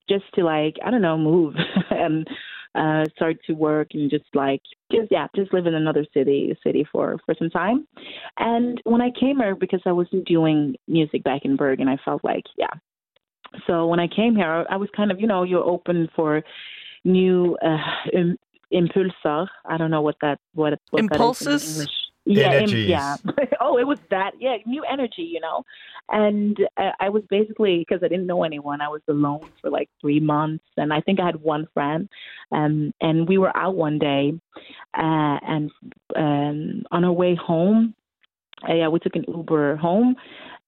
[0.10, 1.54] just to like I don't know move
[1.92, 2.28] and
[2.76, 4.62] uh, start to work and just like
[4.92, 7.88] just yeah just live in another city city for for some time.
[8.38, 12.24] And when I came here because I wasn't doing music back in Bergen, I felt
[12.24, 12.68] like yeah
[13.66, 16.44] so when I came here, I was kind of, you know, you're open for
[17.04, 17.78] new uh,
[18.74, 19.48] impulser.
[19.66, 21.88] I don't know what that what, what Impulses?
[22.36, 22.90] That is in English.
[22.90, 23.46] Yeah, Energies.
[23.46, 23.56] yeah.
[23.62, 24.32] oh, it was that.
[24.40, 25.64] Yeah, new energy, you know.
[26.10, 28.82] And uh, I was basically because I didn't know anyone.
[28.82, 32.10] I was alone for like three months, and I think I had one friend.
[32.52, 34.34] Um, and we were out one day,
[34.98, 35.72] uh, and
[36.16, 37.94] um, on our way home,
[38.68, 40.16] uh, yeah, we took an Uber home,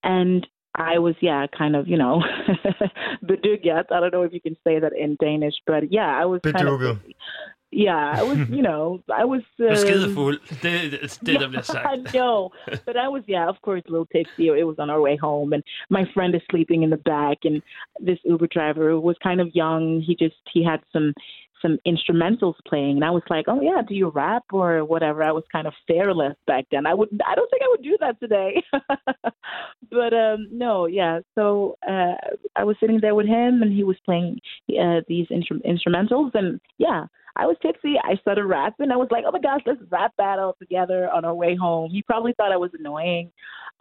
[0.03, 0.45] and
[0.75, 2.21] I was, yeah, kind of, you know,
[3.25, 3.91] bedugget.
[3.91, 6.67] I don't know if you can say that in Danish, but yeah, I was kind
[6.67, 6.99] of.
[7.71, 9.41] Yeah, I was, you know, I was.
[9.57, 10.39] Du er um, skidefuld.
[10.49, 12.13] Det, det, det, der bliver sagt.
[12.13, 12.49] no,
[12.85, 14.47] but I was, yeah, of course, a little tipsy.
[14.47, 17.61] It was on our way home, and my friend is sleeping in the back, and
[18.07, 20.01] this Uber driver was kind of young.
[20.07, 21.13] He just he had some
[21.61, 25.23] some instrumentals playing, and I was like, oh yeah, do you rap or whatever?
[25.23, 26.85] I was kind of fearless back then.
[26.85, 28.63] I would, I don't think I would do that today.
[29.91, 31.19] but um no, yeah.
[31.35, 32.15] So uh
[32.55, 36.59] I was sitting there with him, and he was playing uh, these instru- instrumentals, and
[36.77, 37.05] yeah.
[37.35, 37.93] I was tipsy.
[38.03, 38.91] I started rapping.
[38.91, 42.01] I was like, "Oh my gosh, let's rap battle together on our way home." He
[42.01, 43.31] probably thought I was annoying,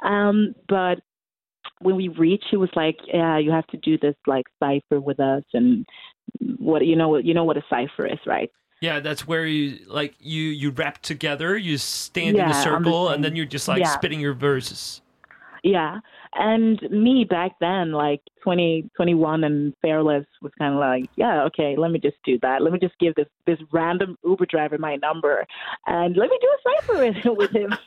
[0.05, 1.01] um, but
[1.81, 5.21] when we reached, he was like, "Yeah, you have to do this like cipher with
[5.21, 5.87] us." And
[6.59, 8.51] what you know, you know what a cipher is, right?
[8.81, 11.57] Yeah, that's where you like you you rap together.
[11.57, 13.89] You stand in a circle, and then you're just like yeah.
[13.89, 15.01] spitting your verses.
[15.63, 15.99] Yeah.
[16.35, 21.77] And me back then, like 20, 21 and fearless was kind of like, yeah, okay,
[21.77, 22.63] let me just do that.
[22.63, 25.47] Let me just give this, this random Uber driver my number
[25.87, 27.75] and let me do a cipher with, him.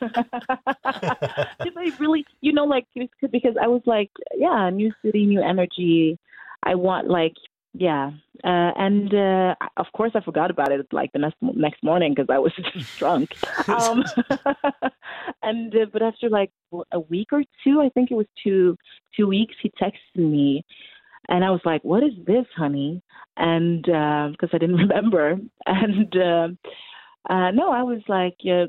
[1.62, 6.18] Because I really, you know, like, because I was like, yeah, new city, new energy.
[6.64, 7.34] I want like,
[7.74, 8.10] yeah.
[8.44, 12.28] Uh, and uh, of course, I forgot about it like the next next morning because
[12.30, 12.52] I was
[12.98, 13.34] drunk.
[13.68, 14.02] Um,
[15.42, 16.50] and uh, but after like
[16.90, 18.76] a week or two, I think it was two
[19.16, 20.64] two weeks, he texted me,
[21.28, 23.00] and I was like, "What is this, honey?"
[23.36, 26.14] And because I didn't remember, and
[27.30, 28.66] uh, no, I was like, yeah,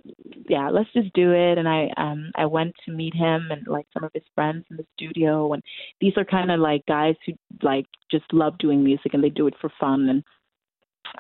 [0.48, 3.88] "Yeah, let's just do it." And I um I went to meet him and like
[3.94, 5.64] some of his friends in the studio, and
[6.00, 9.48] these are kind of like guys who like just love doing music and they do
[9.48, 10.10] it for fun.
[10.10, 10.24] And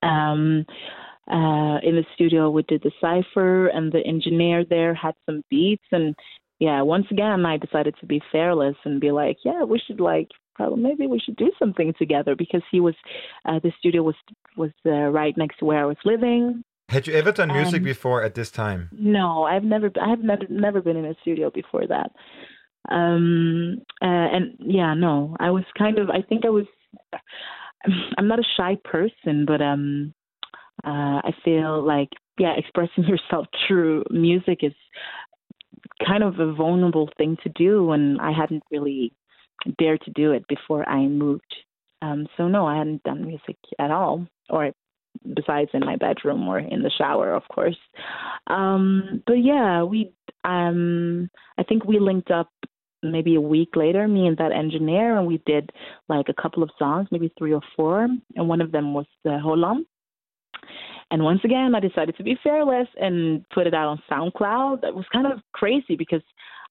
[0.04, 0.66] um
[1.32, 5.86] uh in the studio we did the cipher and the engineer there had some beats.
[5.92, 6.16] And
[6.60, 10.30] yeah once again i decided to be fearless and be like yeah we should like
[10.56, 12.96] probably maybe we should do something together because he was
[13.46, 14.16] uh, the studio was
[14.56, 17.84] was uh, right next to where i was living Had you ever done music Um,
[17.84, 18.90] before at this time?
[18.92, 22.12] no, I've never, I've never, never been in a studio before that.
[22.90, 26.66] Um, uh, and yeah, no, I was kind of, I think I was,
[28.18, 30.14] I'm not a shy person, but um,
[30.86, 34.74] uh, I feel like, yeah, expressing yourself through music is
[36.06, 39.14] kind of a vulnerable thing to do, and I hadn't really
[39.80, 41.54] dared to do it before I moved.
[42.02, 44.72] Um, so no, I hadn't done music at all, or
[45.34, 47.78] besides in my bedroom or in the shower, of course.
[48.48, 52.50] Um, but yeah, we, um, I think we linked up
[53.02, 55.70] maybe a week later, me and that engineer, and we did
[56.08, 59.40] like a couple of songs, maybe three or four, and one of them was uh,
[59.40, 59.86] Holland.
[61.12, 64.82] And once again, I decided to be fearless and put it out on SoundCloud.
[64.82, 66.22] That was kind of crazy because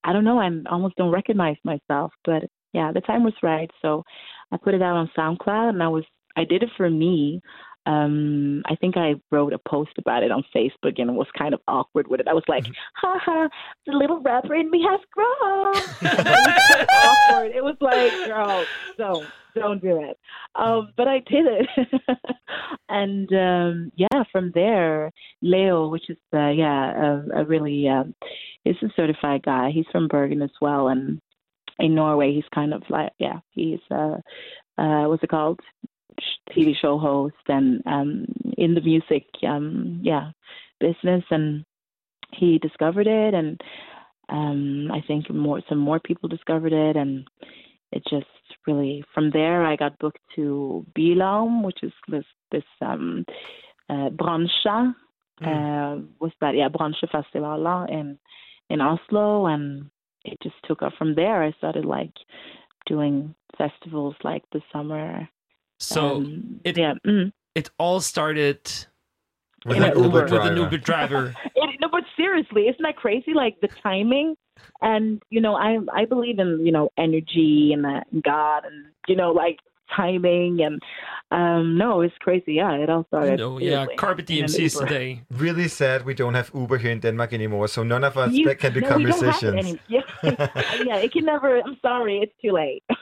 [0.04, 3.70] I don't know, I almost don't recognize myself, but yeah, the time was right.
[3.82, 4.02] So
[4.50, 6.04] I put it out on SoundCloud and I was,
[6.36, 7.40] I did it for me.
[7.86, 11.60] Um, I think I wrote a post about it on Facebook and was kind of
[11.66, 12.28] awkward with it.
[12.28, 12.64] I was like,
[12.96, 13.48] "Ha ha,
[13.86, 17.52] the little rapper in me has grown." it was so awkward.
[17.56, 18.64] It was like, "Girl,
[18.96, 20.16] don't, don't do it."
[20.54, 21.90] Um, but I did it,
[22.88, 26.92] and um, yeah, from there, Leo, which is uh, yeah,
[27.34, 28.14] a, a really um,
[28.62, 29.70] he's a certified guy.
[29.72, 31.20] He's from Bergen as well, and
[31.80, 34.18] in Norway, he's kind of like yeah, he's uh,
[34.78, 35.58] uh, what's it called?
[36.50, 38.26] TV show host and um,
[38.56, 40.30] in the music, um, yeah,
[40.80, 41.64] business, and
[42.32, 43.60] he discovered it, and
[44.28, 47.26] um, I think more some more people discovered it, and
[47.92, 48.26] it just
[48.66, 53.24] really from there I got booked to Bilaum, which is this this um,
[53.88, 54.94] uh, Bransja,
[55.44, 58.18] uh, was that yeah Branche Festival in
[58.70, 59.90] in Oslo, and
[60.24, 61.42] it just took off from there.
[61.42, 62.12] I started like
[62.86, 65.28] doing festivals like the summer.
[65.82, 66.94] So um, it yeah.
[67.06, 67.32] mm.
[67.54, 68.70] it all started
[69.66, 70.22] With In an an Uber Uber.
[70.22, 70.60] with an driver.
[70.60, 71.34] Uber driver.
[71.54, 73.32] It, no, but seriously, isn't that crazy?
[73.34, 74.36] Like the timing,
[74.80, 78.86] and you know, I I believe in you know energy and that and God and
[79.08, 79.58] you know like
[79.96, 80.82] timing and
[81.30, 82.54] um no, it's crazy.
[82.54, 83.38] Yeah, it all started.
[83.40, 84.86] No, yeah, seriously Carpe in an Diem sees Uber.
[84.86, 85.22] today.
[85.30, 88.54] Really sad we don't have Uber here in Denmark anymore, so none of us You-
[88.60, 89.66] can no, it musicians.
[89.66, 90.02] any- yeah,
[90.88, 91.48] yeah, it can never.
[91.66, 92.82] I'm sorry, it's too late.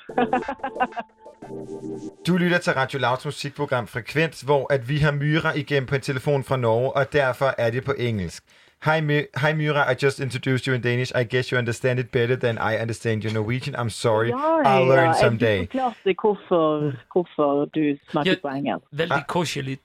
[2.27, 6.01] Du lytter til Radio Louds musikprogram Frekvens, hvor at vi har Myra igennem på en
[6.01, 8.45] telefon fra Norge, og derfor er det på engelsk.
[8.83, 11.13] Hi, My- Hi Myra, I just introduced you in Danish.
[11.15, 13.75] I guess you understand it better than I understand your Norwegian.
[13.77, 14.33] I'm sorry.
[14.33, 15.59] I'll learn ja, someday.
[15.59, 18.87] Jeg forklarte hvorfor, hvorfor du snakker på engelsk.
[18.93, 19.79] Veldig koselig.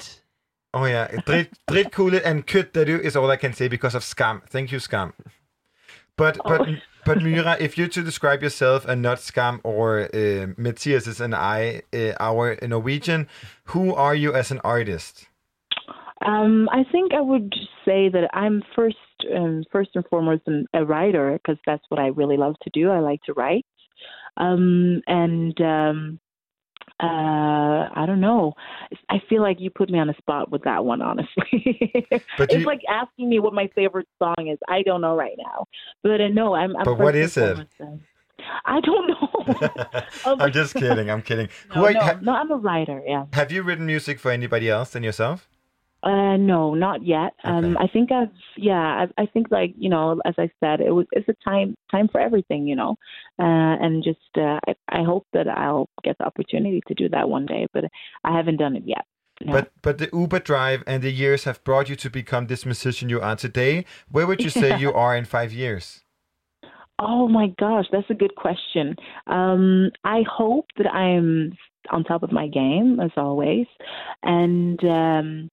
[0.74, 4.42] Oh yeah, drit, dritkullet and kødderu is all I can say because of scam.
[4.52, 5.12] Thank you, scam.
[6.18, 6.76] But but Oh.
[7.06, 11.82] but Myra, if you to describe yourself and not scam or uh, Matthias and I,
[11.94, 13.28] uh, our Norwegian,
[13.74, 15.28] who are you as an artist?
[16.26, 17.54] Um, I think I would
[17.84, 18.96] say that I'm first,
[19.36, 22.90] um, first and foremost, an, a writer because that's what I really love to do.
[22.92, 23.66] I like to write,
[24.38, 26.20] um, and um,
[27.02, 28.54] uh, I don't know.
[29.10, 31.02] I feel like you put me on the spot with that one.
[31.02, 31.34] Honestly,
[32.12, 34.58] it's you- like asking me what my favorite song is.
[34.70, 35.66] I don't know right now,
[36.04, 36.76] but uh, no, I'm.
[36.78, 37.56] I'm But what is it?
[37.80, 38.02] foremost,
[38.66, 39.32] I don't know.
[40.26, 41.10] Oh, I'm just kidding.
[41.12, 41.50] I'm kidding.
[41.70, 43.02] No, Who are, no, ha- no, I'm a writer.
[43.06, 43.26] Yeah.
[43.34, 45.48] have you written music for anybody else than yourself?
[46.06, 47.34] Uh, no, not yet.
[47.44, 50.92] Um, I think I've, yeah, I, I think like you know, as I said, it
[50.92, 52.92] was it's a time time for everything, you know,
[53.40, 57.28] uh, and just uh, I, I hope that I'll get the opportunity to do that
[57.28, 57.86] one day, but
[58.24, 59.06] I haven't done it yet.
[59.42, 59.54] No.
[59.54, 63.10] But but the Uber drive and the years have brought you to become this musician
[63.10, 63.86] you are today.
[64.12, 64.78] Where would you say Yeah.
[64.84, 66.04] you are in five years?
[67.00, 68.96] Oh my gosh, that's a good question.
[69.26, 71.58] Um, I hope that I'm
[71.90, 73.66] on top of my game as always,
[74.24, 75.52] and um,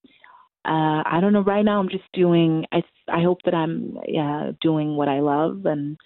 [0.65, 1.43] uh, I don't know.
[1.43, 2.65] Right now, I'm just doing.
[2.73, 5.97] I I hope that I'm yeah doing what I love and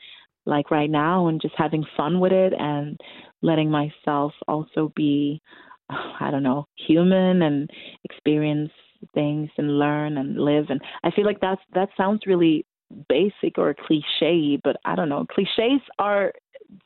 [0.46, 2.98] like right now, and just having fun with it and
[3.42, 5.42] letting myself also be,
[5.90, 7.70] I don't know, human and
[8.04, 8.70] experience
[9.14, 10.66] things and learn and live.
[10.70, 12.64] And I feel like that's that sounds really
[13.08, 15.26] basic or cliche, but I don't know.
[15.30, 16.32] Cliches are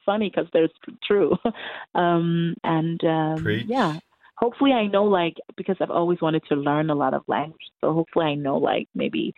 [0.04, 0.68] funny because they're
[1.06, 1.36] true.
[1.94, 3.66] um, and um, Preach.
[3.68, 3.98] yeah,
[4.42, 7.70] hopefully I know like because I've always wanted to learn a lot of languages.
[7.80, 9.34] So hopefully I know like maybe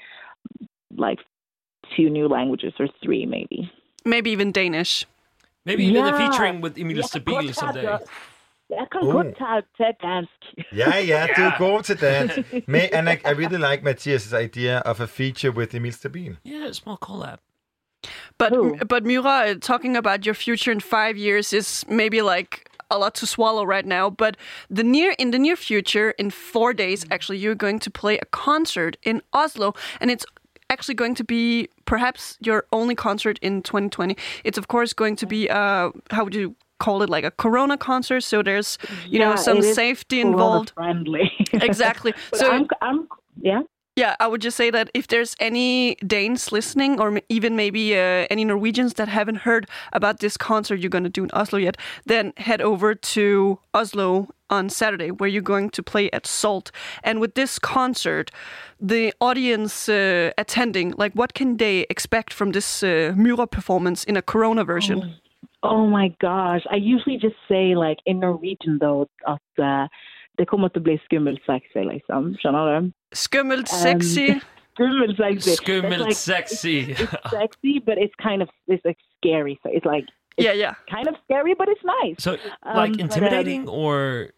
[1.06, 1.18] like
[1.96, 3.70] two new languages or three maybe.
[4.04, 5.06] Maybe even Danish.
[5.64, 6.16] Maybe even a Ja.
[6.22, 7.82] featuring with Emil Jeg kan Stabil godt someday.
[7.82, 8.08] tage-
[8.70, 9.12] Jeg kan Oh.
[9.12, 10.40] godt tage, tage dansk.
[10.76, 12.32] Ja, ja, du er god til dans.
[12.74, 16.36] May, and I, I really like Matthias' idea of a feature with Emil Stabil.
[16.44, 17.38] Yeah, a small collab.
[18.38, 18.52] But
[18.88, 22.52] but Mura, uh, talking about your future in five years is maybe like
[22.92, 24.10] a lot to swallow right now.
[24.10, 24.36] But
[24.70, 28.26] the near in the near future, in four days, actually, you're going to play a
[28.26, 30.26] concert in Oslo, and it's
[30.70, 34.16] actually going to be perhaps your only concert in 2020.
[34.44, 37.76] It's of course going to be uh how would you call it like a Corona
[37.76, 38.22] concert?
[38.22, 40.72] So there's you know some safety involved.
[40.74, 41.30] friendly.
[41.52, 42.12] exactly.
[42.34, 43.08] So I'm, I'm
[43.40, 43.62] yeah.
[43.94, 48.26] Yeah, I would just say that if there's any Danes listening, or even maybe uh,
[48.30, 51.76] any Norwegians that haven't heard about this concert you're going to do in Oslo yet,
[52.06, 56.70] then head over to Oslo on Saturday, where you're going to play at Salt.
[57.04, 58.30] And with this concert,
[58.80, 64.16] the audience uh, attending, like, what can they expect from this uh, Mura performance in
[64.16, 65.16] a Corona version?
[65.62, 66.62] Oh my gosh.
[66.70, 69.86] I usually just say like in Norwegian though at uh,
[70.38, 72.34] det kommer att bli skummelt sexy liksom.
[72.40, 72.90] Skjønner du?
[73.12, 74.28] Skummelt Um, sexy.
[74.74, 75.50] skummelt sexy.
[75.50, 76.78] It's Skummelt like- sexy.
[76.92, 79.58] It's sexy, but it's kind of it's like scary.
[79.62, 80.04] So it's like
[80.38, 80.74] it's yeah, yeah.
[80.90, 82.16] kind of scary, but it's nice.
[82.18, 84.28] So, Um, like but, um, intimidating or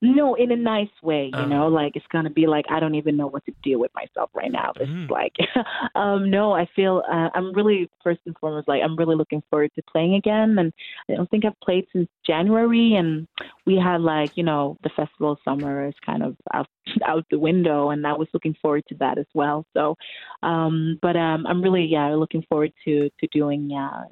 [0.00, 1.46] No, in a nice way, you Oh.
[1.46, 4.30] know, like it's gonna be like I don't even know what to do with myself
[4.34, 4.72] right now.
[4.78, 5.34] This is like,
[5.94, 9.70] um, no, I feel uh, I'm really first and foremost like I'm really looking forward
[9.74, 10.72] to playing again, and
[11.10, 13.26] I don't think I've played since January, and
[13.66, 16.68] we had like you know the festival summer is kind of out
[17.04, 19.66] out the window, and I was looking forward to that as well.
[19.74, 19.96] So,
[20.42, 24.04] um, but um, I'm really yeah looking forward to to doing yeah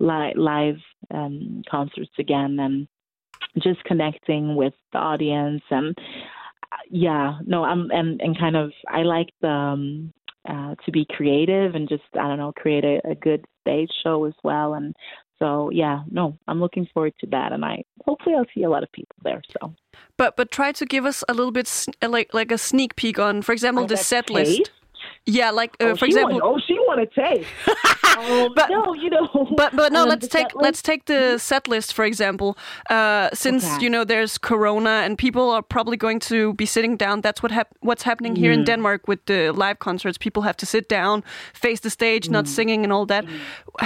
[0.00, 0.76] li- live
[1.12, 2.88] um, concerts again and
[3.58, 5.96] just connecting with the audience and
[6.90, 10.12] yeah no i'm and, and kind of i like the um,
[10.48, 14.24] uh, to be creative and just i don't know create a, a good stage show
[14.24, 14.74] as well.
[14.74, 14.94] And
[15.38, 17.52] so yeah no i'm looking forward to that.
[17.52, 19.74] And i hopefully i'll see a lot of people there so.
[20.16, 23.42] But but try to give us a little bit like like a sneak peek on,
[23.42, 24.70] for example, Like the set list.
[25.38, 26.38] Yeah, like uh, oh, for example.
[26.40, 27.48] want, oh she want to taste
[28.18, 29.26] um, but no you know
[29.56, 32.50] But but no, um, let's take let's take the set list for example.
[32.90, 33.84] Uh, since Okay.
[33.84, 37.20] you know there's Corona and people are probably going to be sitting down.
[37.20, 38.66] That's what hap- what's happening here in Mm.
[38.66, 40.18] Denmark with the live concerts.
[40.18, 41.22] People have to sit down,
[41.54, 42.32] face the stage, Mm.
[42.32, 43.24] not singing and all that.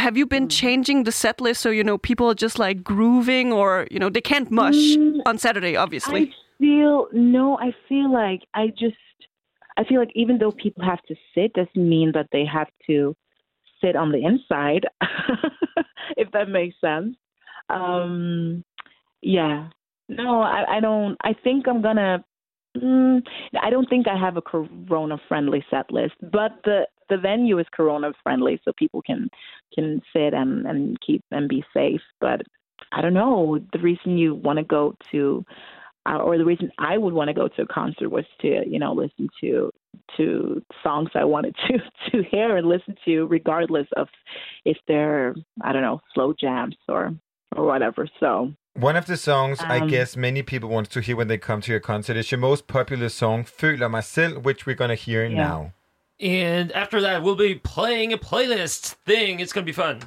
[0.04, 3.52] Have you been changing the set list so you know people are just like grooving
[3.52, 6.20] or you know they can't mush on Saturday, obviously.
[6.26, 6.32] Mm.
[6.32, 8.96] I feel no, I feel like I just
[9.76, 13.14] I feel like even though people have to sit doesn't mean that they have to
[13.80, 14.86] sit on the inside.
[16.16, 17.16] if that makes sense.
[17.68, 18.64] Um
[19.22, 19.68] yeah.
[20.08, 22.24] No, I, I don't I think I'm gonna
[22.76, 23.22] mm,
[23.60, 27.66] I don't think I have a corona friendly set list, but the the venue is
[27.72, 29.28] corona friendly so people can
[29.74, 32.00] can sit and, and keep and be safe.
[32.20, 32.42] But
[32.92, 33.58] I don't know.
[33.72, 35.44] The reason you want to go to
[36.06, 38.78] uh, or the reason I would want to go to a concert was to, you
[38.78, 39.70] know, listen to
[40.16, 41.78] to songs I wanted to
[42.10, 44.08] to hear and listen to, regardless of
[44.64, 47.12] if they're I don't know slow jams or
[47.56, 48.08] or whatever.
[48.20, 51.38] So One of the songs I Um, guess many people want to hear when they
[51.38, 54.96] come to your concert is your most popular song, Føler mig selv, which we're gonna
[54.96, 55.46] hear Yeah.
[55.48, 55.72] now.
[56.20, 59.40] And after that, we'll be playing a playlist thing.
[59.40, 60.00] It's gonna be fun.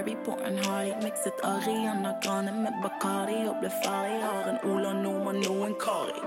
[0.00, 4.22] Barbie på en Harley Mixet Ariana Grande med Bacardi Og ble farlig.
[4.22, 6.20] Har en Ola Nordmann og en Kari.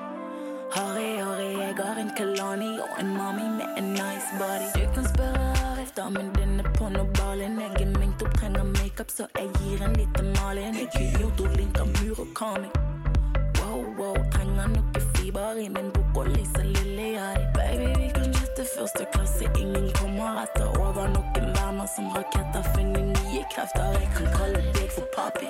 [0.76, 4.68] Harry, Harry, jeg har en Kalani Og en mami med en nice body.
[4.76, 8.64] Du kan spørre efter, men den er på noe ballen Jeg er minkt og trenger
[8.64, 12.70] makeup Så jeg gir en liten Malin Jeg Kyoto, Linka, Murakami
[13.60, 18.33] Wow, wow, trenger noe fiber i min bok og Lisa jeg Baby, vi kan
[18.64, 24.10] til første klasse, ingen kommer etter over Noen venner som raketter, finner nye krefter Jeg
[24.16, 25.50] kan kalle deg for papi.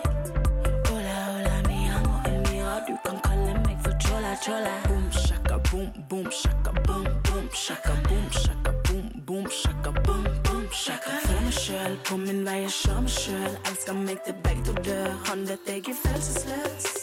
[0.89, 4.73] Hola, hola, mi amo Elmira Du kan kalle meg for chola, chola.
[4.87, 10.65] Boom, shaka, boom, boom, shaka, boom, boom Shaka, boom, shaka, boom, boom Shaka, boom, boom,
[10.71, 11.21] shaka.
[11.27, 13.55] Føler meg selv på min vei, jeg kjører meg selv.
[13.69, 15.09] Elsker meg til begge to dør.
[15.29, 17.02] Han vet jeg er følelsesløs.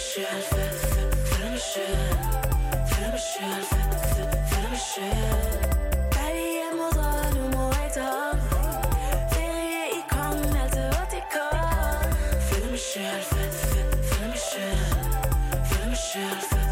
[0.00, 0.32] Føler
[12.70, 13.52] meg selv,
[14.12, 14.38] føl-
[15.70, 16.69] føl- føler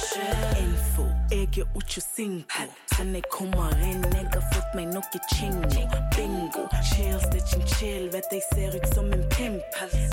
[0.00, 2.62] Elfo, jeg i Info, er Ocho Cinco
[2.94, 5.82] Sen jeg kommer inn, jeg har fått meg noe chingo
[6.14, 9.60] Bingo, chill, stitching chill Vet jeg ser ut som en pimp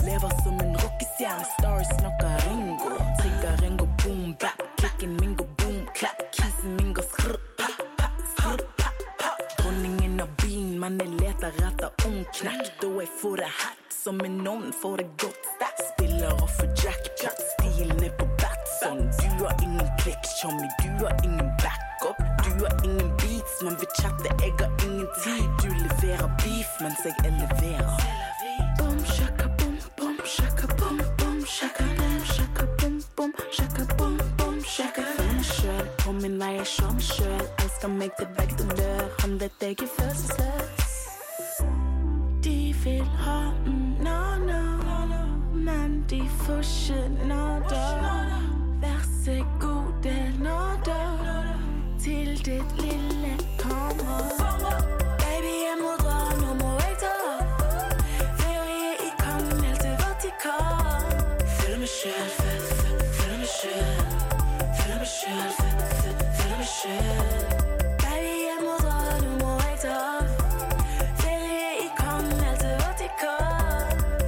[0.03, 1.47] Lever som en rockestjerne.
[1.53, 2.91] Stars snakker Ringo.
[3.21, 8.11] Trigger Ringo, boom, bap Kicken min går boom, clap Kisen min går skrr, pa, pa,
[8.33, 8.91] skrr, pa,
[9.23, 9.33] pa.
[9.55, 14.41] Dronningen av byen, men jeg leter etter omknekk Da jeg får det hatt som en
[14.47, 15.53] ovn får det godt
[15.93, 17.46] Spiller og får jackpot
[20.41, 20.67] som i chommy
[20.99, 25.43] Du har ingen backup Du har ingen beats, man vil chatte Jeg har ingen tid.
[25.63, 27.89] Du leverer beef, mens jeg eleverer.
[28.77, 34.63] Boom, shaka, boom, boom Shaka, boom, boom Shaka, boom, shaka, boom, boom Shaka, boom, boom
[34.63, 35.01] Shaka.
[35.17, 38.65] Føler meg selv på min vei Jeg kjører meg selv Elsker meg til begge to
[38.79, 39.03] dør.
[39.21, 40.93] Han vet jeg er følelsesløs
[42.43, 44.61] De vil ha mm, no, no
[45.53, 47.83] Men de får ikke nada
[48.81, 49.86] Vær så god,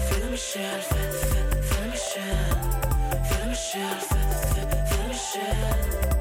[0.09, 0.81] Føler mig selv,
[1.63, 2.33] føler mig selv,
[3.29, 4.58] føler mig selv
[5.19, 6.18] 旋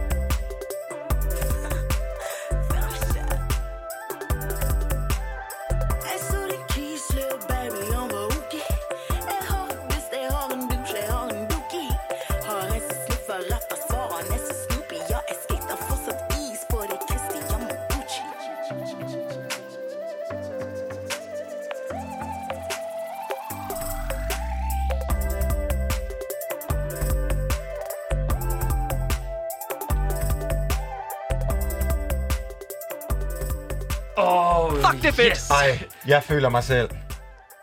[35.62, 36.90] Ej, jeg føler mig selv.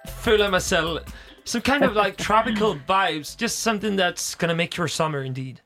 [0.08, 1.00] Føler mig selv.
[1.46, 3.38] Some kind of like tropical vibes.
[3.42, 5.62] Just something that's gonna make your summer indeed.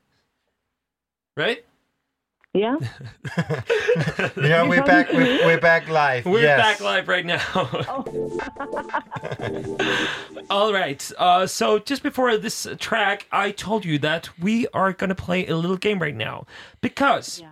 [1.36, 1.58] Right?
[2.54, 2.76] Yeah.
[4.36, 5.12] Yeah, we're back.
[5.12, 6.24] We're, we're back live.
[6.26, 6.58] We're yes.
[6.58, 7.40] back live right now.
[10.50, 11.12] All right.
[11.18, 15.56] Uh, so just before this track, I told you that we are gonna play a
[15.56, 16.46] little game right now
[16.80, 17.42] because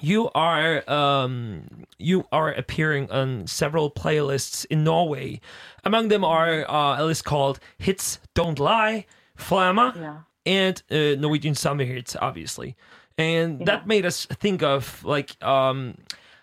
[0.00, 1.64] you are um,
[1.98, 5.40] you are appearing on several playlists in Norway.
[5.84, 9.06] Among them are uh, a list called "Hits Don't Lie,"
[9.38, 10.18] "Flamma," Yeah.
[10.44, 12.76] and uh, Norwegian summer hits, obviously.
[13.18, 15.94] And that made us think of like um,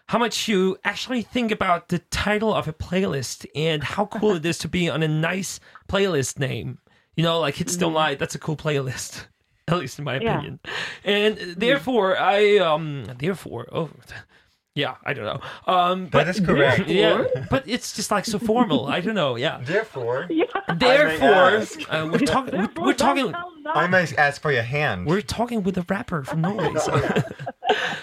[0.07, 4.45] how much you actually think about the title of a playlist and how cool it
[4.45, 6.80] is to be on a nice playlist name.
[7.15, 9.25] You know, like Hits Don't Lie, that's a cool playlist.
[9.67, 10.33] At least in my Yeah.
[10.38, 10.59] opinion.
[11.03, 13.90] And therefore I um therefore oh
[14.75, 15.40] yeah, I don't know.
[15.74, 16.88] Um but That is correct.
[16.88, 18.88] Yeah, but it's just like so formal.
[18.88, 19.35] I don't know.
[19.38, 19.61] Yeah.
[19.64, 20.45] Therefore, Yeah.
[20.75, 22.58] Therefore, uh, we're talking.
[22.59, 23.33] We're, we're talking.
[23.67, 25.06] I may ask for your hand.
[25.06, 26.74] We're talking with a rapper from Norway.
[26.80, 26.93] So.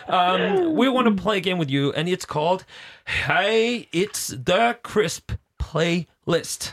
[0.08, 2.64] um, we want to play a game with you, and it's called
[3.06, 6.70] "Hey, It's the Crisp Playlist."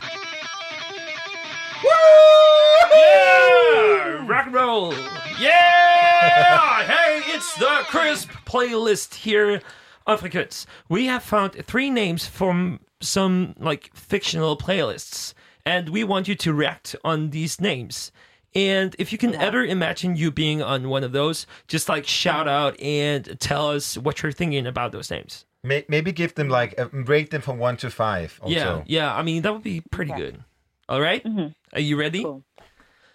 [1.84, 4.92] Yeah, rock and roll.
[5.40, 9.60] Yeah, hey, it's the Crisp Playlist here
[10.06, 10.66] on Frekvens.
[10.88, 15.34] We have found three names from some like fictional playlists,
[15.64, 18.10] and we want you to react on these names.
[18.54, 22.48] And if you can ever imagine you being on one of those, just like shout
[22.48, 25.44] out and tell us what you're thinking about those names.
[25.62, 28.40] Maybe give them like a, rate them from one to five.
[28.42, 28.54] Also.
[28.54, 29.14] Yeah, yeah.
[29.14, 30.42] I mean, that would be pretty good.
[30.88, 31.22] All right?
[31.24, 31.48] Mm-hmm.
[31.74, 32.24] Are you ready?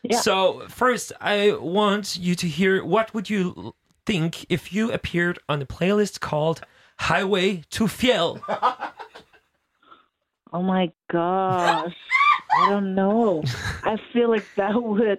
[0.04, 0.20] Yeah.
[0.20, 3.74] So first, I want you to hear what would you
[4.06, 6.62] think if you appeared on a playlist called
[7.00, 8.42] "Highway to Fjell."
[10.56, 11.96] Oh my gosh.
[12.60, 13.42] I don't know.
[13.84, 15.18] I feel like that would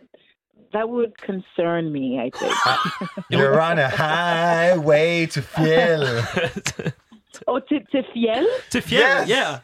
[0.73, 2.55] that would concern me, I think.
[2.67, 2.77] Uh,
[3.31, 6.93] You're on a highway to Fjell.
[7.49, 8.47] oh, to, to Fjell?
[8.71, 9.29] to Fjell, Yes.
[9.29, 9.61] yeah.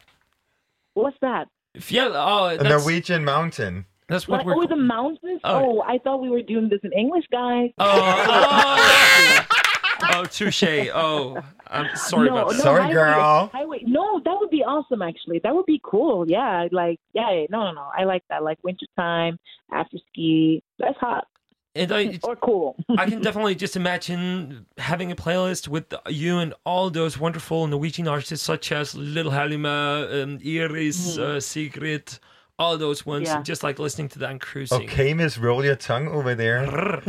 [0.93, 1.47] What's that?
[1.77, 2.11] Fjell.
[2.15, 3.85] Oh, a Norwegian mountain.
[4.07, 4.63] that's what Like, we're.
[4.63, 5.39] oh, the mountains?
[5.43, 5.79] Oh.
[5.79, 5.83] Oh.
[5.87, 7.69] I thought we were doing this in English, guys.
[7.77, 9.45] Oh, oh,
[10.03, 10.63] oh, oh touche.
[10.93, 12.57] Oh, I'm sorry no, about that.
[12.57, 13.49] no, Sorry, highway, girl.
[13.53, 13.83] Highway.
[13.85, 15.01] No, that would be awesome.
[15.01, 16.29] Actually, that would be cool.
[16.29, 17.89] Yeah, like yeah, yeah, no, no, no.
[17.97, 18.43] I like that.
[18.43, 19.39] Like wintertime,
[19.71, 20.61] after ski.
[20.79, 21.27] That's hot
[21.75, 22.75] And I, or cool.
[22.97, 28.07] I can definitely just imagine having a playlist with you and all those wonderful Norwegian
[28.07, 32.19] artists such as Little Halima, um, Iris, uh, Sigrid,
[32.59, 33.27] all those ones.
[33.27, 33.41] Yeah.
[33.41, 34.83] Just like listening to them cruising.
[34.83, 37.01] Okay, Miss, roll your tongue over there.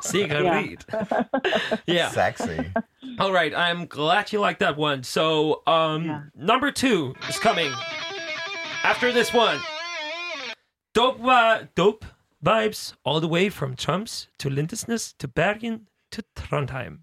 [0.00, 0.84] Sigrid.
[1.86, 2.10] Yeah.
[2.10, 2.72] Sexy.
[3.18, 3.54] All right.
[3.54, 5.02] I'm glad you like that one.
[5.02, 7.72] So, um, number two is coming
[8.82, 9.58] after this one.
[10.94, 12.04] Dope, uh, dope
[12.44, 16.98] vibes all the way from Trumps to Lindesnes to Bergen to Trondheim.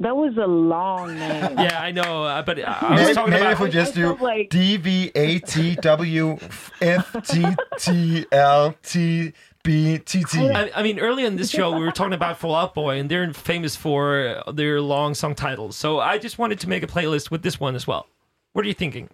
[0.00, 1.56] that was a long name.
[1.64, 3.52] Yeah, I know, uh, but I, I was Maybe, talking maybe about.
[3.52, 6.36] if we just I do like- D V A T W
[6.82, 7.44] F T
[7.78, 9.32] T L T
[9.62, 10.50] B T T.
[10.60, 13.08] I, I mean, early in this show, we were talking about Fall Out Boy, and
[13.08, 15.76] they're famous for their long song titles.
[15.76, 18.06] So I just wanted to make a playlist with this one as well.
[18.52, 19.08] What are you thinking?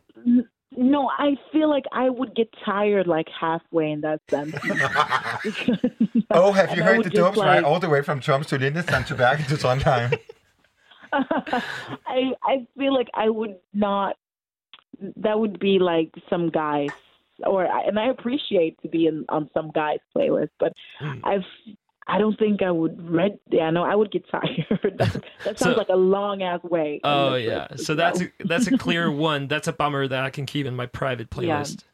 [0.81, 4.55] No, I feel like I would get tired like halfway in that sense.
[6.31, 9.07] Oh, have you heard the just, dopes right all the way from Trumps to Lindesand
[9.07, 10.19] to Bergen to Trondheim?
[11.13, 14.17] I I feel like I would not.
[15.17, 16.91] That would be like some guys,
[17.45, 21.19] or and I appreciate to be in on some guys' playlist, but Hmm.
[21.25, 21.45] I've.
[22.13, 23.39] I don't think I would read.
[23.51, 24.67] Yeah, no, I would get tired.
[24.99, 27.01] that, that sounds So- like a long ass way.
[27.05, 27.81] Oh the yeah, trip.
[27.81, 29.47] so that's a, that's a clear one.
[29.49, 31.85] That's a bummer that I can keep in my private playlist.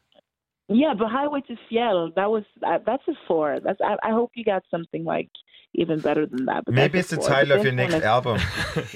[0.69, 3.59] Yeah, but Highway to Seattle, that was uh, that's a four.
[3.63, 5.29] That's I, I hope you got something like
[5.73, 6.65] even better than that.
[6.65, 8.39] But Maybe it's the title But of your next one album.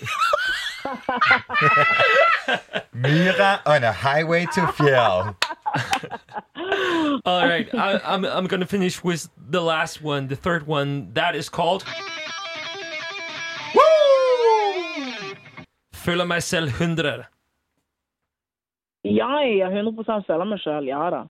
[2.93, 5.35] Mira on a highway to Fjell.
[7.25, 11.13] All right, I, I'm I'm gonna finish with the last one, the third one.
[11.13, 11.83] That is called.
[15.93, 17.25] Føler meg selv 100.
[19.03, 20.87] Ja, jeg er 100 følger meg sjøl.
[20.89, 21.21] Ja da.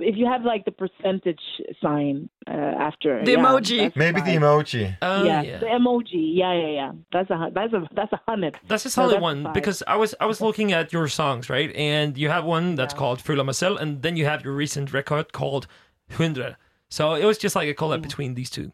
[0.00, 1.40] If you have like the percentage
[1.82, 3.78] sign uh, after The yeah, emoji.
[3.78, 4.96] that's Maybe the emoji.
[5.02, 5.58] Oh, yeah, yeah.
[5.58, 6.32] the emoji.
[6.34, 6.92] Yeah, yeah, yeah.
[7.12, 8.58] That's a that's a that's a hundred.
[8.68, 9.52] That's a So solid that's one fine.
[9.52, 11.70] because I was I was looking at your songs, right?
[11.76, 14.92] And you have one that's called Føler mig selv, and then you have your recent
[14.92, 15.66] record called
[16.10, 16.56] Hundred.
[16.88, 18.72] So it was just like a collab between these two.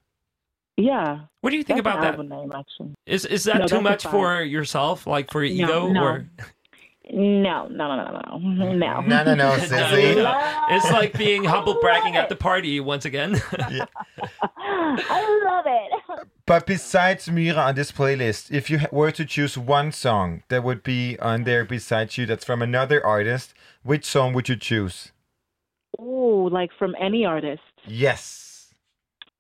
[0.77, 1.27] Yeah.
[1.43, 2.11] What do you think That's about an that?
[2.15, 2.95] album name, actually.
[3.07, 6.03] Is is that No, too much for yourself, like for your No, ego, no.
[6.03, 6.27] or
[7.13, 8.39] No, no, no, no, no, no.
[9.03, 10.17] No, no, no, No, sissy.
[10.17, 10.67] no, no.
[10.71, 13.41] It's like being humble bragging at the party once again.
[14.57, 16.27] I love it.
[16.47, 20.83] But besides Mira on this playlist, if you were to choose one song that would
[20.83, 25.13] be on there besides you that's from another artist, which song would you choose?
[25.99, 27.63] Oh, like from any artist.
[27.87, 28.75] Yes.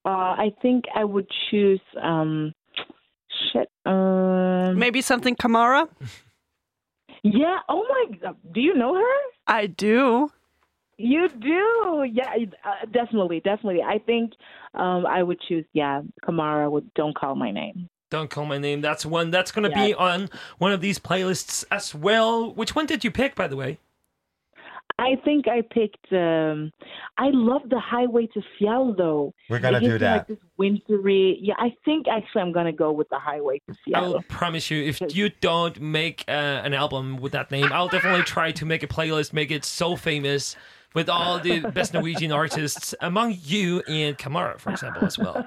[0.04, 0.08] Uh,
[0.38, 1.80] I think I would choose.
[2.00, 2.52] Um,
[3.52, 3.68] shit.
[3.86, 5.88] Um, Maybe something Kamara?
[7.22, 7.58] Yeah.
[7.68, 8.16] Oh my.
[8.18, 8.36] God.
[8.52, 9.16] Do you know her?
[9.46, 10.30] I do.
[10.96, 12.04] You do.
[12.10, 12.34] Yeah.
[12.64, 13.40] Uh, definitely.
[13.40, 13.82] Definitely.
[13.82, 14.32] I think
[14.74, 15.64] um, I would choose.
[15.72, 16.92] Yeah, Kamara would.
[16.94, 17.88] Don't call my name.
[18.10, 18.80] Don't call my name.
[18.80, 22.52] That's one that's going to be on one of these playlists as well.
[22.52, 23.78] Which one did you pick, by the way?
[25.00, 26.12] I think I picked.
[26.12, 26.72] Um,
[27.16, 29.32] I love the Highway to Fjell though.
[29.48, 30.16] We're gonna It do that.
[30.16, 31.38] Like this wintry.
[31.40, 34.14] Yeah, I think actually I'm gonna go with the Highway to Fjell.
[34.14, 36.32] I'll promise you, if you don't make uh,
[36.64, 39.96] an album with that name, I'll definitely try to make a playlist, make it so
[39.96, 40.56] famous
[40.94, 45.46] with all the best Norwegian artists, among you and Kamara, for example, as well.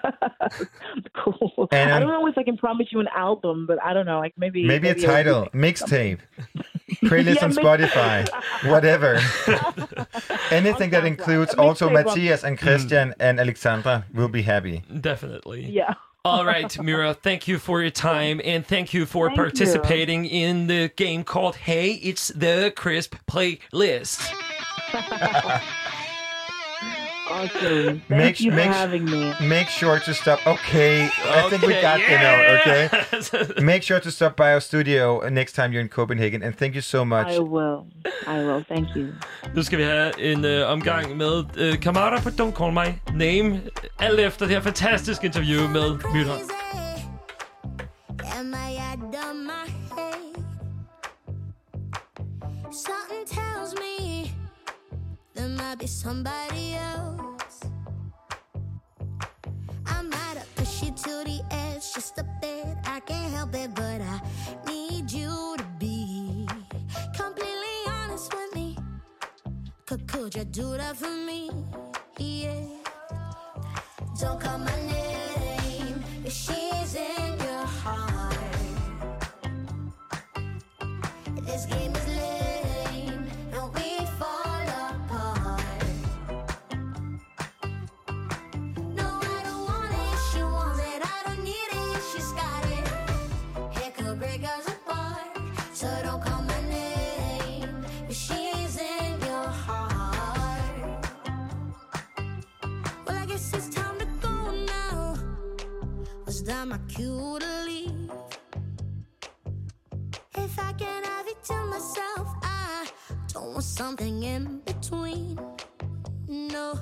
[1.13, 1.67] cool.
[1.71, 4.19] And, I don't know if I can promise you an album, but I don't know.
[4.19, 6.19] Like maybe Maybe a I'll title, mixtape,
[7.03, 8.27] playlist Yeah, on Spotify,
[8.69, 9.15] whatever.
[10.51, 13.15] Anything that includes also mixtape Matthias and Christian mm.
[13.19, 14.83] and Alexandra will be happy.
[15.01, 15.65] Definitely.
[15.65, 15.93] Yeah.
[16.25, 19.43] All right, Mira, thank you for your time and thank you for Thank you.
[19.43, 24.33] participating in the game called Hey, It's the Crisp Playlist.
[27.29, 28.01] Awesome.
[28.09, 29.33] Thank Make- you for having me.
[29.41, 30.45] Make sure to stop.
[30.45, 33.31] Okay, I think we Okay, got the yes.
[33.33, 33.41] note.
[33.55, 36.75] Okay, make sure to stop by our studio next time you're in Copenhagen, and thank
[36.75, 37.27] you so much.
[37.27, 37.87] I will.
[38.27, 38.63] I will.
[38.67, 39.13] Thank you.
[39.55, 42.89] Nu skal vi have en øh, omgang med øh, kammerater på Don't Call My
[43.25, 43.61] Name.
[43.99, 46.37] Alt efter det her fantastiske interview med Mira.
[48.39, 49.65] Am I out of my
[49.95, 50.43] head?
[52.71, 53.02] Something tells me
[55.43, 57.59] there might be somebody else.
[59.85, 62.77] I might have pushed you to the edge just a bit.
[62.85, 64.21] I can't help it, but I
[64.65, 66.47] need you to be
[67.13, 68.77] completely honest with me.
[69.85, 71.51] Could, could you do that for me?
[72.17, 72.63] Yeah.
[74.21, 78.37] Don't call my name if she's in your heart.
[81.41, 81.93] This game
[106.53, 108.11] That my cue to leave?
[110.35, 112.85] If I can have it to myself, I
[113.33, 115.39] don't want something in between.
[116.27, 116.75] No,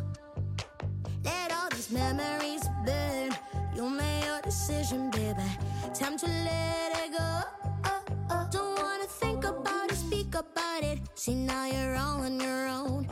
[1.23, 3.31] let all these memories burn.
[3.73, 5.49] You made your decision, baby.
[5.93, 7.31] Time to let it go.
[8.51, 10.99] Don't wanna think about it, speak about it.
[11.15, 13.07] See, now you're all on your own.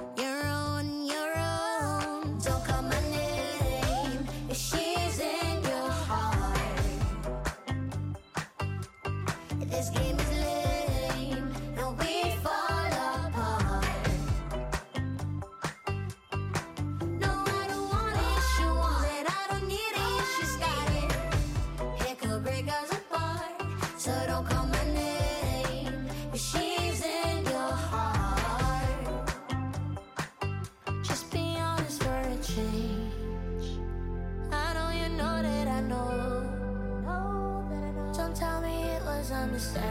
[39.59, 39.83] Mistake.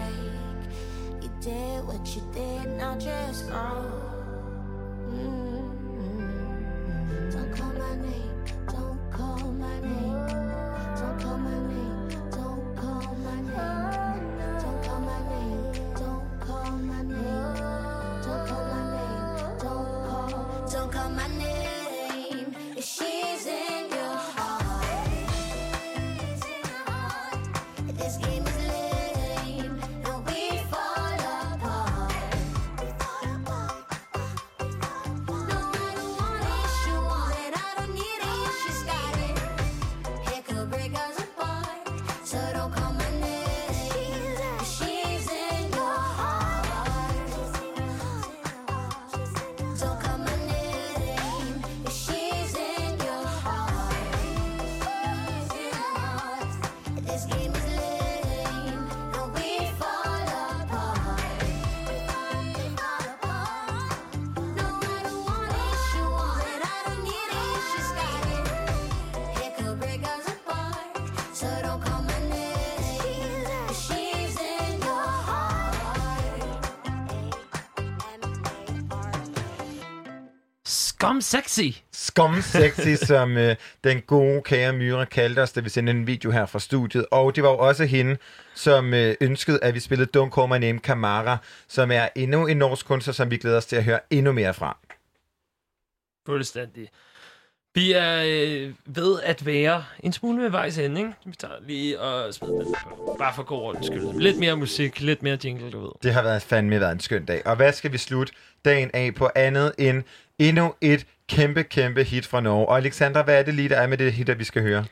[1.21, 4.08] You did what you did, now just go.
[81.01, 81.71] Scum Sexy.
[81.93, 86.31] Scum Sexy, som øh, den gode kære Myra kaldte os, da vi sendte en video
[86.31, 87.07] her fra studiet.
[87.11, 88.17] Og det var jo også hende,
[88.55, 92.57] som øh, ønskede, at vi spillede Don't Call My Name Kamara, som er endnu en
[92.57, 94.79] norsk kunstner, som vi glæder os til at høre endnu mere fra.
[96.27, 96.89] Fuldstændig.
[97.75, 101.13] Vi er øh, ved at være en smule ved vejs ende, ikke?
[101.25, 103.17] Vi tager lige og smider den på.
[103.19, 104.21] Bare for god ordens skyld.
[104.21, 105.91] Lidt mere musik, lidt mere jingle, du ved.
[106.03, 107.47] Det har været fandme været en skøn dag.
[107.47, 108.33] Og hvad skal vi slutte
[108.65, 110.03] dagen af på andet end
[110.39, 112.67] endnu et kæmpe, kæmpe hit fra Norge?
[112.69, 114.85] Og Alexandra, hvad er det lige, der er med det hit, der vi skal høre?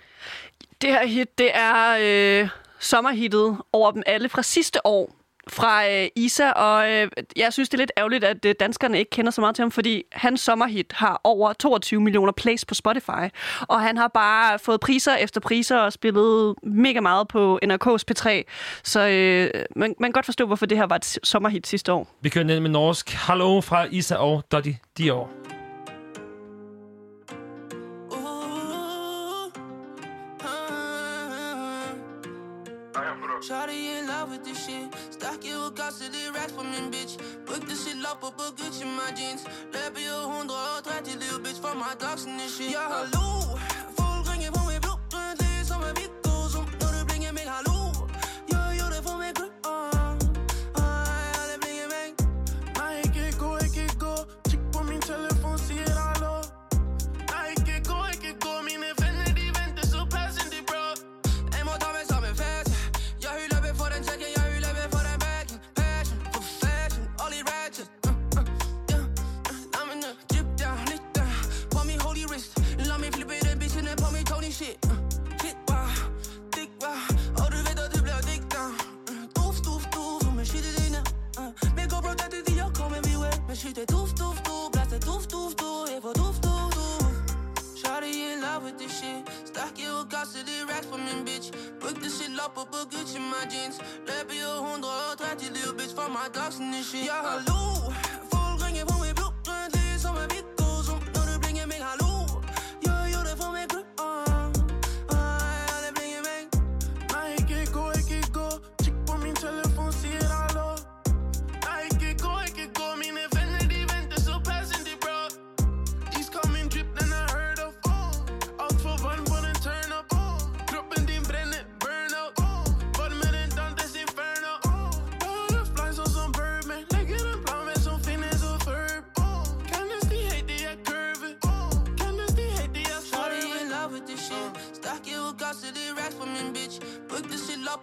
[0.81, 2.49] Det her hit, det er øh,
[2.79, 5.17] sommerhittet over dem alle fra sidste år
[5.51, 9.11] fra øh, Isa, og øh, jeg synes, det er lidt ærgerligt, at øh, danskerne ikke
[9.11, 13.27] kender så meget til ham, fordi hans sommerhit har over 22 millioner plays på Spotify,
[13.61, 18.43] og han har bare fået priser efter priser og spillet mega meget på NRK's P3,
[18.83, 22.09] så øh, man, man kan godt forstå, hvorfor det her var et sommerhit sidste år.
[22.21, 23.11] Vi kører ned med norsk.
[23.11, 25.31] Hallo fra Isa og Dottie Dior.
[33.43, 33.96] Shawty
[35.43, 35.45] shit.
[35.45, 37.19] Stock you og gas til det racks på min bitch.
[37.47, 39.43] Bryg det shit op og på Gucci my jeans.
[39.73, 42.73] Løb i 130 liv, bitch, for my dogs and this shit.
[42.73, 43.27] Ja, hallo.
[91.07, 91.53] Det racks på min bitch.
[91.81, 93.77] Bryg det shit op og på Gucci my jeans.
[94.07, 97.07] Løb i 130 liv, bitch, for my dogs and this shit.
[97.07, 98.06] Ja, hallo.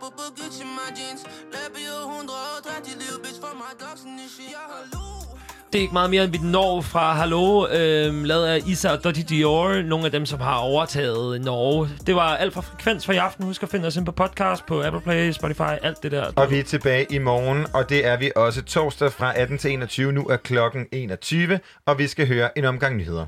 [0.08, 1.22] Og på Gucci my jeans.
[1.54, 4.52] Løb i 130 liv, bitch, for my dogs and this shit.
[4.58, 5.06] Ja, hallo.
[5.72, 9.04] Det er ikke meget mere, end vi når fra Hallo, øh, lavet af Isa og
[9.04, 9.82] Dottie Dior.
[9.82, 11.90] Nogle af dem, som har overtaget Norge.
[12.08, 13.46] Det var alt fra Frekvens for i aften.
[13.46, 16.32] Husk at finde os ind på podcast, på Apple Play, Spotify, alt det der.
[16.36, 19.72] Og vi er tilbage i morgen, og det er vi også torsdag fra 18 til
[19.72, 20.12] 21.
[20.12, 23.26] Nu er klokken 21, og vi skal høre en omgang nyheder.